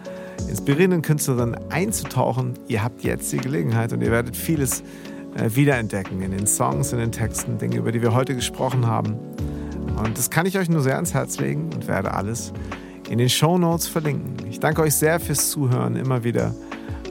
[0.48, 4.84] inspirierenden Künstlerin einzutauchen, ihr habt jetzt die Gelegenheit und ihr werdet vieles
[5.36, 9.16] äh, wiederentdecken in den Songs, in den Texten, Dinge, über die wir heute gesprochen haben.
[10.02, 12.54] Und das kann ich euch nur sehr ans Herz legen und werde alles
[13.10, 14.48] in den Show Notes verlinken.
[14.48, 15.94] Ich danke euch sehr fürs Zuhören.
[15.94, 16.54] Immer wieder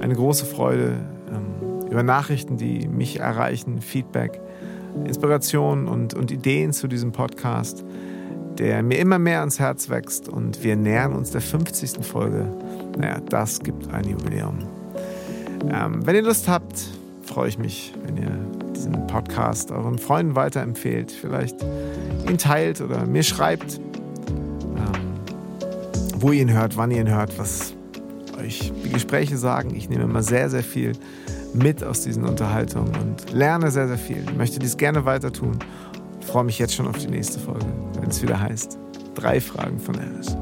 [0.01, 0.97] eine große Freude
[1.29, 4.41] ähm, über Nachrichten, die mich erreichen, Feedback,
[5.05, 7.83] Inspiration und, und Ideen zu diesem Podcast,
[8.57, 10.29] der mir immer mehr ans Herz wächst.
[10.29, 12.05] Und wir nähern uns der 50.
[12.05, 12.47] Folge.
[12.97, 14.59] Naja, das gibt ein Jubiläum.
[15.71, 16.87] Ähm, wenn ihr Lust habt,
[17.23, 18.31] freue ich mich, wenn ihr
[18.75, 21.57] diesen Podcast euren Freunden weiterempfehlt, vielleicht
[22.27, 23.79] ihn teilt oder mir schreibt
[26.21, 27.73] wo ihr ihn hört, wann ihr ihn hört, was
[28.39, 29.75] euch die Gespräche sagen.
[29.75, 30.93] Ich nehme immer sehr, sehr viel
[31.53, 34.23] mit aus diesen Unterhaltungen und lerne sehr, sehr viel.
[34.23, 35.59] Ich möchte dies gerne weiter tun.
[36.19, 37.65] Ich freue mich jetzt schon auf die nächste Folge,
[37.99, 38.77] wenn es wieder heißt,
[39.15, 40.37] drei Fragen von Alice.